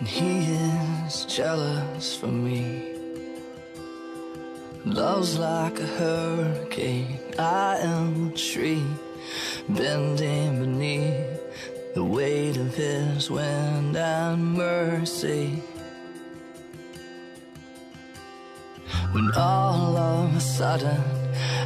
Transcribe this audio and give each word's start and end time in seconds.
and 0.00 0.08
he 0.08 0.54
is 0.54 1.26
jealous 1.26 2.16
for 2.16 2.28
me. 2.28 2.94
Love's 4.86 5.38
like 5.38 5.78
a 5.78 5.86
hurricane, 5.86 7.18
I 7.38 7.76
am 7.76 8.28
a 8.28 8.32
tree 8.32 8.86
bending 9.68 10.60
beneath 10.60 11.94
the 11.94 12.02
weight 12.02 12.56
of 12.56 12.74
his 12.74 13.30
wind 13.30 13.94
and 13.94 14.54
mercy. 14.54 15.62
When 19.12 19.30
all 19.36 19.98
of 19.98 20.34
a 20.34 20.40
sudden 20.40 21.02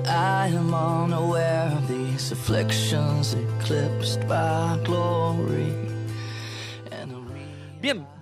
I 0.07 0.49
am 0.49 0.75
unaware 0.75 1.71
of 1.71 1.87
these 1.87 2.33
afflictions 2.33 3.35
eclipsed 3.35 4.27
by 4.27 4.81
glory. 4.83 5.94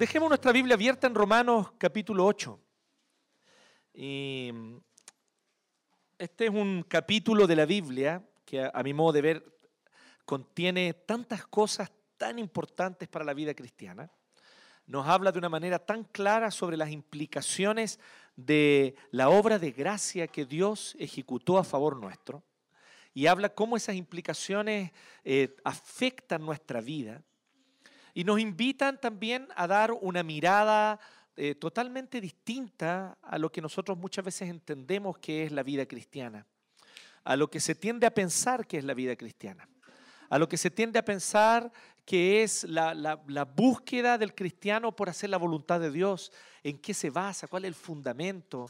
Dejemos 0.02 0.28
nuestra 0.28 0.50
Biblia 0.50 0.74
abierta 0.74 1.06
en 1.06 1.14
Romanos 1.14 1.74
capítulo 1.78 2.26
8. 2.26 2.58
Y 3.94 4.50
este 6.18 6.46
es 6.46 6.50
un 6.50 6.84
capítulo 6.88 7.46
de 7.46 7.54
la 7.54 7.66
Biblia 7.66 8.20
que 8.44 8.64
a, 8.64 8.72
a 8.74 8.82
mi 8.82 8.92
modo 8.92 9.12
de 9.12 9.22
ver 9.22 9.60
contiene 10.24 10.92
tantas 10.92 11.46
cosas 11.46 11.92
tan 12.16 12.40
importantes 12.40 13.08
para 13.08 13.24
la 13.24 13.32
vida 13.32 13.54
cristiana. 13.54 14.10
Nos 14.86 15.06
habla 15.06 15.30
de 15.30 15.38
una 15.38 15.48
manera 15.48 15.78
tan 15.78 16.02
clara 16.02 16.50
sobre 16.50 16.76
las 16.76 16.90
implicaciones 16.90 18.00
de 18.34 18.96
la 19.12 19.28
obra 19.28 19.60
de 19.60 19.70
gracia 19.70 20.26
que 20.26 20.46
Dios 20.46 20.96
ejecutó 20.98 21.58
a 21.58 21.64
favor 21.64 21.96
nuestro. 21.96 22.42
Y 23.14 23.28
habla 23.28 23.54
cómo 23.54 23.76
esas 23.76 23.94
implicaciones 23.94 24.90
eh, 25.22 25.54
afectan 25.62 26.44
nuestra 26.44 26.80
vida. 26.80 27.22
Y 28.14 28.24
nos 28.24 28.38
invitan 28.40 29.00
también 29.00 29.48
a 29.56 29.66
dar 29.66 29.92
una 29.92 30.22
mirada 30.22 31.00
eh, 31.36 31.54
totalmente 31.54 32.20
distinta 32.20 33.16
a 33.22 33.38
lo 33.38 33.50
que 33.50 33.62
nosotros 33.62 33.96
muchas 33.96 34.24
veces 34.24 34.50
entendemos 34.50 35.18
que 35.18 35.44
es 35.44 35.52
la 35.52 35.62
vida 35.62 35.86
cristiana, 35.86 36.46
a 37.24 37.36
lo 37.36 37.48
que 37.50 37.58
se 37.60 37.74
tiende 37.74 38.06
a 38.06 38.10
pensar 38.12 38.66
que 38.66 38.78
es 38.78 38.84
la 38.84 38.92
vida 38.94 39.16
cristiana, 39.16 39.66
a 40.28 40.38
lo 40.38 40.48
que 40.48 40.58
se 40.58 40.70
tiende 40.70 40.98
a 40.98 41.04
pensar 41.04 41.72
que 42.04 42.42
es 42.42 42.64
la, 42.64 42.92
la- 42.94 43.44
búsqueda 43.44 44.18
del 44.18 44.34
cristiano 44.34 44.94
por 44.94 45.08
hacer 45.08 45.30
la 45.30 45.38
voluntad 45.38 45.80
de 45.80 45.90
Dios, 45.90 46.32
en 46.62 46.78
qué 46.78 46.92
se 46.94 47.10
basa, 47.10 47.46
cuál 47.46 47.64
es 47.64 47.68
el 47.68 47.74
fundamento. 47.74 48.68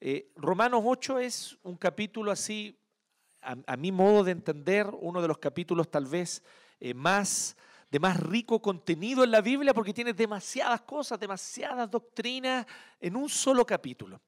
Eh, 0.00 0.30
Romanos 0.36 0.82
8 0.84 1.18
es 1.18 1.58
un 1.62 1.76
capítulo 1.76 2.30
así 2.30 2.78
a, 3.40 3.56
a 3.66 3.76
mi 3.76 3.90
modo 3.90 4.22
de 4.22 4.32
entender, 4.32 4.86
uno 5.00 5.20
de 5.22 5.28
los 5.28 5.38
capítulos 5.38 5.90
tal 5.90 6.06
vez 6.06 6.42
eh, 6.78 6.94
más 6.94 7.56
de 7.94 8.00
más 8.00 8.18
rico 8.18 8.60
contenido 8.60 9.22
en 9.22 9.30
la 9.30 9.40
Biblia 9.40 9.72
porque 9.72 9.94
tiene 9.94 10.12
demasiadas 10.12 10.80
cosas, 10.80 11.16
demasiadas 11.20 11.88
doctrinas 11.88 12.66
en 13.00 13.14
un 13.14 13.28
solo 13.28 13.64
capítulo. 13.64 14.20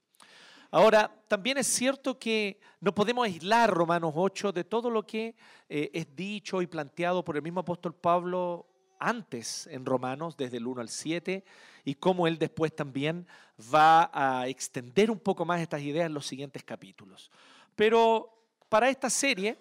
Ahora, 0.71 1.13
también 1.27 1.59
es 1.59 1.67
cierto 1.67 2.17
que 2.17 2.61
no 2.79 2.95
podemos 2.95 3.27
aislar 3.27 3.69
Romanos 3.69 4.13
8 4.15 4.53
de 4.53 4.63
todo 4.63 4.89
lo 4.89 5.05
que 5.05 5.35
eh, 5.69 5.91
es 5.93 6.15
dicho 6.15 6.63
y 6.63 6.69
planteado 6.69 7.25
por 7.25 7.35
el 7.35 7.43
mismo 7.43 7.59
apóstol 7.59 7.93
Pablo 7.93 8.69
antes 9.01 9.67
en 9.67 9.85
Romanos, 9.85 10.37
desde 10.37 10.59
el 10.59 10.67
1 10.69 10.83
al 10.83 10.89
7, 10.89 11.45
y 11.85 11.95
cómo 11.97 12.29
él 12.29 12.39
después 12.39 12.73
también 12.73 13.27
va 13.75 14.13
a 14.13 14.47
extender 14.47 15.11
un 15.11 15.19
poco 15.19 15.45
más 15.45 15.61
estas 15.61 15.83
ideas 15.83 16.07
en 16.07 16.15
los 16.15 16.25
siguientes 16.25 16.63
capítulos. 16.63 17.33
Pero 17.75 18.33
para 18.69 18.91
esta 18.91 19.11
serie, 19.11 19.59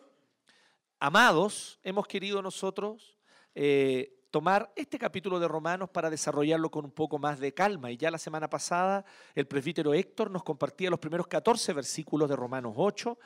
amados, 1.00 1.80
hemos 1.82 2.06
querido 2.06 2.44
nosotros 2.44 3.15
eh, 3.56 4.28
tomar 4.30 4.74
este 4.76 5.00
capítulo 5.00 5.40
de 5.40 5.48
Romanos 5.48 5.90
para 5.90 6.10
desarrollarlo 6.10 6.70
con 6.70 6.84
un 6.84 6.92
poco 6.92 7.18
más 7.18 7.40
de 7.40 7.54
calma. 7.54 7.90
Y 7.90 7.98
ya 7.98 8.12
la 8.12 8.18
semana 8.18 8.50
pasada 8.50 9.06
el 9.34 9.48
presbítero 9.48 9.94
Héctor 9.94 10.30
nos 10.30 10.44
compartía 10.44 10.90
los 10.90 11.00
primeros 11.00 11.28
14 11.28 11.72
versículos 11.72 12.28
de 12.28 12.36
Romanos 12.36 12.74
8 12.76 13.18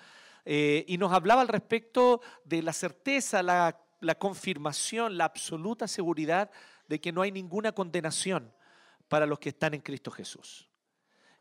eh, 0.45 0.85
y 0.87 0.99
nos 0.99 1.11
hablaba 1.11 1.41
al 1.41 1.47
respecto 1.47 2.21
de 2.45 2.61
la 2.61 2.73
certeza, 2.73 3.41
la, 3.41 3.81
la 4.01 4.15
confirmación, 4.15 5.17
la 5.17 5.25
absoluta 5.25 5.87
seguridad 5.87 6.51
de 6.87 7.01
que 7.01 7.11
no 7.11 7.23
hay 7.23 7.31
ninguna 7.31 7.71
condenación 7.71 8.53
para 9.07 9.25
los 9.25 9.39
que 9.39 9.49
están 9.49 9.73
en 9.73 9.81
Cristo 9.81 10.11
Jesús. 10.11 10.69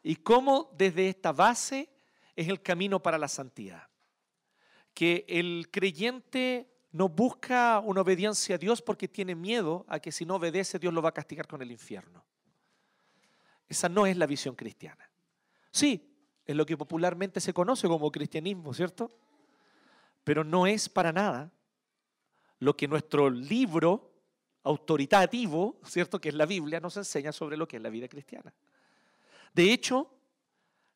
Y 0.02 0.16
cómo 0.16 0.74
desde 0.78 1.10
esta 1.10 1.32
base 1.32 1.90
es 2.34 2.48
el 2.48 2.62
camino 2.62 3.02
para 3.02 3.18
la 3.18 3.28
santidad 3.28 3.88
que 4.98 5.24
el 5.28 5.68
creyente 5.70 6.77
no 6.90 7.08
busca 7.08 7.80
una 7.80 8.00
obediencia 8.00 8.54
a 8.54 8.58
Dios 8.58 8.80
porque 8.80 9.08
tiene 9.08 9.34
miedo 9.34 9.84
a 9.88 10.00
que 10.00 10.12
si 10.12 10.24
no 10.24 10.36
obedece 10.36 10.78
Dios 10.78 10.92
lo 10.92 11.02
va 11.02 11.10
a 11.10 11.14
castigar 11.14 11.46
con 11.46 11.60
el 11.62 11.70
infierno. 11.70 12.24
Esa 13.68 13.88
no 13.88 14.06
es 14.06 14.16
la 14.16 14.26
visión 14.26 14.54
cristiana. 14.54 15.10
Sí, 15.70 16.16
es 16.46 16.56
lo 16.56 16.64
que 16.64 16.76
popularmente 16.76 17.40
se 17.40 17.52
conoce 17.52 17.86
como 17.86 18.10
cristianismo, 18.10 18.72
¿cierto? 18.72 19.10
Pero 20.24 20.44
no 20.44 20.66
es 20.66 20.88
para 20.88 21.12
nada 21.12 21.52
lo 22.58 22.76
que 22.76 22.88
nuestro 22.88 23.28
libro 23.28 24.10
autoritativo, 24.62 25.78
¿cierto? 25.84 26.20
Que 26.20 26.30
es 26.30 26.34
la 26.34 26.46
Biblia, 26.46 26.80
nos 26.80 26.96
enseña 26.96 27.32
sobre 27.32 27.56
lo 27.56 27.68
que 27.68 27.76
es 27.76 27.82
la 27.82 27.90
vida 27.90 28.08
cristiana. 28.08 28.52
De 29.52 29.72
hecho, 29.72 30.10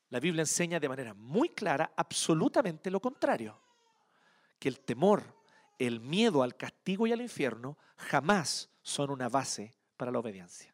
la 0.09 0.20
Biblia 0.20 0.42
enseña 0.42 0.80
de 0.80 0.88
manera 0.88 1.14
muy 1.14 1.50
clara 1.50 1.92
absolutamente 1.97 2.91
lo 2.91 3.00
contrario 3.00 3.59
que 4.59 4.69
el 4.69 4.80
temor, 4.80 5.24
el 5.87 6.00
miedo 6.00 6.43
al 6.43 6.56
castigo 6.56 7.06
y 7.06 7.12
al 7.12 7.20
infierno 7.20 7.76
jamás 7.97 8.70
son 8.82 9.10
una 9.10 9.28
base 9.28 9.75
para 9.97 10.12
la 10.12 10.19
obediencia. 10.20 10.72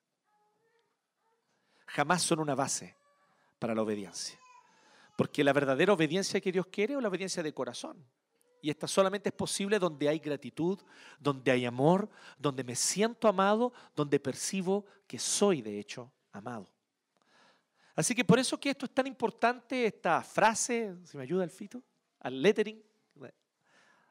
Jamás 1.86 2.22
son 2.22 2.40
una 2.40 2.54
base 2.54 2.94
para 3.58 3.74
la 3.74 3.82
obediencia. 3.82 4.38
Porque 5.16 5.42
la 5.42 5.52
verdadera 5.52 5.94
obediencia 5.94 6.40
que 6.40 6.52
Dios 6.52 6.66
quiere 6.66 6.94
es 6.94 7.00
la 7.00 7.08
obediencia 7.08 7.42
de 7.42 7.54
corazón. 7.54 8.04
Y 8.60 8.70
esta 8.70 8.86
solamente 8.86 9.30
es 9.30 9.34
posible 9.34 9.78
donde 9.78 10.08
hay 10.08 10.18
gratitud, 10.18 10.78
donde 11.18 11.50
hay 11.52 11.64
amor, 11.64 12.10
donde 12.38 12.62
me 12.62 12.76
siento 12.76 13.28
amado, 13.28 13.72
donde 13.96 14.20
percibo 14.20 14.84
que 15.06 15.18
soy 15.18 15.62
de 15.62 15.78
hecho 15.78 16.12
amado. 16.32 16.68
Así 17.94 18.14
que 18.14 18.24
por 18.24 18.38
eso 18.38 18.60
que 18.60 18.70
esto 18.70 18.84
es 18.84 18.92
tan 18.92 19.06
importante, 19.06 19.86
esta 19.86 20.22
frase, 20.22 20.94
si 21.04 21.16
me 21.16 21.22
ayuda 21.22 21.44
el 21.44 21.50
fito, 21.50 21.82
al 22.20 22.42
lettering, 22.42 22.82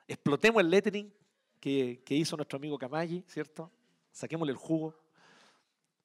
explotemos 0.08 0.62
el 0.62 0.70
lettering 0.70 1.14
que, 1.60 2.02
que 2.06 2.16
hizo 2.16 2.36
nuestro 2.36 2.58
amigo 2.58 2.78
Camayi, 2.78 3.24
¿cierto? 3.28 3.72
Saquémosle 4.12 4.52
el 4.52 4.58
jugo. 4.58 4.96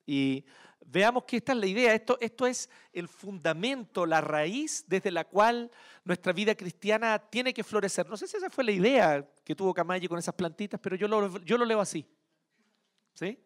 Y 0.07 0.45
veamos 0.87 1.25
que 1.25 1.37
esta 1.37 1.53
es 1.53 1.59
la 1.59 1.67
idea, 1.67 1.95
esto, 1.95 2.19
esto 2.21 2.47
es 2.47 2.69
el 2.93 3.09
fundamento, 3.09 4.05
la 4.05 4.21
raíz 4.21 4.85
desde 4.89 5.11
la 5.11 5.25
cual 5.25 5.71
nuestra 6.05 6.33
vida 6.33 6.55
cristiana 6.55 7.19
tiene 7.19 7.55
que 7.55 7.63
florecer. 7.63 8.09
No 8.09 8.17
sé 8.17 8.27
si 8.27 8.37
esa 8.37 8.51
fue 8.51 8.65
la 8.65 8.73
idea 8.73 9.27
que 9.45 9.55
tuvo 9.55 9.73
Camayi 9.73 10.09
con 10.09 10.19
esas 10.19 10.35
plantitas, 10.35 10.81
pero 10.81 10.97
yo 10.97 11.07
lo, 11.07 11.39
yo 11.41 11.57
lo 11.57 11.65
leo 11.65 11.81
así. 11.81 12.05
¿Sí? 13.15 13.39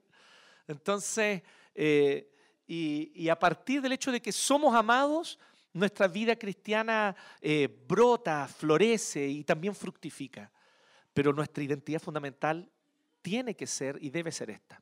Entonces, 0.67 1.43
eh, 1.75 2.33
y, 2.67 3.13
y 3.15 3.29
a 3.29 3.39
partir 3.39 3.83
del 3.83 3.93
hecho 3.93 4.11
de 4.11 4.21
que 4.23 4.33
somos 4.33 4.75
amados, 4.75 5.39
nuestra 5.77 6.09
vida 6.09 6.37
cristiana 6.37 7.15
eh, 7.41 7.69
brota, 7.87 8.49
florece 8.49 9.27
y 9.27 9.45
también 9.45 9.75
fructifica. 9.75 10.51
Pero 11.13 11.33
nuestra 11.33 11.63
identidad 11.63 12.01
fundamental 12.01 12.71
tiene 13.21 13.55
que 13.55 13.67
ser 13.67 13.99
y 14.01 14.11
debe 14.11 14.33
ser 14.33 14.51
esta. 14.51 14.81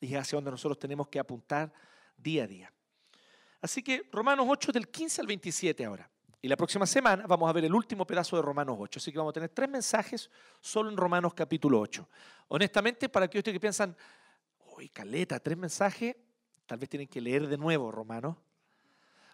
Y 0.00 0.14
es 0.14 0.20
hacia 0.20 0.36
donde 0.36 0.50
nosotros 0.50 0.78
tenemos 0.78 1.08
que 1.08 1.18
apuntar 1.18 1.72
día 2.16 2.44
a 2.44 2.46
día. 2.46 2.72
Así 3.62 3.82
que 3.82 4.08
Romanos 4.12 4.46
8 4.48 4.72
del 4.72 4.88
15 4.88 5.22
al 5.22 5.26
27 5.26 5.84
ahora. 5.84 6.10
Y 6.42 6.48
la 6.48 6.56
próxima 6.56 6.86
semana 6.86 7.26
vamos 7.26 7.48
a 7.48 7.52
ver 7.54 7.64
el 7.64 7.74
último 7.74 8.06
pedazo 8.06 8.36
de 8.36 8.42
Romanos 8.42 8.76
8. 8.78 8.98
Así 8.98 9.10
que 9.10 9.18
vamos 9.18 9.30
a 9.30 9.34
tener 9.34 9.48
tres 9.48 9.70
mensajes 9.70 10.30
solo 10.60 10.90
en 10.90 10.96
Romanos 10.98 11.32
capítulo 11.32 11.80
8. 11.80 12.08
Honestamente, 12.48 13.08
para 13.08 13.24
aquellos 13.24 13.42
que 13.42 13.58
piensan, 13.58 13.96
uy, 14.76 14.90
caleta, 14.90 15.40
tres 15.40 15.56
mensajes, 15.56 16.14
tal 16.66 16.78
vez 16.78 16.90
tienen 16.90 17.08
que 17.08 17.22
leer 17.22 17.46
de 17.46 17.56
nuevo 17.56 17.90
Romanos 17.90 18.36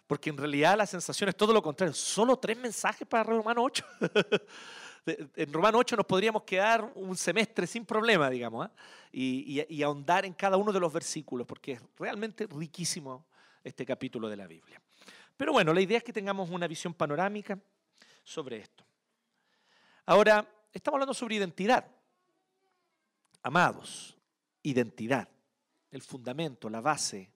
porque 0.07 0.31
en 0.31 0.37
realidad 0.37 0.77
la 0.77 0.87
sensación 0.87 1.29
es 1.29 1.37
todo 1.37 1.53
lo 1.53 1.63
contrario. 1.63 1.95
Solo 1.95 2.37
tres 2.39 2.57
mensajes 2.59 3.07
para 3.07 3.25
Romano 3.25 3.63
8. 3.63 3.85
en 5.37 5.53
Romano 5.53 5.79
8 5.79 5.97
nos 5.97 6.07
podríamos 6.07 6.43
quedar 6.43 6.93
un 6.95 7.17
semestre 7.17 7.67
sin 7.67 7.85
problema, 7.85 8.29
digamos, 8.31 8.69
y- 9.11 9.65
y 9.69 9.83
ahondar 9.83 10.25
en 10.25 10.35
cada 10.35 10.57
uno 10.57 10.73
de 10.73 10.81
los 10.81 10.93
versículos, 10.93 11.47
porque 11.47 11.73
es 11.73 11.83
realmente 11.99 12.47
riquísimo 12.47 13.27
este 13.65 13.87
capítulo 13.87 14.29
de 14.29 14.37
la 14.37 14.47
Biblia. 14.47 14.81
Pero 15.37 15.53
bueno, 15.53 15.73
la 15.73 15.81
idea 15.81 15.99
es 15.99 16.05
que 16.05 16.13
tengamos 16.13 16.51
una 16.51 16.67
visión 16.69 16.95
panorámica 16.95 17.59
sobre 18.23 18.59
esto. 18.59 18.85
Ahora, 20.07 20.47
estamos 20.73 20.97
hablando 20.97 21.15
sobre 21.15 21.37
identidad. 21.37 21.87
Amados, 23.43 24.17
identidad, 24.63 25.29
el 25.91 26.03
fundamento, 26.03 26.71
la 26.71 26.81
base, 26.81 27.32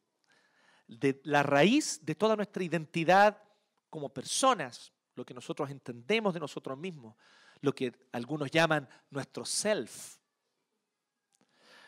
de 0.88 1.20
la 1.24 1.42
raíz 1.42 2.04
de 2.04 2.14
toda 2.14 2.36
nuestra 2.36 2.62
identidad 2.62 3.42
como 3.90 4.08
personas, 4.08 4.92
lo 5.14 5.24
que 5.24 5.34
nosotros 5.34 5.70
entendemos 5.70 6.34
de 6.34 6.40
nosotros 6.40 6.78
mismos, 6.78 7.16
lo 7.60 7.74
que 7.74 7.92
algunos 8.12 8.50
llaman 8.50 8.88
nuestro 9.10 9.44
self. 9.44 10.18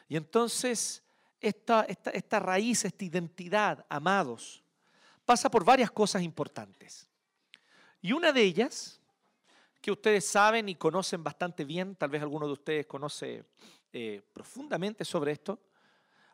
Y 0.09 0.17
entonces 0.17 1.03
esta, 1.41 1.83
esta, 1.83 2.11
esta 2.11 2.41
raíz, 2.41 2.85
esta 2.85 3.05
identidad, 3.05 3.85
amados, 3.89 4.65
pasa 5.25 5.51
por 5.51 5.65
varias 5.65 5.91
cosas 5.91 6.23
importantes. 6.23 7.09
Y 8.01 8.13
una 8.13 8.33
de 8.33 8.43
ellas, 8.43 9.01
que 9.81 9.91
ustedes 9.91 10.27
saben 10.27 10.69
y 10.69 10.75
conocen 10.75 11.23
bastante 11.23 11.65
bien, 11.65 11.95
tal 11.95 12.11
vez 12.11 12.23
alguno 12.23 12.47
de 12.47 12.53
ustedes 12.53 12.87
conoce 12.87 13.45
eh, 13.93 14.23
profundamente 14.33 15.05
sobre 15.05 15.33
esto, 15.33 15.61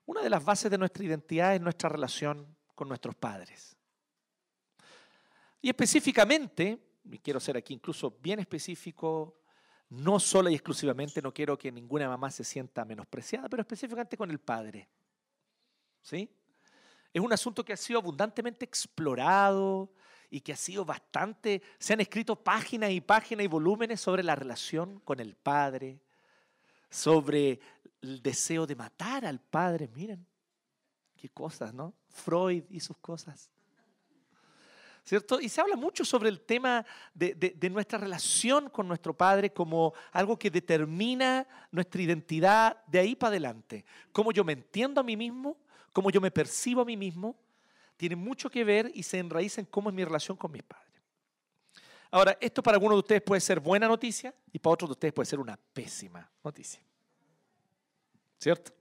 una 0.07 0.23
de 0.23 0.31
las 0.31 0.45
bases 0.45 0.71
de 0.71 0.79
nuestra 0.79 1.05
identidad 1.05 1.55
es 1.55 1.61
nuestra 1.61 1.89
relación 1.89 2.47
con 2.75 2.89
nuestros 2.89 3.15
padres. 3.15 3.77
Y 5.63 5.69
específicamente, 5.69 6.79
y 7.11 7.19
quiero 7.19 7.41
ser 7.41 7.57
aquí 7.57 7.75
incluso 7.75 8.19
bien 8.21 8.39
específico, 8.39 9.41
no 9.89 10.19
solo 10.19 10.51
y 10.51 10.55
exclusivamente, 10.55 11.23
no 11.23 11.33
quiero 11.33 11.57
que 11.57 11.71
ninguna 11.73 12.09
mamá 12.09 12.31
se 12.31 12.45
sienta 12.45 12.85
menospreciada, 12.85 13.49
pero 13.49 13.63
específicamente 13.63 14.17
con 14.17 14.31
el 14.31 14.39
padre. 14.39 14.89
¿Sí? 16.03 16.29
Es 17.13 17.23
un 17.23 17.33
asunto 17.33 17.65
que 17.65 17.73
ha 17.73 17.77
sido 17.77 18.01
abundantemente 18.01 18.65
explorado 18.65 19.91
y 20.31 20.41
que 20.41 20.53
ha 20.53 20.57
sido 20.57 20.85
bastante, 20.85 21.63
se 21.79 21.93
han 21.93 22.01
escrito 22.01 22.35
páginas 22.35 22.91
y 22.91 23.01
páginas 23.01 23.45
y 23.45 23.49
volúmenes 23.49 24.01
sobre 24.01 24.23
la 24.23 24.35
relación 24.35 24.99
con 25.01 25.21
el 25.21 25.37
padre, 25.37 26.01
sobre 26.91 27.61
el 28.05 28.23
deseo 28.23 28.67
de 28.67 28.77
matar 28.77 29.25
al 29.25 29.41
padre, 29.41 29.89
miren, 29.95 30.25
qué 31.17 31.29
cosas, 31.31 31.73
¿no? 31.73 31.95
Freud 32.09 32.65
y 32.71 32.81
sus 32.81 32.97
cosas. 32.99 33.51
¿cierto? 35.05 35.41
Y 35.41 35.49
se 35.49 35.61
habla 35.61 35.77
mucho 35.77 36.05
sobre 36.05 36.29
el 36.29 36.41
tema 36.41 36.85
de, 37.13 37.55
nuestra 37.71 37.99
relación 37.99 38.71
con 38.71 38.89
nuestro 38.89 39.15
Padre 39.15 39.53
como 39.53 39.93
algo 40.13 40.39
que 40.39 40.51
determina 40.51 41.47
nuestra 41.71 42.01
identidad 42.01 42.83
de 42.87 42.99
ahí 42.99 43.15
para 43.15 43.29
adelante. 43.29 43.85
Cómo 44.13 44.33
yo 44.33 44.45
me 44.45 44.55
entiendo 44.55 45.01
a 45.01 45.05
mí 45.05 45.17
mismo, 45.17 45.59
cómo 45.93 46.11
yo 46.11 46.21
me 46.21 46.31
percibo 46.31 46.81
a 46.81 46.85
mí 46.85 46.97
mismo, 46.97 47.37
tiene 47.97 48.17
mucho 48.17 48.51
que 48.51 48.65
ver 48.65 48.91
y 48.95 49.03
se 49.03 49.19
enraiza 49.19 49.61
en 49.61 49.67
cómo 49.67 49.91
es 49.91 49.95
mi 49.95 50.05
relación 50.05 50.37
con 50.37 50.51
mis 50.51 50.63
padres. 50.63 50.85
Ahora, 52.11 52.37
esto 52.41 52.63
para 52.63 52.77
algunos 52.77 52.97
de 52.97 53.01
ustedes 53.01 53.23
puede 53.23 53.41
ser 53.41 53.61
buena 53.61 53.89
noticia 53.89 54.35
y 54.53 54.59
para 54.59 54.73
otros 54.73 54.89
de 54.89 54.93
ustedes 54.93 55.15
puede 55.15 55.27
ser 55.27 55.39
una 55.39 55.59
pésima 55.73 56.29
noticia. 56.43 56.81
¿Cierto? 58.45 58.75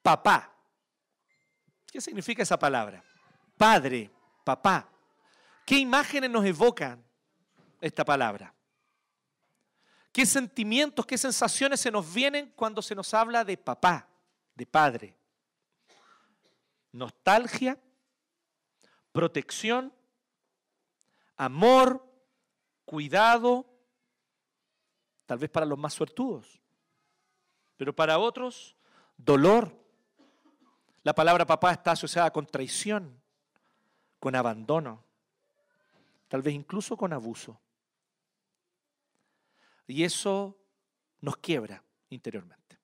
Papá. 0.00 0.50
¿Qué 1.92 2.00
significa 2.00 2.42
esa 2.42 2.58
palabra? 2.58 3.04
padre, 3.58 4.10
papá. 4.42 4.88
¿Qué 5.66 5.76
imágenes 5.76 6.30
nos 6.30 6.42
evocan 6.46 7.04
esta 7.82 8.02
palabra? 8.02 8.54
¿Qué 10.10 10.24
sentimientos, 10.24 11.04
qué 11.04 11.18
sensaciones 11.18 11.80
se 11.80 11.90
nos 11.90 12.14
vienen 12.14 12.50
cuando 12.56 12.80
se 12.80 12.94
nos 12.94 13.12
habla 13.12 13.44
de 13.44 13.58
papá, 13.58 14.08
de 14.54 14.64
padre? 14.64 15.14
Nostalgia, 16.92 17.78
protección, 19.12 19.92
amor, 21.36 22.02
cuidado, 22.86 23.66
tal 25.26 25.36
vez 25.36 25.50
para 25.50 25.66
los 25.66 25.78
más 25.78 25.92
suertudos, 25.92 26.58
pero 27.80 27.96
para 27.96 28.18
otros, 28.18 28.76
dolor. 29.16 29.74
La 31.02 31.14
palabra 31.14 31.46
papá 31.46 31.72
está 31.72 31.92
asociada 31.92 32.30
con 32.30 32.44
traición, 32.44 33.18
con 34.18 34.36
abandono, 34.36 35.02
tal 36.28 36.42
vez 36.42 36.52
incluso 36.52 36.94
con 36.94 37.14
abuso. 37.14 37.58
Y 39.86 40.04
eso 40.04 40.58
nos 41.22 41.38
quiebra 41.38 41.82
interiormente. 42.10 42.78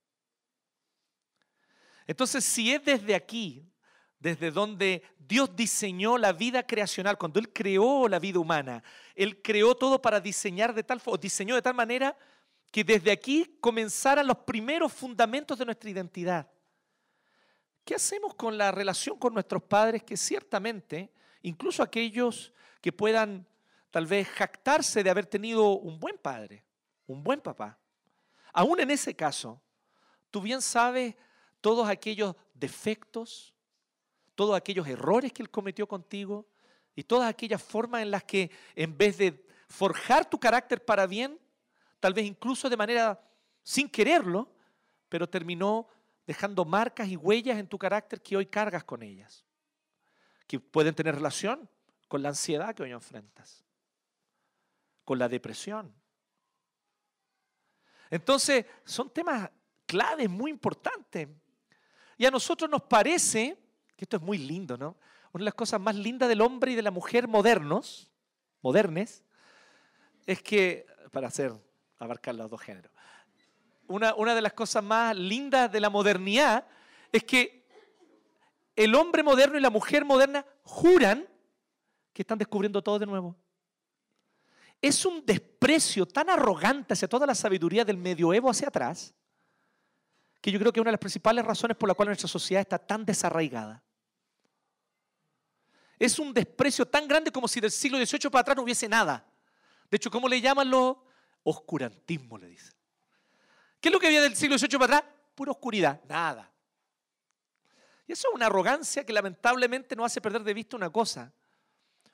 Entonces, 2.07 2.43
si 2.43 2.73
es 2.73 2.83
desde 2.83 3.15
aquí, 3.15 3.71
desde 4.19 4.51
donde 4.51 5.03
Dios 5.19 5.55
diseñó 5.55 6.17
la 6.17 6.33
vida 6.33 6.67
creacional, 6.67 7.19
cuando 7.19 7.39
Él 7.39 7.53
creó 7.53 8.09
la 8.09 8.19
vida 8.19 8.39
humana, 8.39 8.83
Él 9.15 9.43
creó 9.43 9.75
todo 9.75 10.01
para 10.01 10.21
diseñar 10.21 10.73
de 10.73 10.85
tal 10.85 11.03
diseñó 11.21 11.55
de 11.55 11.61
tal 11.61 11.75
manera 11.75 12.17
que 12.71 12.85
desde 12.85 13.11
aquí 13.11 13.57
comenzaran 13.61 14.27
los 14.27 14.39
primeros 14.39 14.93
fundamentos 14.93 15.59
de 15.59 15.65
nuestra 15.65 15.91
identidad. 15.91 16.51
¿Qué 17.85 17.95
hacemos 17.95 18.35
con 18.35 18.59
la 18.59 18.73
relación 18.73 19.19
con 19.19 19.33
nuestros 19.33 19.63
padres 19.63 20.03
que 20.03 20.17
ciertamente 20.17 21.11
incluso 21.47 21.83
aquellos 21.83 22.53
que 22.81 22.93
puedan 22.93 23.47
tal 23.91 24.07
vez 24.07 24.29
jactarse 24.29 25.03
de 25.03 25.11
haber 25.11 25.27
tenido 25.27 25.79
un 25.79 25.99
buen 25.99 26.19
padre, 26.19 26.65
un 27.07 27.23
buen 27.23 27.41
papá. 27.41 27.79
Aún 28.53 28.81
en 28.81 28.91
ese 28.91 29.15
caso, 29.15 29.63
tú 30.31 30.41
bien 30.41 30.61
sabes 30.61 31.15
todos 31.61 31.89
aquellos 31.89 32.35
defectos, 32.53 33.55
todos 34.35 34.57
aquellos 34.57 34.89
errores 34.89 35.33
que 35.33 35.43
él 35.43 35.51
cometió 35.51 35.87
contigo 35.87 36.47
y 36.95 37.05
todas 37.05 37.31
aquellas 37.31 37.63
formas 37.63 38.03
en 38.03 38.11
las 38.11 38.25
que 38.25 38.51
en 38.75 38.99
vez 38.99 39.19
de 39.19 39.47
forjar 39.69 40.29
tu 40.29 40.39
carácter 40.39 40.85
para 40.85 41.07
bien, 41.07 41.39
tal 42.07 42.15
vez 42.15 42.25
incluso 42.25 42.71
de 42.71 42.77
manera 42.77 43.21
sin 43.65 43.89
quererlo, 43.89 44.49
pero 45.09 45.29
terminó 45.29 45.89
dejando 46.25 46.65
marcas 46.65 47.09
y 47.09 47.17
huellas 47.17 47.59
en 47.59 47.67
tu 47.67 47.77
carácter 47.77 48.23
que 48.23 48.37
hoy 48.37 48.47
cargas 48.47 48.85
con 48.85 49.03
ellas 49.03 49.45
que 50.47 50.61
pueden 50.61 50.95
tener 50.95 51.17
relación 51.17 51.69
con 52.07 52.23
la 52.23 52.29
ansiedad 52.29 52.77
que 52.77 52.85
hoy 52.85 52.93
enfrentas, 52.93 53.65
con 55.05 55.19
la 55.19 55.29
depresión. 55.29 55.93
Entonces, 58.09 58.67
son 58.85 59.11
temas 59.11 59.51
claves 59.85 60.31
muy 60.31 60.53
importantes. 60.53 61.29
Y 62.17 62.25
a 62.25 62.31
nosotros 62.31 62.71
nos 62.71 62.83
parece, 62.83 63.59
que 63.97 64.05
esto 64.05 64.19
es 64.19 64.23
muy 64.23 64.39
lindo, 64.39 64.77
¿no? 64.77 64.97
Una 65.33 65.43
de 65.43 65.47
las 65.47 65.55
cosas 65.55 65.81
más 65.81 65.97
lindas 65.97 66.29
del 66.29 66.41
hombre 66.41 66.71
y 66.71 66.77
de 66.77 66.83
la 66.83 66.93
mujer 66.93 67.27
modernos, 67.27 68.09
modernes, 68.63 69.25
es 70.25 70.41
que, 70.41 70.87
para 71.11 71.27
hacer, 71.27 71.66
abarcar 71.99 72.35
los 72.35 72.51
dos 72.51 72.61
géneros, 72.61 72.93
una, 73.89 74.15
una 74.15 74.35
de 74.35 74.43
las 74.43 74.53
cosas 74.53 74.83
más 74.83 75.17
lindas 75.17 75.71
de 75.71 75.81
la 75.81 75.91
modernidad 75.91 76.67
es 77.13 77.25
que 77.25 77.67
el 78.75 78.95
hombre 78.95 79.23
moderno 79.23 79.57
y 79.57 79.61
la 79.61 79.71
mujer 79.71 80.05
moderna 80.05 80.45
juran 80.63 81.27
que 82.13 82.23
están 82.23 82.39
descubriendo 82.39 82.83
todo 82.83 82.99
de 82.99 83.07
nuevo. 83.07 83.37
Es 84.81 85.05
un 85.07 85.25
desprecio 85.25 86.07
tan 86.07 86.29
arrogante 86.29 86.93
hacia 86.93 87.09
toda 87.09 87.27
la 87.27 87.35
sabiduría 87.35 87.85
del 87.85 87.97
medioevo 87.97 88.51
hacia 88.51 88.69
atrás, 88.69 89.15
que 90.41 90.53
yo 90.53 90.59
creo 90.59 90.73
que 90.73 90.81
es 90.81 90.83
una 90.83 90.91
de 90.91 90.95
las 90.95 91.01
principales 91.01 91.45
razones 91.45 91.77
por 91.77 91.89
la 91.89 91.95
cual 91.95 92.09
nuestra 92.09 92.29
sociedad 92.29 92.61
está 92.61 92.79
tan 92.79 93.05
desarraigada. 93.05 93.83
Es 95.99 96.19
un 96.19 96.35
desprecio 96.35 96.87
tan 96.87 97.09
grande 97.09 97.33
como 97.33 97.49
si 97.49 97.59
del 97.59 97.71
siglo 97.71 97.99
XVIII 97.99 98.31
para 98.31 98.43
atrás 98.43 98.57
no 98.57 98.63
hubiese 98.63 98.87
nada. 98.89 99.27
De 99.91 99.97
hecho, 99.97 100.11
¿cómo 100.11 100.29
le 100.29 100.41
llaman 100.41 100.71
los 100.71 100.97
oscurantismo? 101.47 102.37
Le 102.39 102.49
dicen. 102.49 102.75
¿Qué 103.81 103.89
es 103.89 103.93
lo 103.93 104.01
que 104.01 104.09
había 104.09 104.23
del 104.23 104.37
siglo 104.37 104.59
XVIII 104.59 104.79
para 104.79 104.99
atrás? 104.99 105.13
Pura 105.35 105.53
oscuridad, 105.53 106.01
nada. 106.09 106.51
Y 108.07 108.13
eso 108.13 108.29
es 108.29 108.35
una 108.35 108.47
arrogancia 108.47 109.05
que 109.05 109.13
lamentablemente 109.13 109.97
nos 109.97 110.07
hace 110.07 110.21
perder 110.21 110.43
de 110.43 110.55
vista 110.55 110.77
una 110.77 110.91
cosa. 110.91 111.33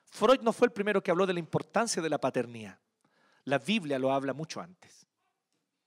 Freud 0.05 0.41
no 0.41 0.53
fue 0.53 0.67
el 0.67 0.71
primero 0.71 1.01
que 1.01 1.11
habló 1.11 1.25
de 1.25 1.33
la 1.33 1.39
importancia 1.39 2.01
de 2.01 2.09
la 2.09 2.19
paternidad. 2.19 2.77
La 3.45 3.59
Biblia 3.59 3.99
lo 3.99 4.11
habla 4.11 4.33
mucho 4.33 4.61
antes. 4.61 5.07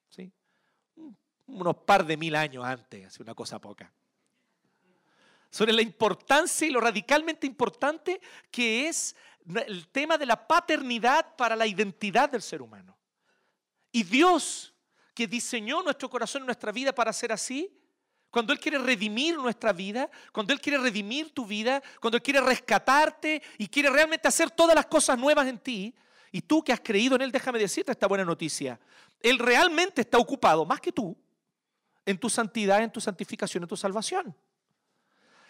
¿sí? 0.09 0.33
Unos 1.47 1.77
par 1.79 2.05
de 2.05 2.17
mil 2.17 2.35
años 2.35 2.65
antes, 2.65 3.07
hace 3.07 3.23
una 3.23 3.35
cosa 3.35 3.61
poca. 3.61 3.93
Sobre 5.51 5.73
la 5.73 5.83
importancia 5.83 6.67
y 6.67 6.71
lo 6.71 6.81
radicalmente 6.81 7.47
importante 7.47 8.21
que 8.51 8.89
es 8.89 9.15
el 9.67 9.89
tema 9.89 10.19
de 10.19 10.27
la 10.27 10.47
paternidad 10.47 11.37
para 11.37 11.55
la 11.55 11.67
identidad 11.67 12.29
del 12.29 12.43
ser 12.43 12.63
humano. 12.63 12.97
Y 13.93 14.03
Dios, 14.03 14.75
que 15.15 15.27
diseñó 15.27 15.83
nuestro 15.83 16.11
corazón 16.11 16.43
y 16.43 16.47
nuestra 16.47 16.73
vida 16.73 16.95
para 16.95 17.13
ser 17.13 17.33
así, 17.33 17.73
cuando 18.31 18.53
Él 18.53 18.61
quiere 18.61 18.79
redimir 18.79 19.37
nuestra 19.37 19.73
vida, 19.73 20.11
cuando 20.33 20.53
Él 20.53 20.61
quiere 20.61 20.79
redimir 20.79 21.33
tu 21.33 21.47
vida, 21.47 21.83
cuando 22.01 22.17
Él 22.17 22.23
quiere 22.23 22.41
rescatarte 22.41 23.43
y 23.57 23.69
quiere 23.69 23.89
realmente 23.89 24.29
hacer 24.29 24.51
todas 24.51 24.75
las 24.75 24.87
cosas 24.87 25.19
nuevas 25.19 25.47
en 25.47 25.59
ti, 25.59 25.95
y 26.31 26.43
tú 26.43 26.63
que 26.63 26.73
has 26.73 26.81
creído 26.81 27.17
en 27.17 27.23
Él, 27.23 27.33
déjame 27.33 27.59
decirte 27.59 27.93
esta 27.93 28.07
buena 28.07 28.25
noticia. 28.25 28.79
Él 29.21 29.39
realmente 29.39 30.03
está 30.03 30.19
ocupado, 30.19 30.67
más 30.67 30.81
que 30.81 30.93
tú, 30.93 31.17
en 32.05 32.19
tu 32.19 32.29
santidad, 32.29 32.83
en 32.83 32.93
tu 32.93 33.01
santificación, 33.01 33.63
en 33.65 33.69
tu 33.69 33.77
salvación. 33.77 34.37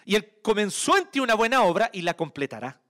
Y 0.05 0.15
Él 0.15 0.39
comenzó 0.41 0.97
en 0.97 1.11
ti 1.11 1.19
una 1.19 1.35
buena 1.35 1.65
obra 1.65 1.91
y 1.93 2.03
la 2.03 2.15
completará. 2.15 2.81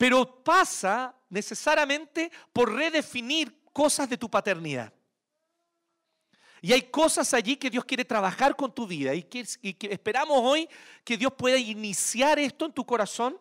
Pero 0.00 0.42
pasa 0.42 1.14
necesariamente 1.28 2.32
por 2.54 2.72
redefinir 2.72 3.54
cosas 3.70 4.08
de 4.08 4.16
tu 4.16 4.30
paternidad. 4.30 4.90
Y 6.62 6.72
hay 6.72 6.80
cosas 6.84 7.34
allí 7.34 7.54
que 7.56 7.68
Dios 7.68 7.84
quiere 7.84 8.06
trabajar 8.06 8.56
con 8.56 8.74
tu 8.74 8.86
vida 8.86 9.12
y 9.12 9.22
que, 9.24 9.44
esperamos 9.90 10.38
hoy 10.40 10.66
que 11.04 11.18
Dios 11.18 11.34
pueda 11.34 11.58
iniciar 11.58 12.38
esto 12.38 12.64
en 12.64 12.72
tu 12.72 12.86
corazón. 12.86 13.38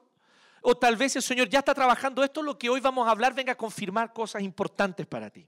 O 0.61 0.75
tal 0.75 0.97
vez 0.97 1.15
el 1.15 1.21
Señor 1.21 1.47
ya 1.47 1.59
está 1.59 1.73
trabajando 1.73 2.21
esto, 2.25 2.43
lo 2.43 2.59
que 2.59 2.69
hoy 2.69 2.81
vamos 2.81 3.07
a 3.07 3.11
hablar 3.11 3.33
venga 3.33 3.53
a 3.53 3.57
confirmar 3.57 4.11
cosas 4.11 4.41
importantes 4.41 5.07
para 5.07 5.29
ti. 5.29 5.47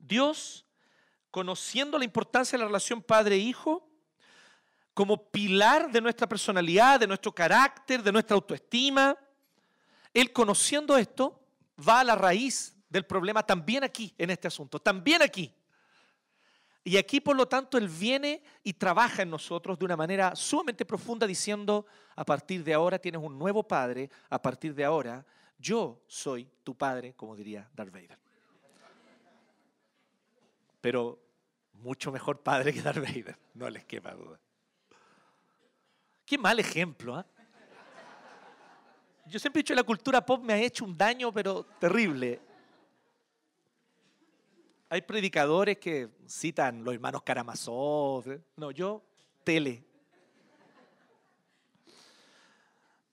Dios 0.00 0.66
conociendo 1.30 1.98
la 1.98 2.04
importancia 2.04 2.58
de 2.58 2.64
la 2.64 2.66
relación 2.66 3.00
padre-hijo 3.00 3.88
como 4.92 5.30
pilar 5.30 5.92
de 5.92 6.00
nuestra 6.00 6.28
personalidad, 6.28 6.98
de 6.98 7.06
nuestro 7.06 7.32
carácter, 7.32 8.02
de 8.02 8.10
nuestra 8.10 8.34
autoestima. 8.34 9.16
Él 10.16 10.32
conociendo 10.32 10.96
esto 10.96 11.38
va 11.86 12.00
a 12.00 12.04
la 12.04 12.14
raíz 12.14 12.74
del 12.88 13.04
problema 13.04 13.44
también 13.44 13.84
aquí, 13.84 14.14
en 14.16 14.30
este 14.30 14.48
asunto, 14.48 14.80
también 14.80 15.20
aquí. 15.20 15.52
Y 16.84 16.96
aquí, 16.96 17.20
por 17.20 17.36
lo 17.36 17.46
tanto, 17.46 17.76
Él 17.76 17.86
viene 17.86 18.42
y 18.62 18.72
trabaja 18.72 19.20
en 19.20 19.28
nosotros 19.28 19.78
de 19.78 19.84
una 19.84 19.94
manera 19.94 20.34
sumamente 20.34 20.86
profunda 20.86 21.26
diciendo, 21.26 21.84
a 22.14 22.24
partir 22.24 22.64
de 22.64 22.72
ahora 22.72 22.98
tienes 22.98 23.20
un 23.20 23.38
nuevo 23.38 23.62
Padre, 23.62 24.08
a 24.30 24.40
partir 24.40 24.74
de 24.74 24.86
ahora 24.86 25.22
yo 25.58 26.02
soy 26.06 26.48
tu 26.64 26.74
Padre, 26.74 27.12
como 27.12 27.36
diría 27.36 27.68
Darth 27.74 27.92
Vader. 27.92 28.18
Pero 30.80 31.22
mucho 31.74 32.10
mejor 32.10 32.42
Padre 32.42 32.72
que 32.72 32.80
Darth 32.80 33.04
Vader, 33.06 33.36
no 33.52 33.68
les 33.68 33.84
quepa 33.84 34.12
duda. 34.12 34.40
Qué 36.24 36.38
mal 36.38 36.58
ejemplo, 36.58 37.16
¿ah? 37.16 37.26
Yo 39.28 39.40
siempre 39.40 39.60
he 39.60 39.62
dicho 39.62 39.72
que 39.72 39.76
la 39.76 39.82
cultura 39.82 40.24
pop 40.24 40.42
me 40.42 40.52
ha 40.52 40.58
hecho 40.58 40.84
un 40.84 40.96
daño, 40.96 41.32
pero 41.32 41.64
terrible. 41.80 42.40
Hay 44.88 45.02
predicadores 45.02 45.78
que 45.78 46.08
citan 46.28 46.84
los 46.84 46.94
hermanos 46.94 47.22
Karamazov. 47.22 48.30
¿eh? 48.30 48.40
No, 48.56 48.70
yo, 48.70 49.02
tele. 49.42 49.84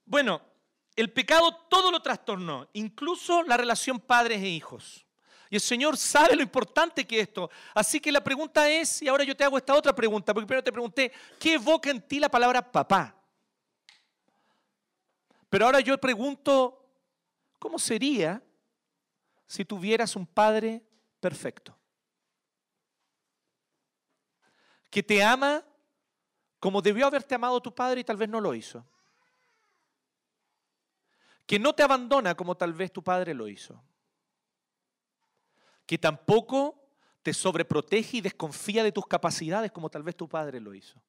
Bueno, 0.05 0.39
el 0.95 1.11
pecado 1.11 1.51
todo 1.67 1.89
lo 1.89 1.99
trastornó, 1.99 2.69
incluso 2.73 3.41
la 3.41 3.57
relación 3.57 3.99
padres 3.99 4.43
e 4.43 4.49
hijos. 4.49 5.07
Y 5.49 5.55
el 5.55 5.61
Señor 5.61 5.97
sabe 5.97 6.35
lo 6.35 6.43
importante 6.43 7.05
que 7.05 7.19
es 7.19 7.27
esto. 7.27 7.49
Así 7.73 7.99
que 7.99 8.11
la 8.11 8.23
pregunta 8.23 8.69
es, 8.69 9.01
y 9.01 9.07
ahora 9.07 9.23
yo 9.23 9.35
te 9.35 9.43
hago 9.43 9.57
esta 9.57 9.73
otra 9.75 9.95
pregunta, 9.95 10.31
porque 10.31 10.45
primero 10.45 10.63
te 10.63 10.71
pregunté, 10.71 11.11
¿qué 11.39 11.53
evoca 11.53 11.89
en 11.89 12.01
ti 12.01 12.19
la 12.19 12.29
palabra 12.29 12.71
papá? 12.71 13.15
Pero 15.53 15.67
ahora 15.67 15.81
yo 15.81 15.95
pregunto, 15.99 16.83
¿cómo 17.59 17.77
sería 17.77 18.41
si 19.45 19.63
tuvieras 19.63 20.15
un 20.15 20.25
padre 20.25 20.81
perfecto? 21.19 21.77
Que 24.89 25.03
te 25.03 25.23
ama 25.23 25.63
como 26.59 26.81
debió 26.81 27.05
haberte 27.05 27.35
amado 27.35 27.61
tu 27.61 27.71
padre 27.71 28.01
y 28.01 28.03
tal 28.03 28.17
vez 28.17 28.29
no 28.29 28.41
lo 28.41 28.55
hizo. 28.55 28.83
Que 31.45 31.59
no 31.59 31.75
te 31.75 31.83
abandona 31.83 32.33
como 32.33 32.57
tal 32.57 32.73
vez 32.73 32.91
tu 32.91 33.03
padre 33.03 33.35
lo 33.35 33.47
hizo. 33.47 33.79
Que 35.85 35.99
tampoco 35.99 36.83
te 37.21 37.31
sobreprotege 37.31 38.17
y 38.17 38.21
desconfía 38.21 38.83
de 38.83 38.91
tus 38.91 39.05
capacidades 39.05 39.71
como 39.71 39.91
tal 39.91 40.01
vez 40.01 40.15
tu 40.15 40.27
padre 40.27 40.59
lo 40.59 40.73
hizo. 40.73 40.99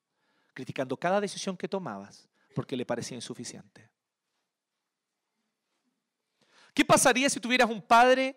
Criticando 0.53 0.99
cada 0.99 1.19
decisión 1.19 1.57
que 1.57 1.67
tomabas 1.67 2.29
porque 2.55 2.77
le 2.77 2.85
parecía 2.85 3.15
insuficiente. 3.15 3.94
¿Qué 6.75 6.85
pasaría 6.85 7.31
si 7.31 7.41
tuvieras 7.41 7.71
un 7.71 7.81
padre 7.81 8.37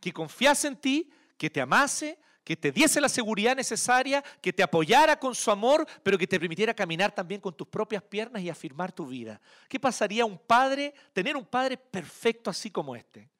que 0.00 0.12
confiase 0.12 0.66
en 0.66 0.76
ti, 0.76 1.10
que 1.38 1.48
te 1.48 1.60
amase, 1.60 2.18
que 2.42 2.56
te 2.56 2.70
diese 2.70 3.00
la 3.00 3.08
seguridad 3.08 3.56
necesaria, 3.56 4.22
que 4.42 4.52
te 4.52 4.62
apoyara 4.62 5.18
con 5.18 5.34
su 5.34 5.50
amor, 5.50 5.86
pero 6.02 6.18
que 6.18 6.26
te 6.26 6.38
permitiera 6.38 6.74
caminar 6.74 7.14
también 7.14 7.40
con 7.40 7.56
tus 7.56 7.66
propias 7.66 8.02
piernas 8.02 8.42
y 8.42 8.50
afirmar 8.50 8.92
tu 8.92 9.06
vida? 9.06 9.40
¿Qué 9.68 9.80
pasaría 9.80 10.26
un 10.26 10.36
padre, 10.36 10.92
tener 11.12 11.36
un 11.36 11.46
padre 11.46 11.78
perfecto 11.78 12.50
así 12.50 12.70
como 12.70 12.94
este? 12.94 13.30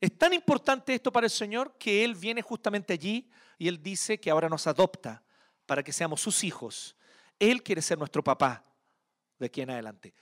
Es 0.00 0.18
tan 0.18 0.32
importante 0.32 0.94
esto 0.94 1.12
para 1.12 1.26
el 1.26 1.30
Señor 1.30 1.76
que 1.78 2.02
Él 2.02 2.16
viene 2.16 2.42
justamente 2.42 2.92
allí 2.92 3.30
y 3.56 3.68
Él 3.68 3.80
dice 3.80 4.18
que 4.18 4.30
ahora 4.30 4.48
nos 4.48 4.66
adopta 4.66 5.22
para 5.64 5.84
que 5.84 5.92
seamos 5.92 6.20
sus 6.20 6.42
hijos. 6.42 6.96
Él 7.38 7.62
quiere 7.62 7.82
ser 7.82 7.98
nuestro 7.98 8.24
papá 8.24 8.64
de 9.38 9.46
aquí 9.46 9.60
en 9.60 9.70
adelante, 9.70 10.12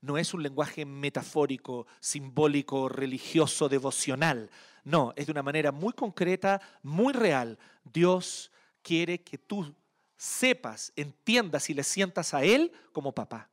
No 0.00 0.18
es 0.18 0.34
un 0.34 0.42
lenguaje 0.42 0.84
metafórico, 0.84 1.86
simbólico, 2.00 2.88
religioso, 2.88 3.68
devocional. 3.68 4.50
No, 4.84 5.12
es 5.16 5.26
de 5.26 5.32
una 5.32 5.42
manera 5.42 5.70
muy 5.70 5.92
concreta, 5.92 6.60
muy 6.82 7.12
real. 7.12 7.58
Dios 7.84 8.50
quiere 8.82 9.22
que 9.22 9.38
tú 9.38 9.74
sepas, 10.16 10.92
entiendas 10.96 11.70
y 11.70 11.74
le 11.74 11.84
sientas 11.84 12.34
a 12.34 12.42
Él 12.42 12.72
como 12.92 13.12
papá. 13.12 13.48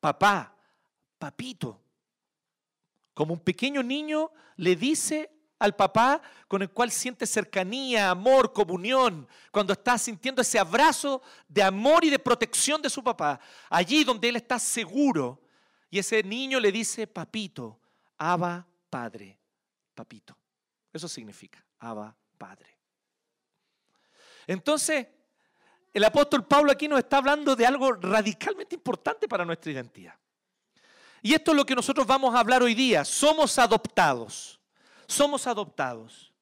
Papá, 0.00 0.56
papito. 1.18 1.80
Como 3.12 3.34
un 3.34 3.40
pequeño 3.40 3.82
niño 3.82 4.30
le 4.56 4.76
dice 4.76 5.30
al 5.58 5.74
papá 5.74 6.22
con 6.46 6.62
el 6.62 6.70
cual 6.70 6.90
siente 6.90 7.26
cercanía, 7.26 8.10
amor, 8.10 8.52
comunión, 8.52 9.28
cuando 9.50 9.72
está 9.72 9.98
sintiendo 9.98 10.42
ese 10.42 10.58
abrazo 10.58 11.22
de 11.48 11.62
amor 11.62 12.04
y 12.04 12.10
de 12.10 12.18
protección 12.18 12.80
de 12.80 12.90
su 12.90 13.02
papá, 13.02 13.40
allí 13.68 14.04
donde 14.04 14.28
él 14.28 14.36
está 14.36 14.58
seguro. 14.58 15.40
Y 15.90 15.98
ese 15.98 16.22
niño 16.22 16.60
le 16.60 16.70
dice, 16.70 17.06
papito, 17.06 17.80
Abba 18.18 18.66
Padre, 18.90 19.38
papito. 19.94 20.36
Eso 20.92 21.08
significa, 21.08 21.64
Abba 21.78 22.14
Padre. 22.36 22.76
Entonces, 24.46 25.06
el 25.92 26.04
apóstol 26.04 26.46
Pablo 26.46 26.70
aquí 26.70 26.88
nos 26.88 26.98
está 26.98 27.18
hablando 27.18 27.56
de 27.56 27.66
algo 27.66 27.92
radicalmente 27.92 28.74
importante 28.74 29.28
para 29.28 29.44
nuestra 29.44 29.72
identidad. 29.72 30.14
Y 31.20 31.34
esto 31.34 31.50
es 31.50 31.56
lo 31.56 31.66
que 31.66 31.74
nosotros 31.74 32.06
vamos 32.06 32.34
a 32.34 32.38
hablar 32.38 32.62
hoy 32.62 32.74
día. 32.74 33.04
Somos 33.04 33.58
adoptados 33.58 34.57
somos 35.08 35.46
adoptados. 35.46 36.32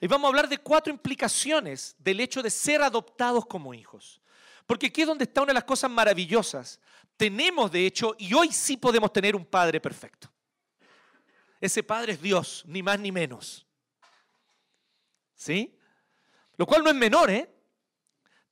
Y 0.00 0.06
vamos 0.06 0.26
a 0.26 0.28
hablar 0.28 0.48
de 0.48 0.58
cuatro 0.58 0.92
implicaciones 0.92 1.96
del 1.98 2.20
hecho 2.20 2.42
de 2.42 2.50
ser 2.50 2.82
adoptados 2.82 3.46
como 3.46 3.72
hijos. 3.72 4.20
Porque 4.66 4.86
aquí 4.86 5.00
es 5.00 5.06
donde 5.06 5.24
está 5.24 5.40
una 5.40 5.50
de 5.50 5.54
las 5.54 5.64
cosas 5.64 5.90
maravillosas. 5.90 6.78
Tenemos, 7.16 7.72
de 7.72 7.86
hecho, 7.86 8.14
y 8.18 8.34
hoy 8.34 8.52
sí 8.52 8.76
podemos 8.76 9.12
tener 9.12 9.34
un 9.34 9.44
Padre 9.44 9.80
perfecto. 9.80 10.30
Ese 11.60 11.82
Padre 11.82 12.12
es 12.12 12.20
Dios, 12.20 12.62
ni 12.66 12.82
más 12.82 13.00
ni 13.00 13.10
menos. 13.10 13.66
¿Sí? 15.34 15.78
Lo 16.56 16.66
cual 16.66 16.84
no 16.84 16.90
es 16.90 16.96
menor, 16.96 17.30
¿eh? 17.30 17.53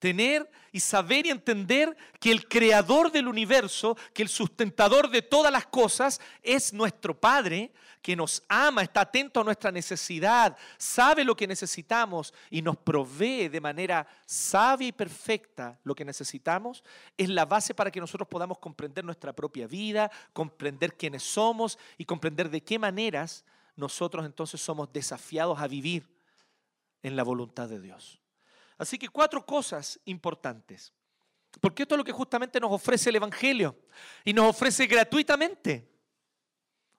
Tener 0.02 0.50
y 0.72 0.80
saber 0.80 1.26
y 1.26 1.30
entender 1.30 1.96
que 2.18 2.32
el 2.32 2.48
creador 2.48 3.12
del 3.12 3.28
universo, 3.28 3.96
que 4.12 4.24
el 4.24 4.28
sustentador 4.28 5.08
de 5.08 5.22
todas 5.22 5.52
las 5.52 5.66
cosas 5.66 6.20
es 6.42 6.72
nuestro 6.72 7.20
Padre, 7.20 7.70
que 8.02 8.16
nos 8.16 8.42
ama, 8.48 8.82
está 8.82 9.02
atento 9.02 9.40
a 9.40 9.44
nuestra 9.44 9.70
necesidad, 9.70 10.56
sabe 10.76 11.22
lo 11.22 11.36
que 11.36 11.46
necesitamos 11.46 12.34
y 12.50 12.62
nos 12.62 12.76
provee 12.78 13.48
de 13.48 13.60
manera 13.60 14.08
sabia 14.26 14.88
y 14.88 14.92
perfecta 14.92 15.78
lo 15.84 15.94
que 15.94 16.04
necesitamos, 16.04 16.82
es 17.16 17.28
la 17.28 17.44
base 17.44 17.72
para 17.72 17.92
que 17.92 18.00
nosotros 18.00 18.26
podamos 18.26 18.58
comprender 18.58 19.04
nuestra 19.04 19.32
propia 19.32 19.68
vida, 19.68 20.10
comprender 20.32 20.96
quiénes 20.96 21.22
somos 21.22 21.78
y 21.96 22.04
comprender 22.04 22.50
de 22.50 22.60
qué 22.60 22.76
maneras 22.76 23.44
nosotros 23.76 24.26
entonces 24.26 24.60
somos 24.60 24.92
desafiados 24.92 25.60
a 25.60 25.68
vivir 25.68 26.10
en 27.04 27.14
la 27.14 27.22
voluntad 27.22 27.68
de 27.68 27.80
Dios. 27.80 28.21
Así 28.78 28.98
que 28.98 29.08
cuatro 29.08 29.44
cosas 29.44 30.00
importantes. 30.04 30.92
Porque 31.60 31.82
esto 31.82 31.94
es 31.94 31.98
lo 31.98 32.04
que 32.04 32.12
justamente 32.12 32.58
nos 32.60 32.72
ofrece 32.72 33.10
el 33.10 33.16
Evangelio 33.16 33.76
y 34.24 34.32
nos 34.32 34.46
ofrece 34.46 34.86
gratuitamente 34.86 35.88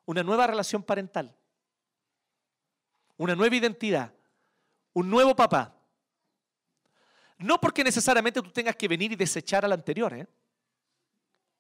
una 0.06 0.22
nueva 0.22 0.48
relación 0.48 0.84
parental, 0.84 1.36
una 3.18 3.36
nueva 3.36 3.56
identidad, 3.56 4.14
un 4.94 5.10
nuevo 5.10 5.36
papá. 5.36 5.76
No 7.38 7.60
porque 7.60 7.84
necesariamente 7.84 8.42
tú 8.42 8.52
tengas 8.52 8.76
que 8.76 8.88
venir 8.88 9.12
y 9.12 9.16
desechar 9.16 9.66
al 9.66 9.72
anterior. 9.72 10.14
¿eh? 10.14 10.28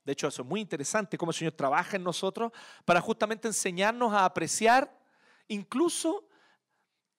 De 0.03 0.13
hecho, 0.13 0.27
eso 0.27 0.43
es 0.43 0.47
muy 0.47 0.61
interesante, 0.61 1.17
cómo 1.17 1.31
el 1.31 1.37
Señor 1.37 1.53
trabaja 1.53 1.97
en 1.97 2.03
nosotros 2.03 2.51
para 2.85 3.01
justamente 3.01 3.47
enseñarnos 3.47 4.13
a 4.13 4.25
apreciar 4.25 4.99
incluso 5.47 6.27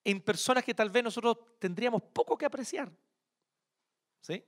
en 0.04 0.20
personas 0.20 0.64
que 0.64 0.74
tal 0.74 0.90
vez 0.90 1.02
nosotros 1.02 1.38
tendríamos 1.58 2.02
poco 2.02 2.36
que 2.36 2.44
apreciar. 2.44 2.92
¿Sí? 4.20 4.44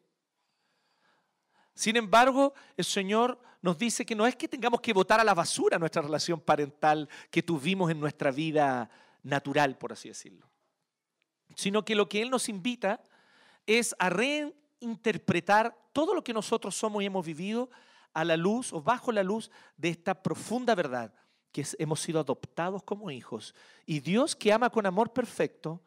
Sin 1.75 1.97
embargo, 1.97 2.55
el 2.77 2.85
Señor 2.85 3.39
nos 3.63 3.79
dice 3.79 4.07
que 4.07 4.15
no 4.15 4.27
es 4.27 4.37
que 4.37 4.49
tengamos 4.49 4.81
que 4.81 4.93
votar 4.93 5.19
a 5.19 5.25
la 5.25 5.35
basura 5.35 5.79
nuestra 5.79 6.03
relación 6.03 6.41
parental 6.41 7.09
que 7.31 7.43
tuvimos 7.43 7.91
en 7.91 8.01
nuestra 8.01 8.31
vida 8.31 8.89
natural, 9.23 9.77
por 9.77 9.93
así 9.93 10.09
decirlo, 10.09 10.49
sino 11.55 11.85
que 11.85 11.95
lo 11.95 12.09
que 12.09 12.23
Él 12.23 12.31
nos 12.31 12.49
invita 12.49 13.03
es 13.67 13.95
a 13.99 14.09
reinterpretar 14.09 15.77
todo 15.93 16.15
lo 16.15 16.23
que 16.23 16.33
nosotros 16.33 16.77
somos 16.77 17.03
y 17.03 17.07
hemos 17.07 17.27
vivido 17.27 17.71
a 18.13 18.25
la 18.25 18.37
luz 18.37 18.73
o 18.73 18.81
bajo 18.81 19.11
la 19.11 19.23
luz 19.23 19.51
de 19.77 19.89
esta 19.89 20.23
profunda 20.23 20.75
verdad 20.75 21.13
que 21.57 21.67
hemos 21.79 22.01
sido 22.01 22.21
adoptados 22.21 22.83
como 22.83 23.11
hijos. 23.11 23.55
Y 23.87 24.01
Dios 24.01 24.37
que 24.37 24.53
ama 24.53 24.69
con 24.69 24.85
amor 24.85 25.15
perfecto, 25.15 25.81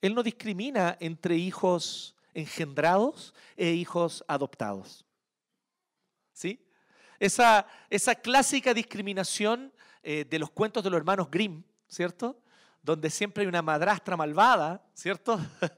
Él 0.00 0.14
no 0.14 0.22
discrimina 0.22 0.96
entre 1.00 1.36
hijos 1.36 2.14
engendrados 2.32 3.34
e 3.56 3.72
hijos 3.72 4.24
adoptados. 4.28 5.04
¿Sí? 6.32 6.64
Esa, 7.18 7.66
esa 7.90 8.14
clásica 8.14 8.72
discriminación 8.72 9.72
eh, 10.04 10.24
de 10.30 10.38
los 10.38 10.50
cuentos 10.50 10.84
de 10.84 10.90
los 10.90 10.98
hermanos 10.98 11.28
Grimm, 11.28 11.64
¿cierto? 11.88 12.40
donde 12.80 13.10
siempre 13.10 13.42
hay 13.42 13.48
una 13.48 13.62
madrastra 13.62 14.16
malvada, 14.16 14.82
¿cierto? 14.94 15.38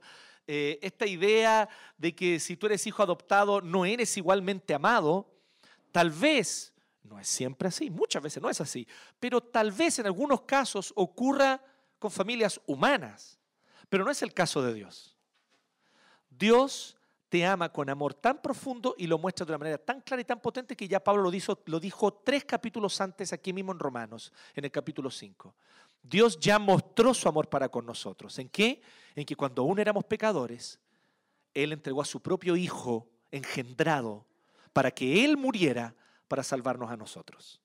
Eh, 0.50 0.78
esta 0.80 1.04
idea 1.04 1.68
de 1.98 2.14
que 2.14 2.40
si 2.40 2.56
tú 2.56 2.64
eres 2.64 2.86
hijo 2.86 3.02
adoptado 3.02 3.60
no 3.60 3.84
eres 3.84 4.16
igualmente 4.16 4.72
amado, 4.72 5.30
tal 5.92 6.10
vez, 6.10 6.72
no 7.08 7.18
es 7.18 7.28
siempre 7.28 7.68
así, 7.68 7.90
muchas 7.90 8.22
veces 8.22 8.42
no 8.42 8.50
es 8.50 8.60
así, 8.60 8.86
pero 9.18 9.40
tal 9.40 9.72
vez 9.72 9.98
en 9.98 10.06
algunos 10.06 10.42
casos 10.42 10.92
ocurra 10.94 11.62
con 11.98 12.10
familias 12.10 12.60
humanas, 12.66 13.38
pero 13.88 14.04
no 14.04 14.10
es 14.10 14.22
el 14.22 14.34
caso 14.34 14.62
de 14.62 14.74
Dios. 14.74 15.16
Dios 16.30 16.96
te 17.28 17.44
ama 17.44 17.70
con 17.70 17.90
amor 17.90 18.14
tan 18.14 18.40
profundo 18.40 18.94
y 18.96 19.06
lo 19.06 19.18
muestra 19.18 19.44
de 19.44 19.52
una 19.52 19.58
manera 19.58 19.78
tan 19.78 20.00
clara 20.00 20.22
y 20.22 20.24
tan 20.24 20.40
potente 20.40 20.76
que 20.76 20.88
ya 20.88 21.02
Pablo 21.02 21.22
lo 21.22 21.30
dijo, 21.30 21.58
lo 21.66 21.78
dijo 21.78 22.12
tres 22.12 22.44
capítulos 22.44 23.00
antes 23.00 23.32
aquí 23.32 23.52
mismo 23.52 23.72
en 23.72 23.78
Romanos, 23.78 24.32
en 24.54 24.64
el 24.64 24.70
capítulo 24.70 25.10
5. 25.10 25.54
Dios 26.02 26.38
ya 26.38 26.58
mostró 26.58 27.12
su 27.12 27.28
amor 27.28 27.48
para 27.48 27.68
con 27.68 27.84
nosotros. 27.84 28.38
¿En 28.38 28.48
qué? 28.48 28.80
En 29.14 29.24
que 29.24 29.36
cuando 29.36 29.62
aún 29.62 29.78
éramos 29.78 30.04
pecadores, 30.04 30.80
Él 31.52 31.72
entregó 31.72 32.00
a 32.00 32.06
su 32.06 32.20
propio 32.20 32.56
Hijo 32.56 33.08
engendrado 33.30 34.26
para 34.72 34.90
que 34.90 35.24
Él 35.24 35.36
muriera 35.36 35.94
para 36.28 36.44
salvarnos 36.44 36.90
a 36.90 36.96
nosotros. 36.96 37.60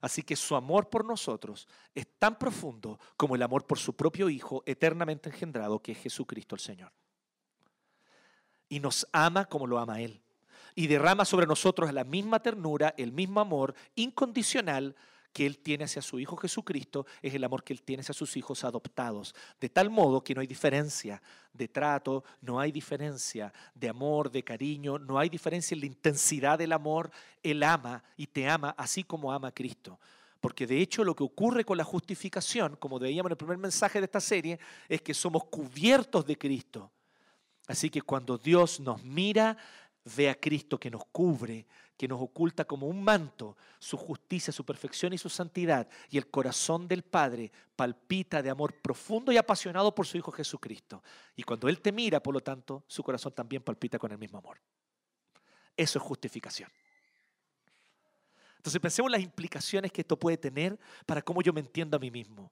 Así 0.00 0.22
que 0.22 0.36
su 0.36 0.54
amor 0.54 0.88
por 0.88 1.04
nosotros 1.04 1.66
es 1.94 2.06
tan 2.18 2.38
profundo 2.38 3.00
como 3.16 3.34
el 3.34 3.42
amor 3.42 3.66
por 3.66 3.78
su 3.78 3.96
propio 3.96 4.28
Hijo 4.28 4.62
eternamente 4.66 5.30
engendrado, 5.30 5.80
que 5.80 5.92
es 5.92 5.98
Jesucristo 5.98 6.54
el 6.54 6.60
Señor. 6.60 6.92
Y 8.68 8.80
nos 8.80 9.06
ama 9.12 9.46
como 9.46 9.66
lo 9.66 9.78
ama 9.78 10.00
Él. 10.00 10.22
Y 10.74 10.86
derrama 10.86 11.24
sobre 11.24 11.46
nosotros 11.46 11.92
la 11.92 12.04
misma 12.04 12.40
ternura, 12.40 12.94
el 12.98 13.12
mismo 13.12 13.40
amor 13.40 13.74
incondicional 13.94 14.94
que 15.36 15.44
Él 15.44 15.58
tiene 15.58 15.84
hacia 15.84 16.00
su 16.00 16.18
Hijo 16.18 16.34
Jesucristo 16.38 17.04
es 17.20 17.34
el 17.34 17.44
amor 17.44 17.62
que 17.62 17.74
Él 17.74 17.82
tiene 17.82 18.00
hacia 18.00 18.14
sus 18.14 18.38
hijos 18.38 18.64
adoptados. 18.64 19.34
De 19.60 19.68
tal 19.68 19.90
modo 19.90 20.24
que 20.24 20.34
no 20.34 20.40
hay 20.40 20.46
diferencia 20.46 21.20
de 21.52 21.68
trato, 21.68 22.24
no 22.40 22.58
hay 22.58 22.72
diferencia 22.72 23.52
de 23.74 23.90
amor, 23.90 24.30
de 24.30 24.42
cariño, 24.42 24.98
no 24.98 25.18
hay 25.18 25.28
diferencia 25.28 25.74
en 25.74 25.80
la 25.80 25.86
intensidad 25.88 26.58
del 26.58 26.72
amor. 26.72 27.10
Él 27.42 27.62
ama 27.64 28.02
y 28.16 28.28
te 28.28 28.48
ama 28.48 28.74
así 28.78 29.04
como 29.04 29.30
ama 29.30 29.48
a 29.48 29.52
Cristo. 29.52 30.00
Porque 30.40 30.66
de 30.66 30.80
hecho 30.80 31.04
lo 31.04 31.14
que 31.14 31.24
ocurre 31.24 31.66
con 31.66 31.76
la 31.76 31.84
justificación, 31.84 32.76
como 32.76 32.98
veíamos 32.98 33.28
en 33.28 33.32
el 33.32 33.36
primer 33.36 33.58
mensaje 33.58 33.98
de 33.98 34.06
esta 34.06 34.22
serie, 34.22 34.58
es 34.88 35.02
que 35.02 35.12
somos 35.12 35.44
cubiertos 35.44 36.24
de 36.24 36.38
Cristo. 36.38 36.90
Así 37.66 37.90
que 37.90 38.00
cuando 38.00 38.38
Dios 38.38 38.80
nos 38.80 39.04
mira, 39.04 39.54
ve 40.16 40.30
a 40.30 40.34
Cristo 40.34 40.80
que 40.80 40.90
nos 40.90 41.04
cubre, 41.12 41.66
que 41.96 42.08
nos 42.08 42.20
oculta 42.20 42.64
como 42.64 42.86
un 42.86 43.02
manto 43.02 43.56
su 43.78 43.96
justicia, 43.96 44.52
su 44.52 44.64
perfección 44.64 45.12
y 45.12 45.18
su 45.18 45.28
santidad. 45.28 45.88
Y 46.10 46.18
el 46.18 46.28
corazón 46.28 46.86
del 46.86 47.02
Padre 47.02 47.50
palpita 47.74 48.42
de 48.42 48.50
amor 48.50 48.80
profundo 48.80 49.32
y 49.32 49.36
apasionado 49.36 49.94
por 49.94 50.06
su 50.06 50.18
Hijo 50.18 50.30
Jesucristo. 50.30 51.02
Y 51.34 51.42
cuando 51.42 51.68
Él 51.68 51.80
te 51.80 51.92
mira, 51.92 52.22
por 52.22 52.34
lo 52.34 52.40
tanto, 52.40 52.84
su 52.86 53.02
corazón 53.02 53.32
también 53.32 53.62
palpita 53.62 53.98
con 53.98 54.12
el 54.12 54.18
mismo 54.18 54.38
amor. 54.38 54.60
Eso 55.76 55.98
es 55.98 56.04
justificación. 56.04 56.70
Entonces 58.56 58.80
pensemos 58.80 59.08
en 59.08 59.12
las 59.12 59.22
implicaciones 59.22 59.92
que 59.92 60.00
esto 60.00 60.18
puede 60.18 60.36
tener 60.36 60.78
para 61.06 61.22
cómo 61.22 61.40
yo 61.40 61.52
me 61.52 61.60
entiendo 61.60 61.96
a 61.96 62.00
mí 62.00 62.10
mismo. 62.10 62.50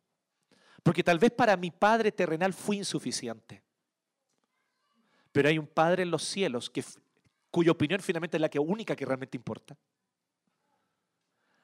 Porque 0.83 1.03
tal 1.03 1.19
vez 1.19 1.33
para 1.33 1.57
mi 1.57 1.71
Padre 1.71 2.13
terrenal 2.13 2.53
fui 2.53 2.77
insuficiente. 2.77 3.63
Pero 5.33 5.49
hay 5.49 5.59
un 5.59 5.67
Padre 5.67 6.05
en 6.05 6.11
los 6.11 6.23
cielos 6.23 6.71
que 6.71 6.85
cuya 7.55 7.71
opinión 7.71 8.01
finalmente 8.01 8.37
es 8.37 8.41
la 8.41 8.51
única 8.61 8.97
que 8.97 9.07
realmente 9.07 9.37
importa, 9.37 9.79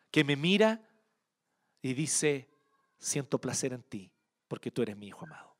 que 0.08 0.22
me 0.22 0.36
mira 0.36 0.88
y 1.82 1.94
dice, 1.94 2.48
siento 2.96 3.40
placer 3.40 3.72
en 3.72 3.82
ti, 3.82 4.12
porque 4.46 4.70
tú 4.70 4.82
eres 4.82 4.96
mi 4.96 5.08
hijo 5.08 5.24
amado. 5.24 5.56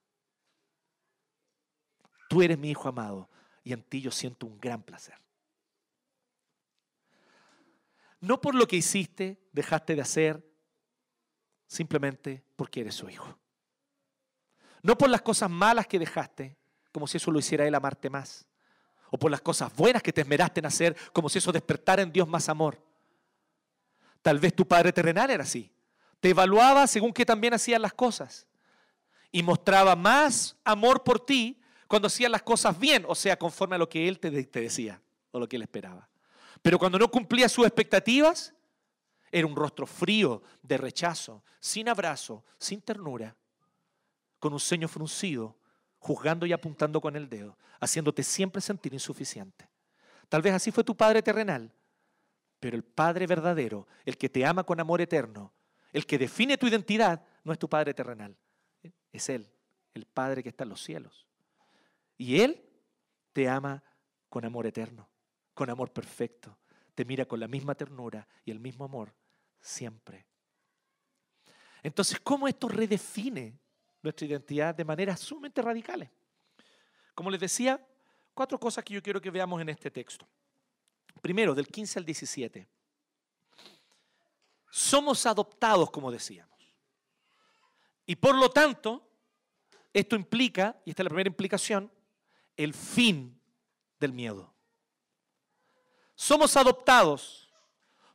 Tú 2.29 2.43
eres 2.43 2.57
mi 2.57 2.71
hijo 2.71 2.89
amado 2.89 3.29
y 3.65 3.73
en 3.73 3.83
ti 3.83 4.01
yo 4.01 4.13
siento 4.13 4.47
un 4.47 4.61
gran 4.61 4.85
placer. 4.85 5.17
No 8.21 8.41
por 8.41 8.55
lo 8.55 8.69
que 8.69 8.77
hiciste, 8.77 9.49
dejaste 9.51 9.97
de 9.97 10.03
hacer, 10.03 10.49
simplemente 11.67 12.45
porque 12.55 12.83
eres 12.83 12.95
su 12.95 13.11
hijo. 13.11 13.37
No 14.81 14.97
por 14.97 15.11
las 15.11 15.23
cosas 15.23 15.51
malas 15.51 15.89
que 15.89 15.99
dejaste, 15.99 16.57
como 16.93 17.09
si 17.09 17.17
eso 17.17 17.33
lo 17.33 17.41
hiciera 17.41 17.67
él 17.67 17.75
amarte 17.75 18.09
más 18.09 18.47
o 19.11 19.19
por 19.19 19.31
las 19.31 19.41
cosas 19.41 19.75
buenas 19.75 20.03
que 20.03 20.13
te 20.13 20.21
esmeraste 20.21 20.61
en 20.61 20.67
hacer, 20.67 20.97
como 21.13 21.29
si 21.29 21.39
eso 21.39 21.53
despertara 21.53 22.03
en 22.03 22.13
Dios 22.13 22.29
más 22.29 22.49
amor. 22.49 22.81
Tal 24.23 24.39
vez 24.39 24.55
tu 24.55 24.67
padre 24.67 24.93
terrenal 24.93 25.31
era 25.31 25.45
así. 25.45 25.71
Te 26.21 26.31
evaluaba 26.31 26.87
según 26.87 27.13
que 27.13 27.25
también 27.25 27.55
hacías 27.55 27.81
las 27.81 27.95
cosas. 27.95 28.47
Y 29.33 29.43
mostraba 29.43 29.97
más 29.97 30.57
amor 30.65 31.03
por 31.03 31.25
ti 31.25 31.61
cuando 31.87 32.07
hacías 32.07 32.31
las 32.31 32.43
cosas 32.43 32.79
bien, 32.79 33.05
o 33.09 33.15
sea, 33.15 33.39
conforme 33.39 33.77
a 33.77 33.79
lo 33.79 33.89
que 33.89 34.07
él 34.07 34.19
te, 34.19 34.31
te 34.45 34.61
decía 34.61 35.01
o 35.33 35.41
lo 35.41 35.49
que 35.49 35.57
él 35.57 35.63
esperaba. 35.63 36.09
Pero 36.63 36.79
cuando 36.79 36.99
no 36.99 37.11
cumplía 37.11 37.49
sus 37.49 37.67
expectativas, 37.67 38.55
era 39.33 39.47
un 39.47 39.57
rostro 39.57 39.87
frío 39.87 40.43
de 40.63 40.77
rechazo, 40.77 41.43
sin 41.59 41.89
abrazo, 41.89 42.45
sin 42.59 42.81
ternura, 42.83 43.35
con 44.39 44.53
un 44.53 44.61
ceño 44.61 44.89
fruncido 44.89 45.57
juzgando 46.01 46.47
y 46.47 46.53
apuntando 46.53 47.01
con 47.01 47.15
el 47.15 47.29
dedo, 47.29 47.57
haciéndote 47.79 48.23
siempre 48.23 48.61
sentir 48.61 48.93
insuficiente. 48.93 49.69
Tal 50.29 50.43
vez 50.43 50.55
así 50.55 50.73
fue 50.73 50.83
tu 50.83 50.97
Padre 50.97 51.23
terrenal, 51.23 51.73
pero 52.59 52.77
el 52.77 52.83
Padre 52.83 53.27
verdadero, 53.27 53.87
el 54.05 54.17
que 54.17 54.29
te 54.29 54.45
ama 54.45 54.65
con 54.65 54.81
amor 54.81 55.01
eterno, 55.01 55.53
el 55.93 56.07
que 56.07 56.19
define 56.19 56.57
tu 56.57 56.67
identidad, 56.67 57.23
no 57.45 57.53
es 57.53 57.59
tu 57.59 57.69
Padre 57.69 57.95
terrenal, 57.95 58.37
es 59.13 59.29
Él, 59.29 59.49
el 59.95 60.07
Padre 60.07 60.43
que 60.43 60.49
está 60.49 60.65
en 60.65 60.71
los 60.71 60.83
cielos. 60.83 61.27
Y 62.17 62.41
Él 62.41 62.63
te 63.33 63.49
ama 63.49 63.83
con 64.29 64.45
amor 64.45 64.67
eterno, 64.67 65.09
con 65.53 65.69
amor 65.69 65.93
perfecto, 65.93 66.59
te 66.95 67.05
mira 67.05 67.27
con 67.27 67.41
la 67.41 67.49
misma 67.49 67.75
ternura 67.75 68.27
y 68.45 68.51
el 68.51 68.61
mismo 68.61 68.85
amor 68.85 69.15
siempre. 69.61 70.27
Entonces, 71.83 72.21
¿cómo 72.21 72.49
esto 72.49 72.69
redefine 72.69 73.59
nuestra 74.03 74.27
identidad 74.27 74.75
de 74.75 74.85
maneras 74.85 75.21
sumamente 75.21 75.63
radicales. 75.63 76.11
Como 77.15 77.31
les 77.31 77.41
decía, 77.41 77.85
cuatro 78.35 78.59
cosas 78.59 78.85
que 78.85 78.95
yo 78.95 79.03
quiero 79.03 79.21
que 79.21 79.31
veamos 79.31 79.61
en 79.61 79.69
este 79.69 79.91
texto. 79.91 80.27
Primero, 81.21 81.55
del 81.55 81.69
15 81.69 81.99
al 81.99 82.05
17. 82.05 82.69
Somos 84.71 85.27
adoptados, 85.27 85.91
como 85.91 86.11
decíamos. 86.11 86.51
Y 88.07 88.17
por 88.17 88.35
lo 88.35 88.51
tanto, 88.51 89.07
esto 89.93 90.17
implica, 90.17 90.81
y 90.85 90.91
esta 90.91 91.03
es 91.03 91.05
la 91.05 91.11
primera 91.11 91.29
implicación, 91.29 91.93
el 92.57 92.75
fin 92.75 93.41
del 93.99 94.13
miedo. 94.13 94.55
Somos 96.15 96.57
adoptados 96.57 97.53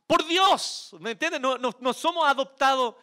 por 0.06 0.24
Dios, 0.26 0.94
¿me 1.00 1.12
entienden? 1.12 1.42
No, 1.42 1.56
no 1.58 1.92
somos 1.92 2.26
adoptados, 2.28 2.94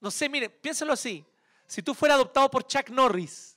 no 0.00 0.10
sé, 0.10 0.28
miren, 0.28 0.52
piénsalo 0.60 0.92
así, 0.92 1.24
si 1.66 1.82
tú 1.82 1.94
fueras 1.94 2.16
adoptado 2.16 2.50
por 2.50 2.66
Chuck 2.66 2.88
Norris. 2.90 3.56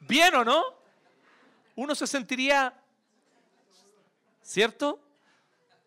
¿Bien 0.00 0.34
o 0.34 0.44
no? 0.44 0.62
Uno 1.74 1.94
se 1.94 2.06
sentiría, 2.06 2.72
¿cierto? 4.42 5.00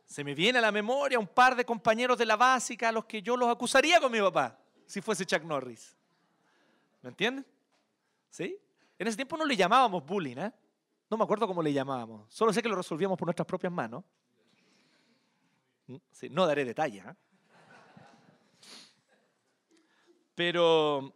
Se 0.06 0.24
me 0.24 0.36
viene 0.36 0.60
a 0.60 0.62
la 0.62 0.72
memoria 0.72 1.20
un 1.20 1.28
par 1.28 1.56
de 1.56 1.66
compañeros 1.66 2.18
de 2.18 2.26
la 2.26 2.36
básica 2.36 2.90
a 2.90 2.92
los 2.92 3.06
que 3.06 3.22
yo 3.22 3.38
los 3.38 3.50
acusaría 3.50 4.00
con 4.00 4.12
mi 4.12 4.20
papá, 4.20 4.58
si 4.86 5.02
fuese 5.02 5.26
Chuck 5.26 5.44
Norris. 5.44 5.96
¿Me 7.02 7.10
entienden? 7.10 7.46
¿Sí? 8.30 8.58
En 8.98 9.08
ese 9.08 9.16
tiempo 9.16 9.38
no 9.38 9.46
le 9.46 9.56
llamábamos 9.56 10.06
bullying, 10.06 10.38
¿eh? 10.38 10.54
No 11.10 11.18
me 11.18 11.24
acuerdo 11.24 11.48
cómo 11.48 11.64
le 11.64 11.74
llamábamos. 11.74 12.32
Solo 12.32 12.54
sé 12.54 12.62
que 12.62 12.70
lo 12.70 12.76
resolvíamos 12.76 13.18
por 13.18 13.26
nuestras 13.26 13.48
propias 13.48 13.74
manos. 13.74 14.04
¿Mm? 15.88 15.96
Sí, 16.12 16.30
no 16.30 16.46
daré 16.46 16.66
detalles. 16.66 17.04
¿eh? 17.04 17.16
Pero 20.40 21.14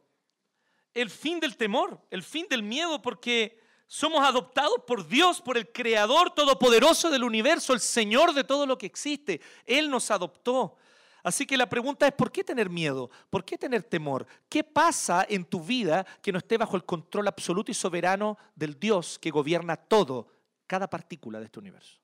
el 0.93 1.09
fin 1.09 1.39
del 1.39 1.55
temor, 1.55 1.97
el 2.11 2.23
fin 2.23 2.45
del 2.49 2.61
miedo, 2.61 3.01
porque 3.01 3.57
somos 3.87 4.21
adoptados 4.21 4.81
por 4.85 5.07
Dios, 5.07 5.39
por 5.39 5.57
el 5.57 5.71
Creador 5.71 6.31
Todopoderoso 6.31 7.09
del 7.09 7.23
universo, 7.23 7.71
el 7.71 7.79
Señor 7.79 8.33
de 8.33 8.43
todo 8.43 8.65
lo 8.65 8.77
que 8.77 8.85
existe. 8.85 9.39
Él 9.65 9.89
nos 9.89 10.11
adoptó. 10.11 10.75
Así 11.23 11.45
que 11.45 11.55
la 11.55 11.69
pregunta 11.69 12.05
es, 12.05 12.11
¿por 12.11 12.33
qué 12.33 12.43
tener 12.43 12.69
miedo? 12.69 13.09
¿Por 13.29 13.45
qué 13.45 13.57
tener 13.57 13.83
temor? 13.83 14.27
¿Qué 14.49 14.61
pasa 14.61 15.25
en 15.29 15.45
tu 15.45 15.63
vida 15.63 16.05
que 16.21 16.33
no 16.33 16.39
esté 16.39 16.57
bajo 16.57 16.75
el 16.75 16.83
control 16.83 17.29
absoluto 17.29 17.71
y 17.71 17.75
soberano 17.75 18.37
del 18.55 18.77
Dios 18.77 19.17
que 19.19 19.31
gobierna 19.31 19.77
todo, 19.77 20.27
cada 20.67 20.89
partícula 20.89 21.39
de 21.39 21.45
este 21.45 21.59
universo? 21.59 21.97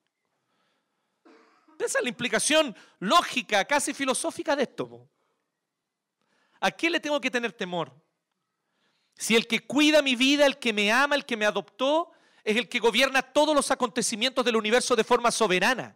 Esa 1.77 1.97
es 1.97 2.01
la 2.01 2.09
implicación 2.09 2.73
lógica, 2.99 3.65
casi 3.65 3.93
filosófica 3.93 4.55
de 4.55 4.63
esto. 4.63 5.09
¿A 6.59 6.71
qué 6.71 6.89
le 6.89 6.99
tengo 6.99 7.19
que 7.21 7.31
tener 7.31 7.53
temor? 7.53 7.93
Si 9.15 9.35
el 9.35 9.47
que 9.47 9.65
cuida 9.65 10.01
mi 10.01 10.15
vida, 10.15 10.45
el 10.45 10.57
que 10.57 10.73
me 10.73 10.91
ama, 10.91 11.15
el 11.15 11.25
que 11.25 11.37
me 11.37 11.45
adoptó, 11.45 12.11
es 12.43 12.57
el 12.57 12.69
que 12.69 12.79
gobierna 12.79 13.21
todos 13.21 13.53
los 13.53 13.69
acontecimientos 13.71 14.45
del 14.45 14.55
universo 14.55 14.95
de 14.95 15.03
forma 15.03 15.31
soberana. 15.31 15.95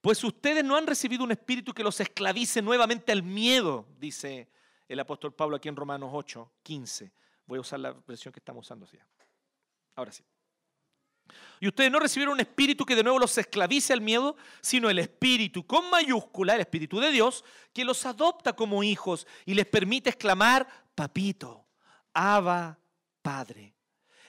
Pues 0.00 0.22
ustedes 0.24 0.64
no 0.64 0.76
han 0.76 0.86
recibido 0.86 1.22
un 1.22 1.30
espíritu 1.30 1.72
que 1.72 1.84
los 1.84 2.00
esclavice 2.00 2.60
nuevamente 2.60 3.12
al 3.12 3.22
miedo, 3.22 3.86
dice 3.98 4.48
el 4.88 4.98
apóstol 4.98 5.32
Pablo 5.32 5.56
aquí 5.56 5.68
en 5.68 5.76
Romanos 5.76 6.10
8, 6.12 6.52
15. 6.62 7.12
Voy 7.46 7.58
a 7.58 7.60
usar 7.60 7.78
la 7.78 7.92
versión 7.92 8.32
que 8.32 8.40
estamos 8.40 8.66
usando 8.66 8.84
así. 8.84 8.98
Ahora 9.94 10.10
sí. 10.10 10.24
Y 11.60 11.68
ustedes 11.68 11.90
no 11.90 12.00
recibieron 12.00 12.34
un 12.34 12.40
espíritu 12.40 12.84
que 12.84 12.96
de 12.96 13.02
nuevo 13.02 13.18
los 13.18 13.36
esclavice 13.38 13.92
al 13.92 14.00
miedo, 14.00 14.36
sino 14.60 14.90
el 14.90 14.98
espíritu 14.98 15.66
con 15.66 15.88
mayúscula, 15.90 16.54
el 16.54 16.60
espíritu 16.60 16.98
de 16.98 17.12
Dios, 17.12 17.44
que 17.72 17.84
los 17.84 18.04
adopta 18.04 18.52
como 18.54 18.82
hijos 18.82 19.26
y 19.46 19.54
les 19.54 19.66
permite 19.66 20.10
exclamar, 20.10 20.66
papito, 20.94 21.66
Abba, 22.12 22.78
Padre. 23.22 23.74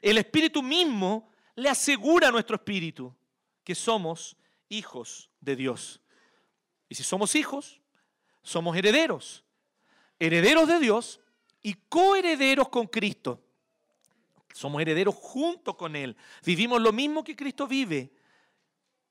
El 0.02 0.18
espíritu 0.18 0.62
mismo 0.62 1.32
le 1.56 1.70
asegura 1.70 2.28
a 2.28 2.32
nuestro 2.32 2.56
espíritu 2.56 3.16
que 3.64 3.76
somos 3.76 4.38
hijos 4.70 5.30
de 5.40 5.56
Dios. 5.56 6.02
Y 6.90 6.96
si 6.96 7.04
somos 7.04 7.36
hijos, 7.36 7.82
somos 8.42 8.76
herederos. 8.76 9.44
Herederos 10.20 10.68
de 10.68 10.80
Dios 10.80 11.20
y 11.62 11.74
coherederos 11.90 12.70
con 12.70 12.88
Cristo. 12.88 13.42
Somos 14.54 14.82
herederos 14.82 15.16
junto 15.16 15.76
con 15.76 15.96
Él. 15.96 16.16
Vivimos 16.46 16.80
lo 16.80 16.94
mismo 16.94 17.24
que 17.24 17.36
Cristo 17.36 17.68
vive. 17.68 18.14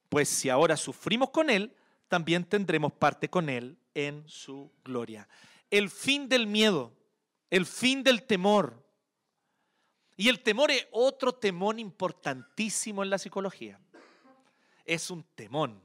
Pues 0.09 0.29
si 0.29 0.49
ahora 0.49 0.77
sufrimos 0.77 1.31
con 1.31 1.51
Él, 1.51 1.75
también 2.09 2.45
tendremos 2.45 2.93
parte 2.93 3.29
con 3.29 3.49
Él 3.49 3.77
en 3.95 4.27
su 4.29 4.71
gloria. 4.85 5.29
El 5.69 5.91
fin 5.91 6.29
del 6.29 6.47
miedo, 6.47 6.93
el 7.51 7.67
fin 7.67 8.03
del 8.03 8.23
temor. 8.23 8.83
Y 10.17 10.29
el 10.29 10.41
temor 10.43 10.71
es 10.71 10.87
otro 10.93 11.33
temor 11.33 11.81
importantísimo 11.81 13.03
en 13.03 13.11
la 13.11 13.19
psicología. 13.19 13.81
Es 14.85 15.11
un 15.11 15.25
temón. 15.35 15.83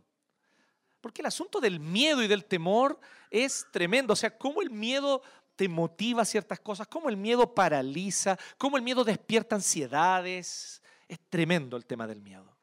Porque 1.02 1.22
el 1.22 1.28
asunto 1.28 1.60
del 1.60 1.80
miedo 1.80 2.22
y 2.22 2.28
del 2.28 2.46
temor 2.46 3.00
es 3.32 3.66
tremendo. 3.72 4.14
O 4.14 4.16
sea, 4.16 4.38
cómo 4.38 4.62
el 4.62 4.70
miedo 4.70 5.24
te 5.58 5.68
motiva 5.68 6.24
ciertas 6.24 6.60
cosas, 6.60 6.88
cómo 6.88 7.10
el 7.10 7.18
miedo 7.18 7.54
paraliza, 7.54 8.38
cómo 8.58 8.78
el 8.78 8.84
miedo 8.84 9.04
despierta 9.04 9.56
ansiedades. 9.56 10.82
Es 11.08 11.20
tremendo 11.30 11.76
el 11.76 11.86
tema 11.86 12.06
del 12.06 12.22
miedo. 12.22 12.56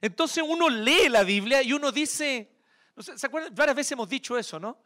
Entonces 0.00 0.42
uno 0.46 0.68
lee 0.70 1.08
la 1.08 1.24
Biblia 1.24 1.60
y 1.62 1.72
uno 1.72 1.90
dice, 1.90 2.52
¿se 2.96 3.26
acuerdan? 3.26 3.54
Varias 3.54 3.76
veces 3.76 3.92
hemos 3.92 4.08
dicho 4.08 4.38
eso, 4.38 4.60
¿no? 4.60 4.78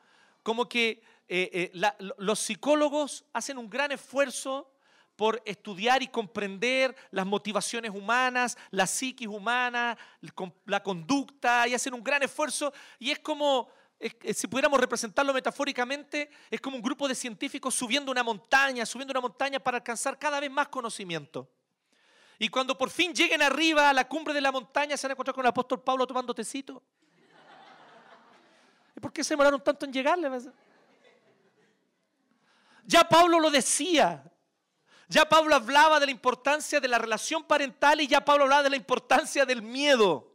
Como 0.42 0.68
que 0.68 1.02
eh, 1.28 1.70
eh, 1.74 1.92
los 2.16 2.38
psicólogos 2.38 3.26
hacen 3.32 3.58
un 3.58 3.68
gran 3.68 3.92
esfuerzo 3.92 4.72
por 5.16 5.42
estudiar 5.44 6.02
y 6.02 6.08
comprender 6.08 6.96
las 7.10 7.26
motivaciones 7.26 7.90
humanas, 7.90 8.56
la 8.70 8.86
psiquis 8.86 9.28
humana, 9.28 9.96
la 10.64 10.82
conducta, 10.82 11.68
y 11.68 11.74
hacen 11.74 11.94
un 11.94 12.02
gran 12.02 12.22
esfuerzo. 12.22 12.72
Y 12.98 13.10
es 13.10 13.20
como, 13.20 13.68
si 14.34 14.46
pudiéramos 14.46 14.78
representarlo 14.78 15.32
metafóricamente, 15.32 16.30
es 16.50 16.60
como 16.60 16.76
un 16.76 16.82
grupo 16.82 17.08
de 17.08 17.14
científicos 17.14 17.74
subiendo 17.74 18.12
una 18.12 18.22
montaña, 18.22 18.84
subiendo 18.84 19.12
una 19.12 19.20
montaña 19.20 19.58
para 19.58 19.78
alcanzar 19.78 20.18
cada 20.18 20.40
vez 20.40 20.50
más 20.50 20.68
conocimiento. 20.68 21.48
Y 22.38 22.48
cuando 22.48 22.76
por 22.76 22.90
fin 22.90 23.14
lleguen 23.14 23.42
arriba 23.42 23.88
a 23.88 23.92
la 23.92 24.06
cumbre 24.06 24.34
de 24.34 24.40
la 24.40 24.52
montaña, 24.52 24.96
se 24.96 25.06
van 25.06 25.12
a 25.12 25.14
encontrar 25.14 25.34
con 25.34 25.44
el 25.44 25.48
apóstol 25.48 25.82
Pablo 25.82 26.06
tomando 26.06 26.34
tecito. 26.34 26.82
¿Y 28.96 29.00
por 29.00 29.12
qué 29.12 29.24
se 29.24 29.30
demoraron 29.30 29.62
tanto 29.62 29.86
en 29.86 29.92
llegarle? 29.92 30.30
Ya 32.84 33.08
Pablo 33.08 33.40
lo 33.40 33.50
decía. 33.50 34.30
Ya 35.08 35.28
Pablo 35.28 35.54
hablaba 35.54 36.00
de 36.00 36.06
la 36.06 36.12
importancia 36.12 36.80
de 36.80 36.88
la 36.88 36.98
relación 36.98 37.44
parental 37.44 38.00
y 38.00 38.06
ya 38.06 38.24
Pablo 38.24 38.44
hablaba 38.44 38.62
de 38.64 38.70
la 38.70 38.76
importancia 38.76 39.46
del 39.46 39.62
miedo. 39.62 40.33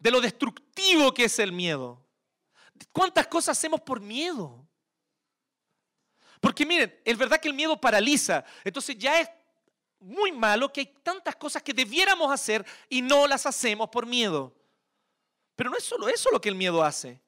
De 0.00 0.10
lo 0.10 0.20
destructivo 0.20 1.14
que 1.14 1.24
es 1.26 1.38
el 1.38 1.52
miedo. 1.52 2.04
¿Cuántas 2.92 3.28
cosas 3.28 3.56
hacemos 3.56 3.80
por 3.80 4.00
miedo? 4.00 4.66
Porque 6.40 6.66
miren, 6.66 6.98
es 7.04 7.16
verdad 7.16 7.38
que 7.38 7.48
el 7.48 7.54
miedo 7.54 7.80
paraliza. 7.80 8.44
Entonces 8.64 8.98
ya 8.98 9.20
es 9.20 9.28
muy 10.00 10.32
malo 10.32 10.72
que 10.72 10.80
hay 10.80 10.86
tantas 11.02 11.36
cosas 11.36 11.62
que 11.62 11.74
debiéramos 11.74 12.32
hacer 12.32 12.64
y 12.88 13.02
no 13.02 13.26
las 13.28 13.44
hacemos 13.46 13.88
por 13.90 14.06
miedo. 14.06 14.52
Pero 15.54 15.70
no 15.70 15.76
es 15.76 15.84
solo 15.84 16.08
eso 16.08 16.30
lo 16.32 16.40
que 16.40 16.48
el 16.48 16.54
miedo 16.54 16.82
hace. 16.82 17.20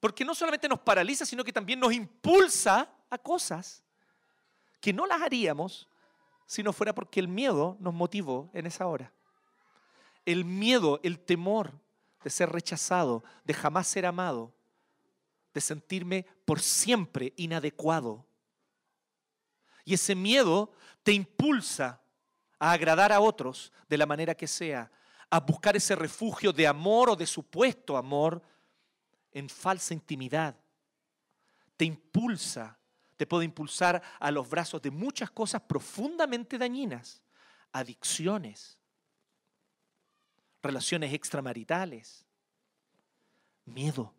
Porque 0.00 0.24
no 0.24 0.34
solamente 0.34 0.68
nos 0.68 0.80
paraliza, 0.80 1.24
sino 1.24 1.44
que 1.44 1.52
también 1.52 1.78
nos 1.78 1.92
impulsa 1.92 2.92
a 3.08 3.16
cosas 3.16 3.84
que 4.80 4.92
no 4.92 5.06
las 5.06 5.22
haríamos 5.22 5.88
si 6.46 6.62
no 6.62 6.72
fuera 6.72 6.94
porque 6.94 7.20
el 7.20 7.28
miedo 7.28 7.76
nos 7.80 7.94
motivó 7.94 8.50
en 8.52 8.66
esa 8.66 8.86
hora. 8.86 9.12
El 10.26 10.44
miedo, 10.44 11.00
el 11.02 11.18
temor 11.18 11.72
de 12.22 12.30
ser 12.30 12.50
rechazado, 12.50 13.24
de 13.44 13.54
jamás 13.54 13.86
ser 13.86 14.04
amado, 14.04 14.52
de 15.54 15.60
sentirme 15.60 16.26
por 16.44 16.60
siempre 16.60 17.32
inadecuado. 17.36 18.26
Y 19.84 19.94
ese 19.94 20.14
miedo 20.14 20.72
te 21.02 21.12
impulsa 21.12 22.02
a 22.58 22.72
agradar 22.72 23.12
a 23.12 23.20
otros 23.20 23.72
de 23.88 23.96
la 23.96 24.06
manera 24.06 24.34
que 24.34 24.48
sea, 24.48 24.90
a 25.30 25.40
buscar 25.40 25.76
ese 25.76 25.94
refugio 25.94 26.52
de 26.52 26.66
amor 26.66 27.10
o 27.10 27.16
de 27.16 27.26
supuesto 27.26 27.96
amor 27.96 28.42
en 29.30 29.48
falsa 29.48 29.94
intimidad. 29.94 30.56
Te 31.76 31.84
impulsa, 31.84 32.76
te 33.16 33.26
puede 33.26 33.44
impulsar 33.44 34.02
a 34.18 34.30
los 34.30 34.48
brazos 34.48 34.82
de 34.82 34.90
muchas 34.90 35.30
cosas 35.30 35.62
profundamente 35.62 36.58
dañinas, 36.58 37.22
adicciones, 37.72 38.75
relaciones 40.66 41.12
extramaritales, 41.12 42.24
miedo. 43.64 44.12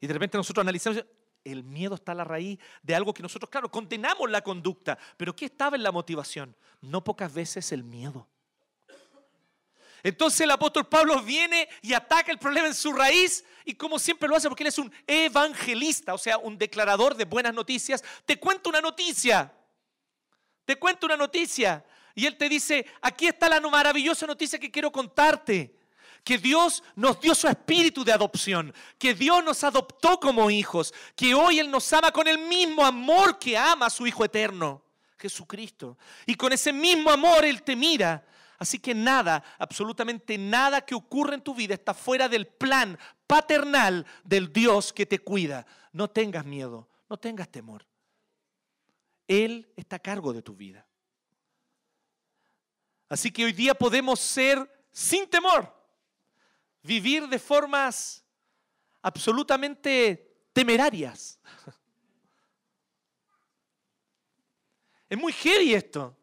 Y 0.00 0.06
de 0.06 0.12
repente 0.12 0.36
nosotros 0.36 0.62
analizamos, 0.62 1.04
el 1.44 1.64
miedo 1.64 1.94
está 1.94 2.12
a 2.12 2.16
la 2.16 2.24
raíz 2.24 2.58
de 2.82 2.94
algo 2.94 3.14
que 3.14 3.22
nosotros, 3.22 3.50
claro, 3.50 3.70
condenamos 3.70 4.30
la 4.30 4.42
conducta, 4.42 4.98
pero 5.16 5.34
¿qué 5.34 5.46
estaba 5.46 5.76
en 5.76 5.82
la 5.82 5.92
motivación? 5.92 6.54
No 6.80 7.02
pocas 7.02 7.32
veces 7.32 7.72
el 7.72 7.84
miedo. 7.84 8.28
Entonces 10.02 10.42
el 10.42 10.50
apóstol 10.50 10.86
Pablo 10.86 11.20
viene 11.22 11.68
y 11.82 11.92
ataca 11.92 12.30
el 12.30 12.38
problema 12.38 12.68
en 12.68 12.74
su 12.74 12.92
raíz 12.92 13.44
y 13.64 13.74
como 13.74 13.98
siempre 13.98 14.28
lo 14.28 14.36
hace 14.36 14.48
porque 14.48 14.62
él 14.62 14.68
es 14.68 14.78
un 14.78 14.92
evangelista, 15.06 16.14
o 16.14 16.18
sea, 16.18 16.38
un 16.38 16.56
declarador 16.56 17.16
de 17.16 17.24
buenas 17.24 17.52
noticias, 17.52 18.04
te 18.24 18.38
cuento 18.38 18.70
una 18.70 18.80
noticia, 18.80 19.52
te 20.64 20.76
cuento 20.76 21.06
una 21.06 21.16
noticia 21.16 21.84
y 22.18 22.26
él 22.26 22.36
te 22.36 22.48
dice, 22.48 22.84
aquí 23.00 23.28
está 23.28 23.48
la 23.48 23.60
maravillosa 23.60 24.26
noticia 24.26 24.58
que 24.58 24.72
quiero 24.72 24.90
contarte, 24.90 25.78
que 26.24 26.36
Dios 26.36 26.82
nos 26.96 27.20
dio 27.20 27.32
su 27.32 27.46
espíritu 27.46 28.02
de 28.02 28.10
adopción, 28.10 28.74
que 28.98 29.14
Dios 29.14 29.44
nos 29.44 29.62
adoptó 29.62 30.18
como 30.18 30.50
hijos, 30.50 30.92
que 31.14 31.32
hoy 31.32 31.60
Él 31.60 31.70
nos 31.70 31.92
ama 31.92 32.10
con 32.10 32.26
el 32.26 32.38
mismo 32.38 32.84
amor 32.84 33.38
que 33.38 33.56
ama 33.56 33.86
a 33.86 33.90
su 33.90 34.04
Hijo 34.04 34.24
eterno, 34.24 34.82
Jesucristo. 35.16 35.96
Y 36.26 36.34
con 36.34 36.52
ese 36.52 36.72
mismo 36.72 37.08
amor 37.12 37.44
Él 37.44 37.62
te 37.62 37.76
mira 37.76 38.24
Así 38.58 38.80
que 38.80 38.96
nada, 38.96 39.44
absolutamente 39.56 40.36
nada 40.36 40.80
que 40.80 40.96
ocurre 40.96 41.36
en 41.36 41.42
tu 41.42 41.54
vida 41.54 41.74
está 41.74 41.94
fuera 41.94 42.28
del 42.28 42.48
plan 42.48 42.98
paternal 43.28 44.04
del 44.24 44.52
Dios 44.52 44.92
que 44.92 45.06
te 45.06 45.20
cuida. 45.20 45.64
No 45.92 46.10
tengas 46.10 46.44
miedo, 46.44 46.88
no 47.08 47.16
tengas 47.16 47.48
temor. 47.48 47.86
Él 49.28 49.72
está 49.76 49.96
a 49.96 50.00
cargo 50.00 50.32
de 50.32 50.42
tu 50.42 50.56
vida. 50.56 50.87
Así 53.08 53.30
que 53.30 53.44
hoy 53.44 53.52
día 53.52 53.74
podemos 53.74 54.20
ser 54.20 54.70
sin 54.90 55.28
temor, 55.28 55.74
vivir 56.82 57.26
de 57.28 57.38
formas 57.38 58.24
absolutamente 59.02 60.36
temerarias. 60.52 61.40
Es 65.10 65.16
muy 65.16 65.32
heavy 65.32 65.72
esto. 65.72 66.14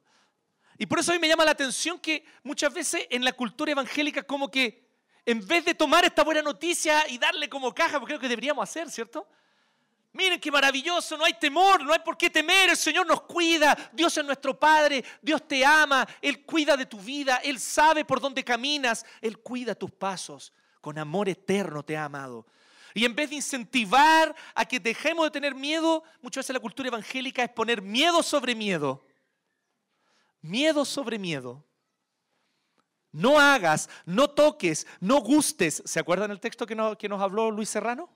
Y 0.78 0.86
por 0.86 1.00
eso 1.00 1.12
a 1.12 1.16
mí 1.16 1.20
me 1.20 1.28
llama 1.28 1.44
la 1.44 1.52
atención 1.52 1.98
que 2.00 2.24
muchas 2.44 2.72
veces 2.72 3.08
en 3.10 3.24
la 3.24 3.34
cultura 3.34 3.72
evangélica 3.72 4.22
como 4.22 4.52
que 4.52 4.86
en 5.26 5.46
vez 5.48 5.66
de 5.66 5.74
tomar 5.74 6.06
esta 6.06 6.24
buena 6.24 6.44
noticia 6.44 7.08
y 7.10 7.18
darle 7.18 7.50
como 7.50 7.74
caja, 7.74 8.00
porque 8.00 8.14
creo 8.14 8.20
que 8.20 8.30
deberíamos 8.30 8.70
hacer, 8.70 8.92
¿cierto? 8.92 9.28
Miren 10.16 10.40
qué 10.40 10.50
maravilloso, 10.50 11.18
no 11.18 11.26
hay 11.26 11.34
temor, 11.34 11.84
no 11.84 11.94
hay 11.94 12.00
por 12.00 12.18
qué 12.18 12.30
temer, 12.30 12.70
el 12.70 12.78
Señor 12.78 13.06
nos 13.06 13.22
cuida, 13.22 13.78
Dios 13.92 14.18
es 14.18 14.26
nuestro 14.26 14.58
Padre, 14.58 15.04
Dios 15.22 15.48
te 15.48 15.64
ama, 15.66 16.08
Él 16.22 16.46
cuida 16.46 16.76
de 16.76 16.86
tu 16.86 17.00
vida, 17.00 17.38
Él 17.44 17.60
sabe 17.60 18.06
por 18.06 18.20
dónde 18.20 18.44
caminas, 18.44 19.06
Él 19.22 19.40
cuida 19.40 19.76
tus 19.76 19.92
pasos, 19.92 20.54
con 20.82 20.98
amor 20.98 21.30
eterno 21.30 21.84
te 21.84 21.98
ha 21.98 22.06
amado. 22.06 22.48
Y 22.94 23.04
en 23.04 23.14
vez 23.14 23.30
de 23.30 23.36
incentivar 23.36 24.34
a 24.56 24.66
que 24.66 24.80
dejemos 24.80 25.26
de 25.26 25.32
tener 25.32 25.54
miedo, 25.54 26.04
muchas 26.22 26.46
veces 26.46 26.54
la 26.54 26.62
cultura 26.62 26.88
evangélica 26.88 27.44
es 27.44 27.50
poner 27.50 27.82
miedo 27.82 28.24
sobre 28.24 28.56
miedo 28.56 29.06
miedo 30.46 30.86
sobre 30.86 31.20
miedo. 31.20 31.64
No 33.12 33.40
hagas, 33.40 33.90
no 34.06 34.30
toques, 34.30 34.86
no 35.00 35.22
gustes. 35.22 35.82
¿Se 35.86 36.00
acuerdan 36.00 36.32
el 36.32 36.40
texto 36.40 36.66
que, 36.66 36.96
que 37.00 37.10
nos 37.10 37.22
habló 37.22 37.50
Luis 37.50 37.70
Serrano? 37.70 38.10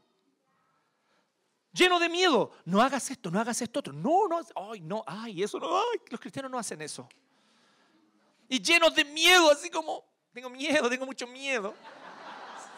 Lleno 1.71 1.99
de 1.99 2.09
miedo. 2.09 2.51
No 2.65 2.81
hagas 2.81 3.09
esto, 3.11 3.29
no 3.29 3.39
hagas 3.39 3.61
esto 3.61 3.79
otro. 3.79 3.93
No, 3.93 4.27
no, 4.27 4.41
ay, 4.71 4.81
no, 4.81 5.03
ay, 5.05 5.43
eso 5.43 5.59
no, 5.59 5.77
ay, 5.77 5.99
los 6.09 6.19
cristianos 6.19 6.51
no 6.51 6.57
hacen 6.57 6.81
eso. 6.81 7.07
Y 8.47 8.59
llenos 8.59 8.93
de 8.95 9.05
miedo, 9.05 9.51
así 9.51 9.69
como, 9.69 10.03
tengo 10.33 10.49
miedo, 10.49 10.89
tengo 10.89 11.05
mucho 11.05 11.27
miedo. 11.27 11.75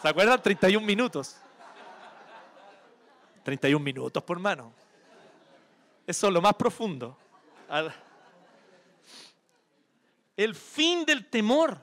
¿Se 0.01 0.07
acuerdan? 0.07 0.41
31 0.41 0.85
minutos. 0.85 1.37
31 3.43 3.83
minutos 3.83 4.21
por 4.23 4.37
mano. 4.39 4.73
Eso 6.05 6.27
es 6.27 6.33
lo 6.33 6.41
más 6.41 6.55
profundo. 6.55 7.17
El 10.35 10.55
fin 10.55 11.05
del 11.05 11.29
temor. 11.29 11.81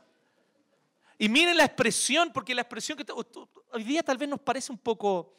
Y 1.16 1.29
miren 1.29 1.57
la 1.57 1.64
expresión, 1.64 2.33
porque 2.33 2.55
la 2.55 2.62
expresión 2.62 2.99
que 2.99 3.07
hoy 3.12 3.85
día 3.85 4.03
tal 4.03 4.18
vez 4.18 4.29
nos 4.29 4.40
parece 4.40 4.71
un 4.71 4.79
poco 4.79 5.33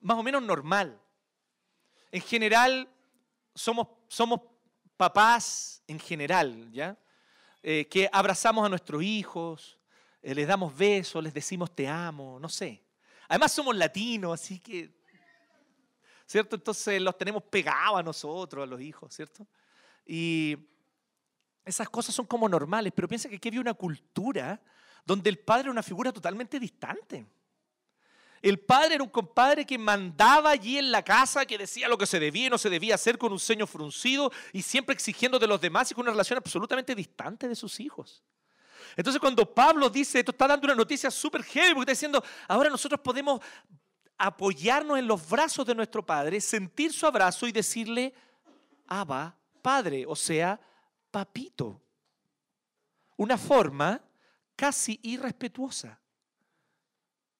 más 0.00 0.16
o 0.16 0.22
menos 0.22 0.42
normal. 0.42 1.00
En 2.12 2.20
general, 2.20 2.88
somos, 3.54 3.88
somos 4.06 4.40
papás, 4.98 5.82
en 5.88 5.98
general, 5.98 6.70
¿ya? 6.70 6.96
Eh, 7.62 7.86
que 7.88 8.08
abrazamos 8.12 8.66
a 8.66 8.68
nuestros 8.68 9.02
hijos, 9.02 9.78
eh, 10.20 10.34
les 10.34 10.46
damos 10.46 10.76
besos, 10.76 11.24
les 11.24 11.32
decimos 11.32 11.74
te 11.74 11.88
amo, 11.88 12.38
no 12.38 12.50
sé. 12.50 12.84
Además 13.28 13.52
somos 13.52 13.74
latinos, 13.74 14.38
así 14.38 14.60
que, 14.60 14.92
¿cierto? 16.26 16.56
Entonces 16.56 17.00
los 17.00 17.16
tenemos 17.16 17.42
pegados 17.44 17.98
a 17.98 18.02
nosotros, 18.02 18.62
a 18.62 18.66
los 18.66 18.80
hijos, 18.80 19.14
¿cierto? 19.14 19.46
Y 20.04 20.56
esas 21.64 21.88
cosas 21.88 22.14
son 22.14 22.26
como 22.26 22.46
normales, 22.46 22.92
pero 22.94 23.08
piensa 23.08 23.28
que 23.28 23.36
aquí 23.36 23.48
había 23.48 23.60
una 23.60 23.74
cultura 23.74 24.60
donde 25.04 25.30
el 25.30 25.38
padre 25.38 25.62
era 25.62 25.70
una 25.70 25.82
figura 25.82 26.12
totalmente 26.12 26.60
distante. 26.60 27.24
El 28.42 28.58
padre 28.58 28.96
era 28.96 29.04
un 29.04 29.10
compadre 29.10 29.64
que 29.64 29.78
mandaba 29.78 30.50
allí 30.50 30.76
en 30.76 30.90
la 30.90 31.04
casa, 31.04 31.46
que 31.46 31.56
decía 31.56 31.86
lo 31.86 31.96
que 31.96 32.06
se 32.06 32.18
debía 32.18 32.48
y 32.48 32.50
no 32.50 32.58
se 32.58 32.68
debía 32.68 32.96
hacer 32.96 33.16
con 33.16 33.32
un 33.32 33.38
ceño 33.38 33.68
fruncido 33.68 34.32
y 34.52 34.62
siempre 34.62 34.94
exigiendo 34.94 35.38
de 35.38 35.46
los 35.46 35.60
demás 35.60 35.90
y 35.90 35.94
con 35.94 36.02
una 36.02 36.10
relación 36.10 36.38
absolutamente 36.38 36.92
distante 36.96 37.46
de 37.46 37.54
sus 37.54 37.78
hijos. 37.78 38.24
Entonces 38.96 39.20
cuando 39.20 39.54
Pablo 39.54 39.88
dice 39.88 40.18
esto, 40.18 40.32
está 40.32 40.48
dando 40.48 40.66
una 40.66 40.74
noticia 40.74 41.08
súper 41.08 41.44
heavy, 41.44 41.74
porque 41.74 41.92
está 41.92 41.92
diciendo, 41.92 42.24
ahora 42.48 42.68
nosotros 42.68 43.00
podemos 43.00 43.40
apoyarnos 44.18 44.98
en 44.98 45.06
los 45.06 45.28
brazos 45.28 45.64
de 45.64 45.76
nuestro 45.76 46.04
Padre, 46.04 46.40
sentir 46.40 46.92
su 46.92 47.06
abrazo 47.06 47.46
y 47.46 47.52
decirle, 47.52 48.12
Abba, 48.88 49.36
Padre, 49.62 50.04
o 50.06 50.16
sea, 50.16 50.60
papito. 51.12 51.80
Una 53.16 53.38
forma 53.38 54.02
casi 54.56 54.98
irrespetuosa 55.02 56.00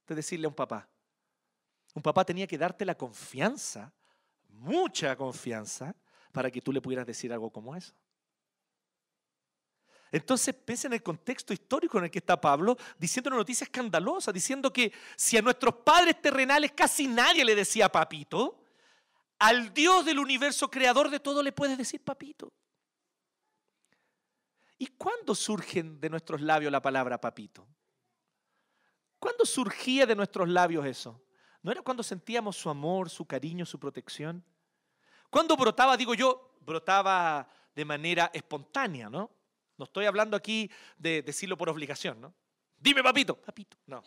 de 0.07 0.15
decirle 0.15 0.47
a 0.47 0.49
un 0.49 0.55
papá. 0.55 0.89
Un 1.95 2.03
papá 2.03 2.25
tenía 2.25 2.47
que 2.47 2.59
darte 2.59 2.85
la 2.85 2.95
confianza, 2.95 3.93
mucha 4.49 5.15
confianza, 5.17 5.95
para 6.33 6.51
que 6.51 6.63
tú 6.63 6.73
le 6.73 6.81
pudieras 6.81 7.07
decir 7.07 7.33
algo 7.33 7.51
como 7.51 7.77
eso. 7.77 7.95
Entonces 10.11 10.55
piensa 10.55 10.89
en 10.89 10.93
el 10.93 11.03
contexto 11.03 11.55
histórico 11.55 11.97
en 11.97 12.05
el 12.05 12.11
que 12.11 12.19
está 12.19 12.39
Pablo, 12.39 12.77
diciendo 12.99 13.29
una 13.29 13.39
noticia 13.39 13.65
escandalosa, 13.65 14.31
diciendo 14.31 14.71
que 14.71 14.93
si 15.17 15.39
a 15.39 15.43
nuestros 15.43 15.77
padres 15.77 16.21
terrenales 16.21 16.73
casi 16.73 17.07
nadie 17.07 17.45
le 17.45 17.55
decía 17.55 17.91
papito, 17.91 18.63
al 19.39 19.73
Dios 19.73 20.05
del 20.05 20.19
universo 20.19 20.71
creador 20.71 21.11
de 21.11 21.19
todo 21.19 21.43
le 21.43 21.53
puedes 21.53 21.79
decir 21.79 22.05
papito. 22.05 22.53
¿Y 24.77 24.87
cuándo 24.89 25.35
surgen 25.35 25.99
de 25.99 26.11
nuestros 26.11 26.43
labios 26.43 26.71
la 26.71 26.83
palabra 26.83 27.19
papito? 27.19 27.67
¿Cuándo 29.19 29.47
surgía 29.47 30.05
de 30.05 30.15
nuestros 30.15 30.49
labios 30.49 30.85
eso? 30.85 31.23
¿No 31.63 31.71
era 31.71 31.83
cuando 31.83 32.03
sentíamos 32.03 32.57
su 32.57 32.69
amor, 32.69 33.09
su 33.09 33.25
cariño, 33.25 33.65
su 33.65 33.79
protección? 33.79 34.45
¿Cuándo 35.31 35.57
brotaba, 35.57 35.97
digo 35.97 36.15
yo, 36.15 36.57
brotaba 36.61 37.49
de 37.75 37.85
manera 37.85 38.31
espontánea, 38.35 39.09
¿no? 39.09 39.31
No 39.79 39.85
estoy 39.85 40.07
hablando 40.07 40.37
aquí 40.37 40.71
de 40.99 41.23
decirlo 41.23 41.57
por 41.57 41.69
obligación, 41.69 42.21
¿no? 42.21 42.35
Dime, 42.79 43.03
papito. 43.03 43.37
Papito, 43.37 43.77
no. 43.87 44.03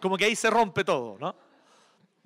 Como 0.00 0.16
que 0.16 0.24
ahí 0.24 0.36
se 0.36 0.48
rompe 0.48 0.84
todo, 0.84 1.18
¿no? 1.18 1.34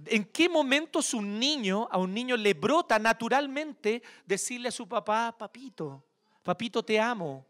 ¿En 0.06 0.26
qué 0.26 0.48
momentos 0.48 1.14
un 1.14 1.38
niño, 1.38 1.88
a 1.90 1.96
un 1.96 2.12
niño 2.12 2.36
le 2.36 2.54
brota 2.54 2.98
naturalmente 2.98 4.02
decirle 4.26 4.68
a 4.68 4.72
su 4.72 4.86
papá, 4.86 5.34
papito, 5.36 6.04
papito, 6.42 6.82
te 6.82 7.00
amo? 7.00 7.46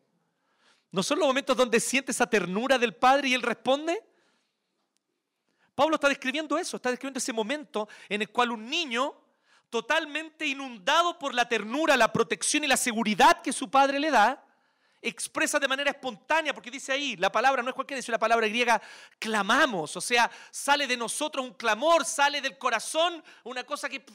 ¿No 0.91 1.03
son 1.03 1.19
los 1.19 1.27
momentos 1.27 1.57
donde 1.57 1.81
siente 1.81 2.13
esa 2.13 2.29
ternura 2.29 2.79
del 2.79 2.95
padre 2.95 3.29
y 3.29 3.35
él 3.35 3.43
responde? 3.43 4.05
Pablo 5.83 5.97
está 5.97 6.09
describiendo 6.09 6.57
eso, 6.57 6.77
está 6.77 6.91
describiendo 6.91 7.19
ese 7.19 7.33
momento 7.33 7.89
en 8.09 8.23
el 8.23 8.31
cual 8.31 8.53
un 8.53 8.71
niño, 8.71 9.17
totalmente 9.69 10.47
inundado 10.47 11.19
por 11.19 11.35
la 11.35 11.49
ternura, 11.49 11.97
la 11.97 12.13
protección 12.13 12.63
y 12.63 12.69
la 12.69 12.77
seguridad 12.77 13.43
que 13.43 13.53
su 13.53 13.69
padre 13.69 13.99
le 13.99 14.13
da, 14.13 14.47
expresa 15.01 15.59
de 15.59 15.67
manera 15.67 15.91
espontánea, 15.91 16.55
porque 16.55 16.71
dice 16.71 16.93
ahí, 16.93 17.17
la 17.17 17.33
palabra 17.33 17.65
no 17.65 17.71
es 17.71 17.75
cualquiera, 17.75 17.99
es 17.99 18.09
la 18.09 18.21
palabra 18.21 18.47
griega 18.47 18.81
clamamos, 19.19 19.97
o 19.97 20.01
sea, 20.01 20.31
sale 20.53 20.87
de 20.87 20.97
nosotros 20.97 21.45
un 21.45 21.55
clamor, 21.55 22.05
sale 22.05 22.41
del 22.41 22.57
corazón 22.59 23.21
una 23.43 23.65
cosa 23.65 23.89
que, 23.89 24.07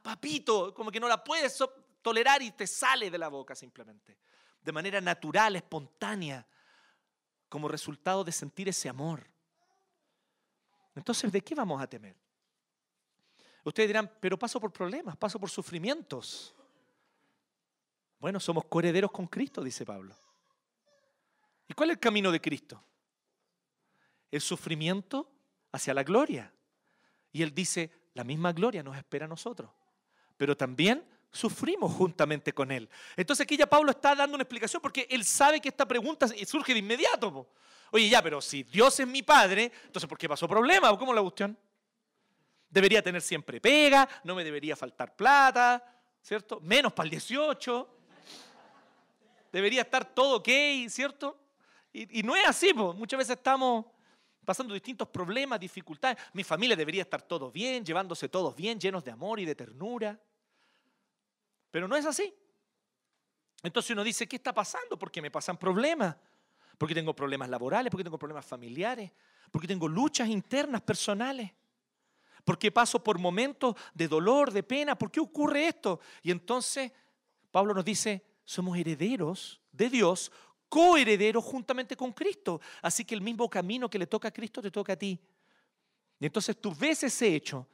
papito, 0.00 0.72
como 0.74 0.92
que 0.92 1.00
no 1.00 1.08
la 1.08 1.24
puedes 1.24 1.60
tolerar 2.02 2.40
y 2.40 2.52
te 2.52 2.68
sale 2.68 3.10
de 3.10 3.18
la 3.18 3.26
boca 3.26 3.56
simplemente, 3.56 4.16
de 4.62 4.70
manera 4.70 5.00
natural, 5.00 5.56
espontánea, 5.56 6.46
como 7.48 7.66
resultado 7.66 8.22
de 8.22 8.30
sentir 8.30 8.68
ese 8.68 8.88
amor. 8.88 9.26
Entonces, 10.96 11.30
¿de 11.30 11.40
qué 11.42 11.54
vamos 11.54 11.80
a 11.80 11.86
temer? 11.86 12.16
Ustedes 13.62 13.88
dirán, 13.88 14.10
pero 14.20 14.38
paso 14.38 14.58
por 14.58 14.72
problemas, 14.72 15.16
paso 15.16 15.38
por 15.38 15.50
sufrimientos. 15.50 16.54
Bueno, 18.18 18.40
somos 18.40 18.64
coherederos 18.64 19.10
con 19.10 19.26
Cristo, 19.26 19.62
dice 19.62 19.84
Pablo. 19.84 20.16
¿Y 21.68 21.74
cuál 21.74 21.90
es 21.90 21.94
el 21.94 22.00
camino 22.00 22.32
de 22.32 22.40
Cristo? 22.40 22.82
El 24.30 24.40
sufrimiento 24.40 25.30
hacia 25.72 25.92
la 25.92 26.02
gloria. 26.02 26.52
Y 27.32 27.42
Él 27.42 27.54
dice, 27.54 27.92
la 28.14 28.24
misma 28.24 28.52
gloria 28.52 28.82
nos 28.82 28.96
espera 28.96 29.26
a 29.26 29.28
nosotros. 29.28 29.70
Pero 30.36 30.56
también 30.56 31.06
sufrimos 31.30 31.92
juntamente 31.92 32.52
con 32.52 32.70
Él. 32.70 32.88
Entonces 33.16 33.44
aquí 33.44 33.56
ya 33.56 33.66
Pablo 33.66 33.90
está 33.90 34.14
dando 34.14 34.36
una 34.36 34.42
explicación 34.42 34.80
porque 34.80 35.06
Él 35.10 35.24
sabe 35.24 35.60
que 35.60 35.68
esta 35.68 35.86
pregunta 35.86 36.26
surge 36.46 36.72
de 36.72 36.78
inmediato. 36.78 37.50
Oye, 37.92 38.08
ya, 38.08 38.22
pero 38.22 38.40
si 38.40 38.62
Dios 38.62 38.98
es 39.00 39.06
mi 39.06 39.22
Padre, 39.22 39.72
entonces 39.84 40.08
¿por 40.08 40.18
qué 40.18 40.28
pasó 40.28 40.48
problema? 40.48 40.90
¿O 40.90 40.98
cómo 40.98 41.14
la 41.14 41.22
cuestión? 41.22 41.56
Debería 42.68 43.02
tener 43.02 43.22
siempre 43.22 43.60
pega, 43.60 44.08
no 44.24 44.34
me 44.34 44.44
debería 44.44 44.76
faltar 44.76 45.14
plata, 45.14 45.82
¿cierto? 46.20 46.60
Menos 46.60 46.92
para 46.92 47.06
el 47.06 47.10
18. 47.10 47.88
Debería 49.52 49.82
estar 49.82 50.04
todo 50.04 50.36
ok, 50.38 50.48
¿cierto? 50.88 51.38
Y, 51.92 52.22
no 52.22 52.36
es 52.36 52.46
así, 52.46 52.74
muchas 52.74 53.16
veces 53.16 53.36
estamos 53.38 53.86
pasando 54.44 54.74
distintos 54.74 55.08
problemas, 55.08 55.58
dificultades. 55.58 56.18
Mi 56.34 56.44
familia 56.44 56.76
debería 56.76 57.02
estar 57.02 57.22
todo 57.22 57.50
bien, 57.50 57.84
llevándose 57.84 58.28
todos 58.28 58.54
bien, 58.54 58.78
llenos 58.78 59.02
de 59.02 59.12
amor 59.12 59.40
y 59.40 59.46
de 59.46 59.54
ternura. 59.54 60.20
Pero 61.70 61.88
no 61.88 61.96
es 61.96 62.04
así. 62.04 62.34
Entonces 63.62 63.90
uno 63.92 64.04
dice, 64.04 64.28
¿qué 64.28 64.36
está 64.36 64.52
pasando? 64.52 64.98
Porque 64.98 65.22
me 65.22 65.30
pasan 65.30 65.56
problemas. 65.56 66.16
Porque 66.78 66.94
tengo 66.94 67.14
problemas 67.14 67.48
laborales, 67.48 67.90
porque 67.90 68.04
tengo 68.04 68.18
problemas 68.18 68.44
familiares, 68.44 69.10
porque 69.50 69.68
tengo 69.68 69.88
luchas 69.88 70.28
internas, 70.28 70.82
personales. 70.82 71.50
Porque 72.44 72.70
paso 72.70 73.02
por 73.02 73.18
momentos 73.18 73.74
de 73.94 74.06
dolor, 74.06 74.52
de 74.52 74.62
pena. 74.62 74.96
¿Por 74.96 75.10
qué 75.10 75.20
ocurre 75.20 75.68
esto? 75.68 76.00
Y 76.22 76.30
entonces 76.30 76.92
Pablo 77.50 77.74
nos 77.74 77.84
dice, 77.84 78.24
somos 78.44 78.78
herederos 78.78 79.60
de 79.72 79.90
Dios 79.90 80.30
coheredero 80.68 81.40
juntamente 81.40 81.96
con 81.96 82.12
Cristo. 82.12 82.60
Así 82.82 83.04
que 83.04 83.14
el 83.14 83.20
mismo 83.20 83.48
camino 83.48 83.88
que 83.88 83.98
le 83.98 84.06
toca 84.06 84.28
a 84.28 84.32
Cristo 84.32 84.60
te 84.60 84.70
toca 84.70 84.92
a 84.92 84.96
ti. 84.96 85.18
Y 86.18 86.26
entonces 86.26 86.60
tú 86.60 86.74
ves 86.74 87.02
ese 87.02 87.34
hecho, 87.34 87.66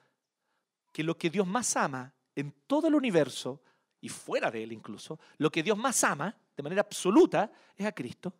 que 0.90 1.02
lo 1.02 1.16
que 1.16 1.30
Dios 1.30 1.46
más 1.46 1.76
ama 1.76 2.12
en 2.34 2.52
todo 2.66 2.88
el 2.88 2.94
universo 2.94 3.62
y 4.00 4.08
fuera 4.08 4.50
de 4.50 4.62
él 4.62 4.72
incluso, 4.72 5.18
lo 5.38 5.50
que 5.50 5.62
Dios 5.62 5.78
más 5.78 6.02
ama 6.04 6.36
de 6.56 6.62
manera 6.62 6.82
absoluta 6.82 7.50
es 7.76 7.86
a 7.86 7.92
Cristo. 7.92 8.32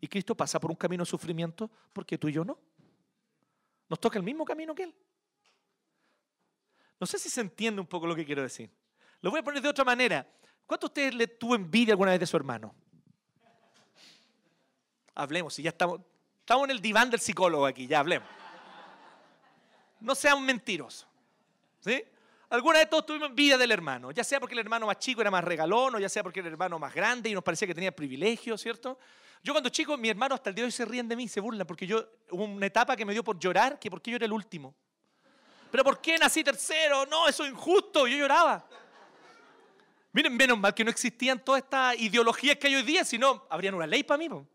Y 0.00 0.08
Cristo 0.08 0.34
pasa 0.36 0.60
por 0.60 0.70
un 0.70 0.76
camino 0.76 1.02
de 1.02 1.10
sufrimiento 1.10 1.70
porque 1.92 2.18
tú 2.18 2.28
y 2.28 2.32
yo 2.32 2.44
no. 2.44 2.58
Nos 3.88 4.00
toca 4.00 4.18
el 4.18 4.24
mismo 4.24 4.44
camino 4.44 4.74
que 4.74 4.84
Él. 4.84 4.94
No 6.98 7.06
sé 7.06 7.18
si 7.18 7.28
se 7.28 7.40
entiende 7.40 7.80
un 7.80 7.86
poco 7.86 8.06
lo 8.06 8.14
que 8.14 8.24
quiero 8.24 8.42
decir. 8.42 8.70
Lo 9.20 9.30
voy 9.30 9.40
a 9.40 9.42
poner 9.42 9.62
de 9.62 9.68
otra 9.68 9.84
manera. 9.84 10.26
¿Cuánto 10.66 10.86
usted 10.86 11.12
le 11.12 11.26
tuvo 11.26 11.54
envidia 11.54 11.92
alguna 11.92 12.10
vez 12.10 12.20
de 12.20 12.26
su 12.26 12.36
hermano? 12.36 12.74
hablemos. 15.16 15.58
Y 15.58 15.62
ya 15.62 15.70
estamos, 15.70 16.00
estamos 16.40 16.64
en 16.66 16.70
el 16.70 16.80
diván 16.80 17.10
del 17.10 17.18
psicólogo 17.18 17.66
aquí, 17.66 17.88
ya 17.88 17.98
hablemos. 17.98 18.28
No 19.98 20.14
sean 20.14 20.44
mentirosos. 20.44 21.08
¿Sí? 21.80 22.04
Alguna 22.48 22.78
vez 22.78 22.88
todos 22.88 23.04
tuvimos 23.04 23.28
envidia 23.30 23.58
del 23.58 23.72
hermano, 23.72 24.12
ya 24.12 24.22
sea 24.22 24.38
porque 24.38 24.54
el 24.54 24.60
hermano 24.60 24.86
más 24.86 24.98
chico 24.98 25.20
era 25.20 25.30
más 25.30 25.42
regalón, 25.42 25.96
o 25.96 25.98
ya 25.98 26.08
sea 26.08 26.22
porque 26.22 26.40
el 26.40 26.46
hermano 26.46 26.78
más 26.78 26.94
grande 26.94 27.28
y 27.28 27.34
nos 27.34 27.42
parecía 27.42 27.66
que 27.66 27.74
tenía 27.74 27.94
privilegios, 27.94 28.60
¿cierto? 28.60 28.98
Yo 29.42 29.52
cuando 29.52 29.68
chico, 29.68 29.96
mi 29.96 30.08
hermano 30.08 30.34
hasta 30.34 30.50
el 30.50 30.54
día 30.54 30.62
de 30.62 30.66
hoy 30.66 30.72
se 30.72 30.84
ríen 30.84 31.08
de 31.08 31.16
mí, 31.16 31.28
se 31.28 31.40
burlan, 31.40 31.66
porque 31.66 31.86
yo 31.86 32.04
hubo 32.30 32.44
una 32.44 32.66
etapa 32.66 32.96
que 32.96 33.04
me 33.04 33.12
dio 33.12 33.24
por 33.24 33.38
llorar, 33.38 33.78
que 33.78 33.90
porque 33.90 34.10
yo 34.10 34.16
era 34.16 34.26
el 34.26 34.32
último. 34.32 34.74
Pero 35.70 35.84
¿por 35.84 36.00
qué 36.00 36.16
nací 36.18 36.42
tercero? 36.42 37.04
No, 37.06 37.28
eso 37.28 37.44
es 37.44 37.50
injusto. 37.50 38.06
Yo 38.06 38.16
lloraba. 38.16 38.66
Miren, 40.12 40.34
menos 40.36 40.58
mal 40.58 40.72
que 40.72 40.82
no 40.82 40.90
existían 40.90 41.44
todas 41.44 41.62
estas 41.62 41.98
ideologías 41.98 42.56
que 42.56 42.68
hay 42.68 42.76
hoy 42.76 42.82
día, 42.82 43.04
si 43.04 43.18
no, 43.18 43.46
habrían 43.50 43.74
una 43.74 43.86
ley 43.86 44.02
para 44.02 44.18
mí. 44.18 44.28
po. 44.28 44.46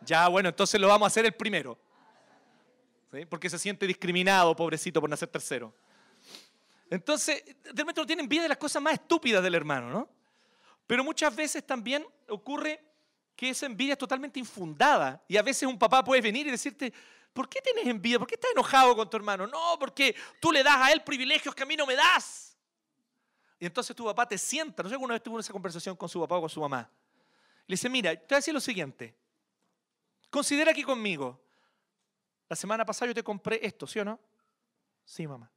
Ya, 0.00 0.28
bueno, 0.28 0.48
entonces 0.48 0.80
lo 0.80 0.88
vamos 0.88 1.06
a 1.06 1.08
hacer 1.08 1.24
el 1.24 1.32
primero. 1.32 1.78
¿Sí? 3.12 3.24
Porque 3.26 3.48
se 3.48 3.58
siente 3.58 3.86
discriminado, 3.86 4.56
pobrecito, 4.56 5.00
por 5.00 5.08
nacer 5.08 5.28
tercero. 5.28 5.72
Entonces, 6.90 7.44
de 7.44 7.70
repente 7.70 8.00
uno 8.00 8.06
tiene 8.06 8.22
envidia 8.22 8.42
de 8.42 8.48
las 8.48 8.58
cosas 8.58 8.82
más 8.82 8.94
estúpidas 8.94 9.42
del 9.42 9.54
hermano, 9.54 9.90
¿no? 9.90 10.08
Pero 10.86 11.02
muchas 11.02 11.34
veces 11.34 11.66
también 11.66 12.06
ocurre 12.28 12.84
que 13.34 13.50
esa 13.50 13.66
envidia 13.66 13.92
es 13.92 13.98
totalmente 13.98 14.38
infundada. 14.38 15.24
Y 15.28 15.36
a 15.36 15.42
veces 15.42 15.68
un 15.68 15.78
papá 15.78 16.04
puede 16.04 16.20
venir 16.20 16.46
y 16.46 16.50
decirte, 16.50 16.92
¿por 17.32 17.48
qué 17.48 17.60
tienes 17.60 17.86
envidia? 17.86 18.18
¿Por 18.18 18.28
qué 18.28 18.34
estás 18.34 18.50
enojado 18.52 18.94
con 18.94 19.08
tu 19.08 19.16
hermano? 19.16 19.46
No, 19.46 19.76
porque 19.78 20.14
tú 20.40 20.52
le 20.52 20.62
das 20.62 20.76
a 20.76 20.92
él 20.92 21.02
privilegios 21.02 21.54
que 21.54 21.62
a 21.62 21.66
mí 21.66 21.76
no 21.76 21.86
me 21.86 21.96
das. 21.96 22.56
Y 23.58 23.66
entonces 23.66 23.96
tu 23.96 24.04
papá 24.04 24.28
te 24.28 24.36
sienta, 24.36 24.82
no 24.82 24.88
sé 24.88 24.94
alguna 24.94 25.14
vez 25.14 25.22
tuvo 25.22 25.40
esa 25.40 25.52
conversación 25.52 25.96
con 25.96 26.08
su 26.08 26.20
papá 26.20 26.36
o 26.36 26.40
con 26.42 26.50
su 26.50 26.60
mamá. 26.60 26.90
Le 27.66 27.74
dice, 27.74 27.88
mira, 27.88 28.14
te 28.14 28.26
voy 28.26 28.34
a 28.34 28.36
decir 28.36 28.52
lo 28.52 28.60
siguiente. 28.60 29.16
Considera 30.28 30.72
aquí 30.72 30.82
conmigo. 30.82 31.40
La 32.48 32.56
semana 32.56 32.84
pasada 32.84 33.08
yo 33.08 33.14
te 33.14 33.22
compré 33.22 33.58
esto, 33.62 33.86
¿sí 33.86 33.98
o 34.00 34.04
no? 34.04 34.20
Sí, 35.04 35.26
mamá. 35.26 35.50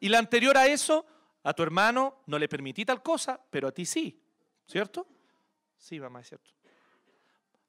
Y 0.00 0.08
la 0.08 0.18
anterior 0.18 0.56
a 0.56 0.66
eso, 0.66 1.06
a 1.42 1.52
tu 1.52 1.62
hermano 1.62 2.22
no 2.26 2.38
le 2.38 2.48
permití 2.48 2.84
tal 2.84 3.02
cosa, 3.02 3.40
pero 3.50 3.68
a 3.68 3.72
ti 3.72 3.86
sí, 3.86 4.22
¿cierto? 4.66 5.06
Sí, 5.76 6.00
mamá, 6.00 6.20
es 6.20 6.28
cierto. 6.28 6.50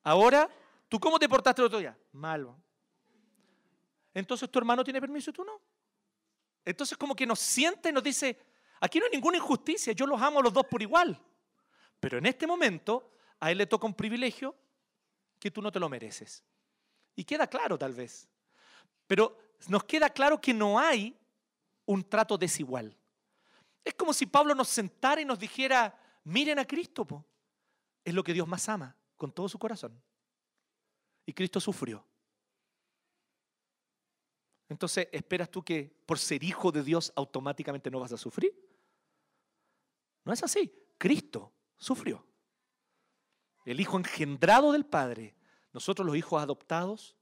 Ahora, 0.03 0.49
¿tú 0.87 0.99
cómo 0.99 1.19
te 1.19 1.27
portaste 1.27 1.61
el 1.61 1.67
otro 1.67 1.79
día? 1.79 1.97
Mal. 2.13 2.45
mamá. 2.45 2.59
Entonces 4.13 4.49
tu 4.49 4.57
hermano 4.57 4.83
tiene 4.83 4.99
permiso 4.99 5.29
y 5.29 5.33
tú 5.33 5.43
no. 5.43 5.61
Entonces 6.65 6.97
como 6.97 7.15
que 7.15 7.25
nos 7.25 7.39
siente 7.39 7.89
y 7.89 7.91
nos 7.91 8.03
dice, 8.03 8.37
aquí 8.79 8.99
no 8.99 9.05
hay 9.05 9.11
ninguna 9.11 9.37
injusticia, 9.37 9.93
yo 9.93 10.05
los 10.05 10.21
amo 10.21 10.39
a 10.39 10.43
los 10.43 10.53
dos 10.53 10.65
por 10.65 10.81
igual. 10.81 11.19
Pero 11.99 12.17
en 12.17 12.25
este 12.25 12.45
momento 12.45 13.11
a 13.39 13.51
él 13.51 13.57
le 13.57 13.67
toca 13.67 13.85
un 13.85 13.93
privilegio 13.93 14.55
que 15.39 15.51
tú 15.51 15.61
no 15.61 15.71
te 15.71 15.79
lo 15.79 15.89
mereces. 15.89 16.43
Y 17.15 17.23
queda 17.23 17.47
claro 17.47 17.77
tal 17.77 17.93
vez. 17.93 18.27
Pero 19.07 19.37
nos 19.67 19.83
queda 19.85 20.09
claro 20.09 20.39
que 20.39 20.53
no 20.53 20.79
hay 20.79 21.16
un 21.87 22.07
trato 22.07 22.37
desigual. 22.37 22.95
Es 23.83 23.95
como 23.95 24.13
si 24.13 24.25
Pablo 24.25 24.53
nos 24.53 24.67
sentara 24.67 25.19
y 25.19 25.25
nos 25.25 25.39
dijera, 25.39 25.99
miren 26.23 26.59
a 26.59 26.65
Cristo, 26.65 27.25
es 28.03 28.13
lo 28.13 28.23
que 28.23 28.33
Dios 28.33 28.47
más 28.47 28.69
ama, 28.69 28.95
con 29.15 29.31
todo 29.31 29.49
su 29.49 29.57
corazón. 29.57 29.99
Y 31.25 31.33
Cristo 31.33 31.59
sufrió. 31.59 32.05
Entonces, 34.69 35.07
¿esperas 35.11 35.49
tú 35.49 35.63
que 35.63 35.95
por 36.05 36.19
ser 36.19 36.43
hijo 36.43 36.71
de 36.71 36.83
Dios 36.83 37.11
automáticamente 37.15 37.89
no 37.89 37.99
vas 38.01 38.11
a 38.11 38.17
sufrir? 38.17 38.53
No 40.25 40.33
es 40.33 40.43
así. 40.43 40.73
Cristo 40.97 41.53
sufrió. 41.77 42.25
El 43.63 43.79
hijo 43.79 43.97
engendrado 43.97 44.73
del 44.73 44.85
Padre, 44.85 45.35
nosotros 45.71 46.05
los 46.05 46.17
hijos 46.17 46.41
adoptados, 46.41 47.15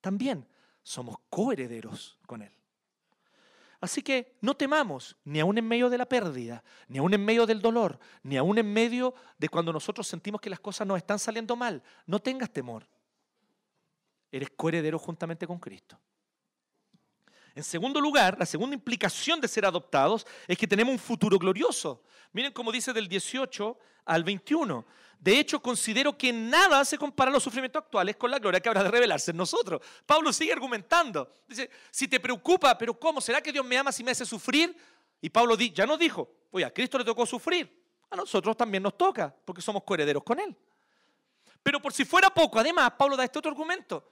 también 0.00 0.48
somos 0.82 1.16
coherederos 1.28 2.18
con 2.26 2.42
Él. 2.42 2.61
Así 3.82 4.00
que 4.00 4.36
no 4.40 4.54
temamos, 4.54 5.16
ni 5.24 5.40
aún 5.40 5.58
en 5.58 5.66
medio 5.66 5.90
de 5.90 5.98
la 5.98 6.06
pérdida, 6.06 6.62
ni 6.86 6.98
aún 6.98 7.12
en 7.14 7.24
medio 7.24 7.46
del 7.46 7.60
dolor, 7.60 7.98
ni 8.22 8.36
aún 8.36 8.56
en 8.56 8.72
medio 8.72 9.12
de 9.36 9.48
cuando 9.48 9.72
nosotros 9.72 10.06
sentimos 10.06 10.40
que 10.40 10.48
las 10.48 10.60
cosas 10.60 10.86
nos 10.86 10.98
están 10.98 11.18
saliendo 11.18 11.56
mal. 11.56 11.82
No 12.06 12.20
tengas 12.20 12.48
temor. 12.48 12.86
Eres 14.30 14.50
coheredero 14.50 15.00
juntamente 15.00 15.48
con 15.48 15.58
Cristo. 15.58 15.98
En 17.56 17.64
segundo 17.64 18.00
lugar, 18.00 18.36
la 18.38 18.46
segunda 18.46 18.74
implicación 18.74 19.40
de 19.40 19.48
ser 19.48 19.66
adoptados 19.66 20.28
es 20.46 20.56
que 20.56 20.68
tenemos 20.68 20.92
un 20.92 21.00
futuro 21.00 21.36
glorioso. 21.36 22.04
Miren 22.32 22.52
cómo 22.52 22.70
dice 22.70 22.92
del 22.92 23.08
18 23.08 23.76
al 24.04 24.22
21. 24.22 24.86
De 25.22 25.38
hecho, 25.38 25.62
considero 25.62 26.18
que 26.18 26.32
nada 26.32 26.84
se 26.84 26.98
compara 26.98 27.30
los 27.30 27.44
sufrimientos 27.44 27.84
actuales 27.84 28.16
con 28.16 28.28
la 28.28 28.40
gloria 28.40 28.58
que 28.58 28.68
habrá 28.68 28.82
de 28.82 28.90
revelarse 28.90 29.30
en 29.30 29.36
nosotros. 29.36 29.80
Pablo 30.04 30.32
sigue 30.32 30.52
argumentando. 30.52 31.32
Dice, 31.46 31.70
si 31.92 32.08
te 32.08 32.18
preocupa, 32.18 32.76
pero 32.76 32.98
¿cómo? 32.98 33.20
¿Será 33.20 33.40
que 33.40 33.52
Dios 33.52 33.64
me 33.64 33.78
ama 33.78 33.92
si 33.92 34.02
me 34.02 34.10
hace 34.10 34.26
sufrir? 34.26 34.76
Y 35.20 35.30
Pablo 35.30 35.56
ya 35.56 35.86
nos 35.86 36.00
dijo, 36.00 36.28
oye, 36.50 36.64
a 36.64 36.74
Cristo 36.74 36.98
le 36.98 37.04
tocó 37.04 37.24
sufrir. 37.24 37.84
A 38.10 38.16
nosotros 38.16 38.56
también 38.56 38.82
nos 38.82 38.98
toca, 38.98 39.32
porque 39.44 39.62
somos 39.62 39.84
coherederos 39.84 40.24
con 40.24 40.40
Él. 40.40 40.56
Pero 41.62 41.80
por 41.80 41.92
si 41.92 42.04
fuera 42.04 42.28
poco, 42.28 42.58
además, 42.58 42.90
Pablo 42.98 43.16
da 43.16 43.22
este 43.22 43.38
otro 43.38 43.52
argumento. 43.52 44.10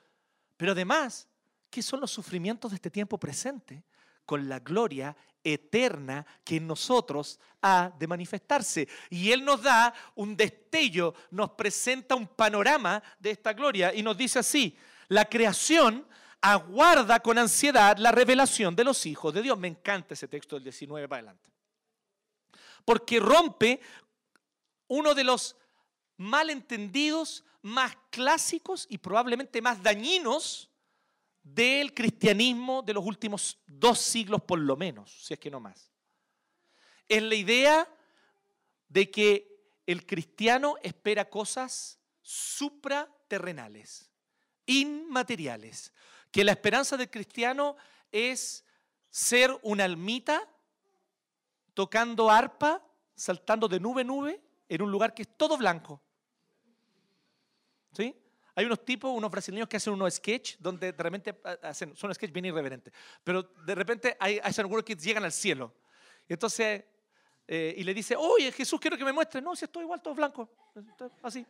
Pero 0.57 0.71
además, 0.71 1.27
¿qué 1.71 1.83
son 1.83 2.01
los 2.01 2.13
sufrimientos 2.13 2.71
de 2.71 2.77
este 2.77 2.89
tiempo 2.89 3.19
presente? 3.19 3.83
Con 4.25 4.49
la 4.49 4.61
gloria 4.61 5.17
eterna 5.43 6.27
que 6.45 6.57
en 6.57 6.67
nosotros 6.67 7.39
ha 7.63 7.93
de 7.99 8.07
manifestarse. 8.07 8.89
Y 9.11 9.31
Él 9.33 9.45
nos 9.45 9.63
da 9.63 9.93
un 10.15 10.37
destello, 10.37 11.15
nos 11.31 11.51
presenta 11.51 12.15
un 12.15 12.27
panorama 12.29 13.03
de 13.19 13.31
esta 13.31 13.53
gloria 13.53 13.95
y 13.95 14.03
nos 14.03 14.17
dice 14.17 14.39
así, 14.39 14.77
la 15.09 15.25
creación 15.25 16.07
aguarda 16.41 17.21
con 17.21 17.39
ansiedad 17.39 17.99
la 17.99 18.13
revelación 18.13 18.75
de 18.75 18.85
los 18.85 19.05
hijos 19.07 19.35
de 19.35 19.43
Dios. 19.43 19.59
Me 19.59 19.69
encanta 19.69 20.15
ese 20.15 20.29
texto 20.29 20.57
del 20.57 20.65
19 20.65 21.09
para 21.09 21.19
adelante. 21.19 21.51
Porque 22.85 23.21
rompe 23.21 23.81
uno 24.89 25.15
de 25.15 25.25
los 25.25 25.57
malentendidos 26.17 27.45
más 27.63 27.97
clásicos 28.11 28.87
y 28.89 28.99
probablemente 28.99 29.61
más 29.61 29.83
dañinos 29.83 30.70
del 31.43 31.95
cristianismo 31.95 32.83
de 32.83 32.95
los 32.95 33.05
últimos 33.05 33.59
dos 33.67 33.99
siglos 33.99 34.43
por 34.43 34.59
lo 34.59 34.77
menos, 34.77 35.25
si 35.25 35.35
es 35.35 35.41
que 35.41 35.51
no 35.51 35.61
más. 35.61 35.91
Es 37.09 37.23
la 37.23 37.35
idea 37.35 37.89
de 38.89 39.11
que 39.11 39.51
el 39.87 40.07
cristiano 40.07 40.77
espera 40.83 41.29
cosas 41.29 41.99
supraterrenales, 42.23 44.11
inmateriales, 44.67 45.93
que 46.31 46.45
la 46.45 46.53
esperanza 46.53 46.97
del 46.97 47.11
cristiano 47.11 47.77
es 48.13 48.65
ser 49.09 49.59
una 49.63 49.85
almita 49.85 50.49
tocando 51.75 52.31
arpa, 52.31 52.85
saltando 53.15 53.67
de 53.67 53.81
nube 53.81 54.03
en 54.03 54.07
nube 54.07 54.41
en 54.69 54.83
un 54.83 54.93
lugar 54.93 55.15
que 55.15 55.23
es 55.23 55.37
todo 55.37 55.57
blanco. 55.57 56.01
¿Sí? 57.93 58.15
Hay 58.55 58.65
unos 58.65 58.85
tipos, 58.85 59.11
unos 59.13 59.31
brasileños 59.31 59.69
que 59.69 59.77
hacen 59.77 59.93
unos 59.93 60.15
sketch 60.15 60.57
donde 60.59 60.93
de 60.93 61.03
repente 61.03 61.41
hacen, 61.63 61.97
son 61.97 62.15
sketch 62.15 62.33
bien 62.33 62.47
irreverentes, 62.47 62.93
pero 63.23 63.43
de 63.43 63.75
repente 63.75 64.17
hay, 64.19 64.41
algunos 64.59 64.85
que 64.85 64.97
llegan 64.97 65.25
al 65.25 65.33
cielo. 65.33 65.73
Y 66.29 66.33
entonces, 66.33 66.85
eh, 67.47 67.75
y 67.77 67.85
le 67.85 67.95
dice, 67.95 68.17
oye 68.17 68.53
Jesús, 68.53 68.81
quiero 68.81 68.97
que 68.97 69.05
me 69.05 69.13
muestre. 69.13 69.41
No, 69.41 69.55
si 69.55 69.65
estoy 69.65 69.85
igual, 69.85 70.03
todo 70.03 70.15
blanco. 70.15 70.49
Así. 71.23 71.47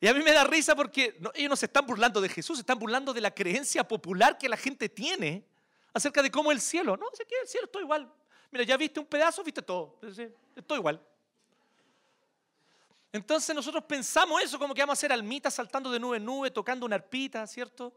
Y 0.00 0.08
a 0.08 0.14
mí 0.14 0.22
me 0.24 0.32
da 0.32 0.42
risa 0.42 0.74
porque 0.74 1.16
no, 1.20 1.30
ellos 1.34 1.50
no 1.50 1.56
se 1.56 1.66
están 1.66 1.86
burlando 1.86 2.20
de 2.20 2.28
Jesús, 2.28 2.56
se 2.56 2.62
están 2.62 2.78
burlando 2.78 3.12
de 3.12 3.20
la 3.20 3.32
creencia 3.32 3.86
popular 3.86 4.36
que 4.36 4.48
la 4.48 4.56
gente 4.56 4.88
tiene 4.88 5.44
acerca 5.94 6.22
de 6.22 6.30
cómo 6.30 6.50
el 6.50 6.60
cielo. 6.60 6.96
No, 6.96 7.06
si 7.14 7.22
aquí 7.22 7.34
el 7.40 7.46
cielo 7.46 7.66
estoy 7.66 7.82
igual. 7.82 8.12
Mira, 8.50 8.64
ya 8.64 8.76
viste 8.76 8.98
un 8.98 9.06
pedazo, 9.06 9.44
viste 9.44 9.62
todo. 9.62 9.98
Estoy 10.56 10.78
igual. 10.78 11.00
Entonces 13.12 13.54
nosotros 13.54 13.84
pensamos 13.84 14.42
eso, 14.42 14.58
como 14.58 14.72
que 14.72 14.80
vamos 14.80 14.98
a 14.98 15.00
ser 15.00 15.12
almitas 15.12 15.52
saltando 15.52 15.90
de 15.90 16.00
nube 16.00 16.16
en 16.16 16.24
nube, 16.24 16.50
tocando 16.50 16.86
una 16.86 16.96
arpita, 16.96 17.46
¿cierto? 17.46 17.92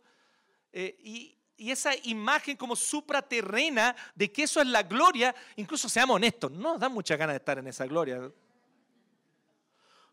Eh, 0.74 0.98
y, 1.00 1.32
esa 1.58 1.92
imagen 2.04 2.58
como 2.58 2.76
supraterrena 2.76 3.96
de 4.14 4.30
que 4.30 4.44
eso 4.44 4.60
es 4.60 4.68
la 4.68 4.84
gloria, 4.84 5.34
incluso 5.56 5.88
seamos 5.88 6.18
honestos, 6.18 6.52
no 6.52 6.74
nos 6.74 6.82
da 6.82 6.90
muchas 6.90 7.18
ganas 7.18 7.34
de 7.34 7.38
estar 7.38 7.58
en 7.58 7.68
esa 7.68 7.86
gloria. 7.86 8.30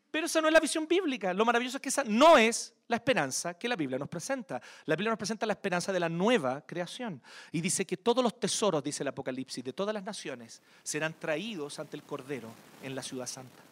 Pero 0.09 0.27
esa 0.27 0.41
no 0.41 0.47
es 0.47 0.53
la 0.53 0.61
visión 0.61 0.87
bíblica. 0.87 1.35
Lo 1.35 1.45
maravilloso 1.45 1.79
es 1.79 1.83
que 1.83 1.89
esa 1.89 2.05
no 2.05 2.39
es 2.39 2.73
la 2.87 2.95
esperanza 2.95 3.59
que 3.59 3.67
la 3.67 3.75
Biblia 3.75 3.99
nos 3.99 4.09
presenta. 4.09 4.63
La 4.85 4.95
Biblia 4.95 5.11
nos 5.11 5.19
presenta 5.19 5.45
la 5.45 5.55
esperanza 5.55 5.93
de 5.93 5.99
la 5.99 6.09
nueva 6.09 6.61
creación. 6.65 7.21
Y 7.51 7.61
dice 7.61 7.85
que 7.85 7.97
todos 7.97 8.23
los 8.23 8.39
tesoros, 8.39 8.85
dice 8.85 9.03
el 9.03 9.09
Apocalipsis, 9.09 9.65
de 9.65 9.73
todas 9.73 9.95
las 9.95 10.05
naciones 10.05 10.63
serán 10.85 11.19
traídos 11.19 11.81
ante 11.81 11.97
el 11.97 12.05
Cordero 12.05 12.51
en 12.85 12.95
la 12.95 13.03
ciudad 13.03 13.27
santa. 13.27 13.72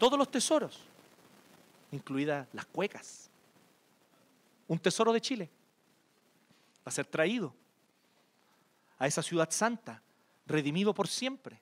Todos 0.00 0.18
los 0.18 0.30
tesoros, 0.30 0.80
incluidas 1.92 2.48
las 2.54 2.64
cuecas. 2.64 3.28
Un 4.66 4.78
tesoro 4.78 5.12
de 5.12 5.20
Chile 5.20 5.50
va 6.78 6.86
a 6.86 6.90
ser 6.90 7.04
traído 7.04 7.54
a 8.98 9.06
esa 9.06 9.22
ciudad 9.22 9.50
santa, 9.50 10.02
redimido 10.46 10.94
por 10.94 11.06
siempre. 11.06 11.60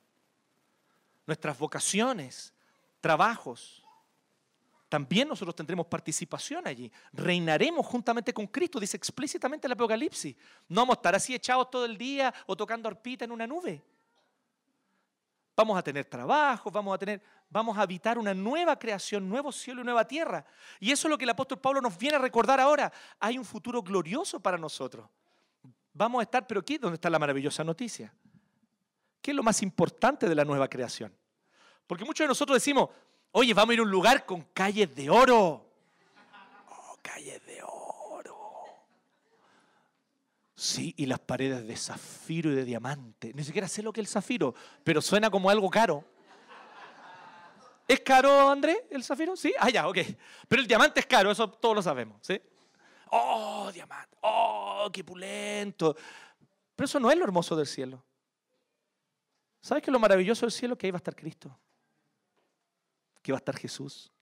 Nuestras 1.26 1.58
vocaciones, 1.58 2.54
trabajos, 3.00 3.84
también 4.88 5.26
nosotros 5.26 5.56
tendremos 5.56 5.86
participación 5.86 6.64
allí. 6.68 6.92
Reinaremos 7.12 7.84
juntamente 7.84 8.32
con 8.32 8.46
Cristo, 8.46 8.78
dice 8.78 8.96
explícitamente 8.96 9.66
el 9.66 9.72
Apocalipsis. 9.72 10.36
No 10.68 10.82
vamos 10.82 10.94
a 10.94 10.98
estar 11.00 11.16
así 11.16 11.34
echados 11.34 11.72
todo 11.72 11.86
el 11.86 11.98
día 11.98 12.32
o 12.46 12.56
tocando 12.56 12.88
arpita 12.88 13.24
en 13.24 13.32
una 13.32 13.48
nube. 13.48 13.82
Vamos 15.58 15.76
a 15.76 15.82
tener 15.82 16.04
trabajo, 16.04 16.70
vamos 16.70 16.94
a 16.94 16.98
tener, 16.98 17.20
vamos 17.50 17.78
a 17.78 17.82
habitar 17.82 18.18
una 18.18 18.34
nueva 18.34 18.78
creación, 18.78 19.28
nuevo 19.28 19.52
cielo 19.52 19.82
y 19.82 19.84
nueva 19.84 20.06
tierra. 20.06 20.44
Y 20.80 20.92
eso 20.92 21.08
es 21.08 21.10
lo 21.10 21.18
que 21.18 21.24
el 21.24 21.30
apóstol 21.30 21.60
Pablo 21.60 21.80
nos 21.80 21.96
viene 21.96 22.16
a 22.16 22.20
recordar 22.20 22.60
ahora. 22.60 22.92
Hay 23.20 23.38
un 23.38 23.44
futuro 23.44 23.82
glorioso 23.82 24.40
para 24.40 24.58
nosotros. 24.58 25.08
Vamos 25.92 26.20
a 26.20 26.22
estar, 26.22 26.46
pero 26.46 26.60
aquí 26.60 26.78
donde 26.78 26.94
está 26.94 27.10
la 27.10 27.18
maravillosa 27.18 27.64
noticia. 27.64 28.12
¿qué 29.28 29.32
es 29.32 29.36
lo 29.36 29.42
más 29.42 29.62
importante 29.62 30.26
de 30.26 30.34
la 30.34 30.42
nueva 30.42 30.68
creación? 30.68 31.14
Porque 31.86 32.02
muchos 32.02 32.24
de 32.24 32.28
nosotros 32.28 32.56
decimos, 32.56 32.88
oye, 33.30 33.52
vamos 33.52 33.72
a 33.72 33.74
ir 33.74 33.80
a 33.80 33.82
un 33.82 33.90
lugar 33.90 34.24
con 34.24 34.40
calles 34.54 34.94
de 34.94 35.10
oro. 35.10 35.70
Oh, 36.70 36.96
calles 37.02 37.44
de 37.44 37.62
oro. 37.62 38.64
Sí, 40.54 40.94
y 40.96 41.04
las 41.04 41.18
paredes 41.18 41.66
de 41.66 41.76
zafiro 41.76 42.50
y 42.52 42.54
de 42.54 42.64
diamante. 42.64 43.32
Ni 43.34 43.44
siquiera 43.44 43.68
sé 43.68 43.82
lo 43.82 43.92
que 43.92 44.00
es 44.00 44.06
el 44.06 44.10
zafiro, 44.10 44.54
pero 44.82 45.02
suena 45.02 45.28
como 45.28 45.50
algo 45.50 45.68
caro. 45.68 46.04
¿Es 47.88 48.00
caro, 48.00 48.50
André, 48.50 48.86
el 48.90 49.02
zafiro? 49.02 49.34
Sí, 49.34 49.54
ah, 49.58 49.70
ya, 49.70 49.88
ok. 49.88 49.96
Pero 50.46 50.60
el 50.60 50.68
diamante 50.68 51.00
es 51.00 51.06
caro, 51.06 51.30
eso 51.30 51.50
todos 51.50 51.74
lo 51.74 51.80
sabemos, 51.80 52.18
¿sí? 52.20 52.38
Oh, 53.10 53.70
diamante, 53.72 54.14
oh, 54.20 54.90
qué 54.92 55.02
pulento. 55.02 55.96
Pero 56.76 56.84
eso 56.84 57.00
no 57.00 57.10
es 57.10 57.16
lo 57.16 57.24
hermoso 57.24 57.56
del 57.56 57.66
cielo. 57.66 58.04
¿Sabes 59.62 59.82
qué 59.82 59.90
es 59.90 59.92
lo 59.92 59.98
maravilloso 59.98 60.44
del 60.44 60.52
cielo? 60.52 60.76
Que 60.76 60.86
ahí 60.86 60.90
va 60.90 60.96
a 60.96 60.98
estar 60.98 61.16
Cristo. 61.16 61.58
Que 63.22 63.32
va 63.32 63.38
a 63.38 63.40
estar 63.40 63.56
Jesús. 63.56 64.12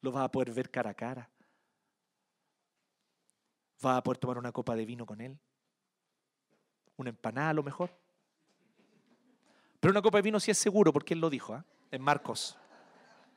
Lo 0.00 0.10
vas 0.10 0.24
a 0.24 0.30
poder 0.30 0.52
ver 0.52 0.68
cara 0.68 0.90
a 0.90 0.94
cara. 0.94 1.30
Vas 3.80 3.98
a 3.98 4.02
poder 4.02 4.18
tomar 4.18 4.38
una 4.38 4.50
copa 4.50 4.74
de 4.74 4.84
vino 4.84 5.06
con 5.06 5.20
Él. 5.20 5.38
Una 6.96 7.10
empanada 7.10 7.50
a 7.50 7.54
lo 7.54 7.62
mejor. 7.62 7.96
Pero 9.78 9.92
una 9.92 10.02
copa 10.02 10.18
de 10.18 10.22
vino 10.22 10.40
sí 10.40 10.50
es 10.50 10.58
seguro 10.58 10.92
porque 10.92 11.14
Él 11.14 11.20
lo 11.20 11.30
dijo, 11.30 11.56
¿eh? 11.56 11.62
en 11.92 12.02
Marcos. 12.02 12.58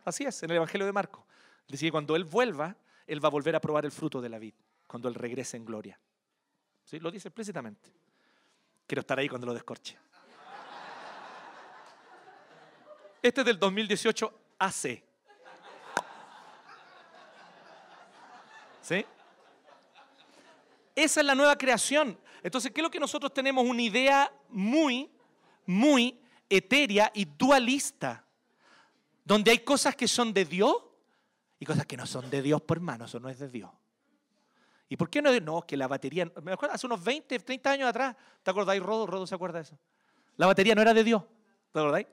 Así 0.04 0.24
es, 0.24 0.42
en 0.44 0.50
el 0.52 0.58
Evangelio 0.58 0.86
de 0.86 0.94
Marcos. 0.94 1.24
Dice 1.68 1.86
que 1.86 1.92
cuando 1.92 2.16
Él 2.16 2.26
vuelva, 2.26 2.76
Él 3.06 3.24
va 3.24 3.28
a 3.28 3.32
volver 3.32 3.56
a 3.56 3.62
probar 3.62 3.86
el 3.86 3.92
fruto 3.92 4.22
de 4.22 4.30
la 4.30 4.40
vid, 4.40 4.54
cuando 4.88 5.08
Él 5.08 5.16
regrese 5.16 5.58
en 5.58 5.66
gloria. 5.66 6.00
¿Sí? 6.84 7.00
Lo 7.00 7.12
dice 7.12 7.28
explícitamente. 7.28 7.92
Quiero 8.88 9.02
estar 9.02 9.18
ahí 9.20 9.30
cuando 9.30 9.48
lo 9.48 9.54
descorche. 9.54 9.98
Este 13.22 13.42
es 13.42 13.46
del 13.46 13.60
2018 13.60 14.40
AC. 14.58 15.04
¿Sí? 18.82 19.06
Esa 20.96 21.20
es 21.20 21.26
la 21.26 21.36
nueva 21.36 21.56
creación. 21.56 22.20
Entonces, 22.44 22.72
¿qué 22.72 22.82
es 22.82 22.84
lo 22.84 22.90
que 22.90 23.00
nosotros 23.00 23.32
tenemos? 23.34 23.64
Una 23.64 23.82
idea 23.82 24.34
muy, 24.50 25.12
muy 25.66 26.20
etérea 26.50 27.12
y 27.14 27.26
dualista 27.26 28.26
donde 29.24 29.52
hay 29.52 29.60
cosas 29.60 29.96
que 29.96 30.08
son 30.08 30.34
de 30.34 30.46
Dios 30.46 30.76
y 31.60 31.66
cosas 31.66 31.86
que 31.86 31.98
no 31.98 32.06
son 32.06 32.30
de 32.30 32.42
Dios 32.42 32.62
por 32.62 32.80
mano, 32.80 33.06
eso 33.06 33.20
no 33.20 33.30
es 33.30 33.40
de 33.40 33.50
Dios. 33.50 33.70
¿Y 34.90 34.98
por 34.98 35.10
qué 35.10 35.22
no? 35.22 35.32
No, 35.40 35.62
que 35.62 35.78
la 35.78 35.88
batería, 35.88 36.30
me 36.42 36.52
acuerdo, 36.52 36.76
hace 36.76 36.86
unos 36.86 37.02
20, 37.04 37.40
30 37.40 37.72
años 37.72 37.90
atrás, 37.90 38.16
¿te 38.44 38.52
acordáis, 38.52 38.82
Rodo? 38.82 39.08
Rodo 39.08 39.26
se 39.26 39.36
acuerda 39.36 39.60
de 39.60 39.64
eso. 39.64 39.78
La 40.38 40.48
batería 40.48 40.76
no 40.76 40.82
era 40.82 40.94
de 40.94 41.04
Dios, 41.04 41.24
¿te 41.72 41.80
acordáis? 41.80 42.08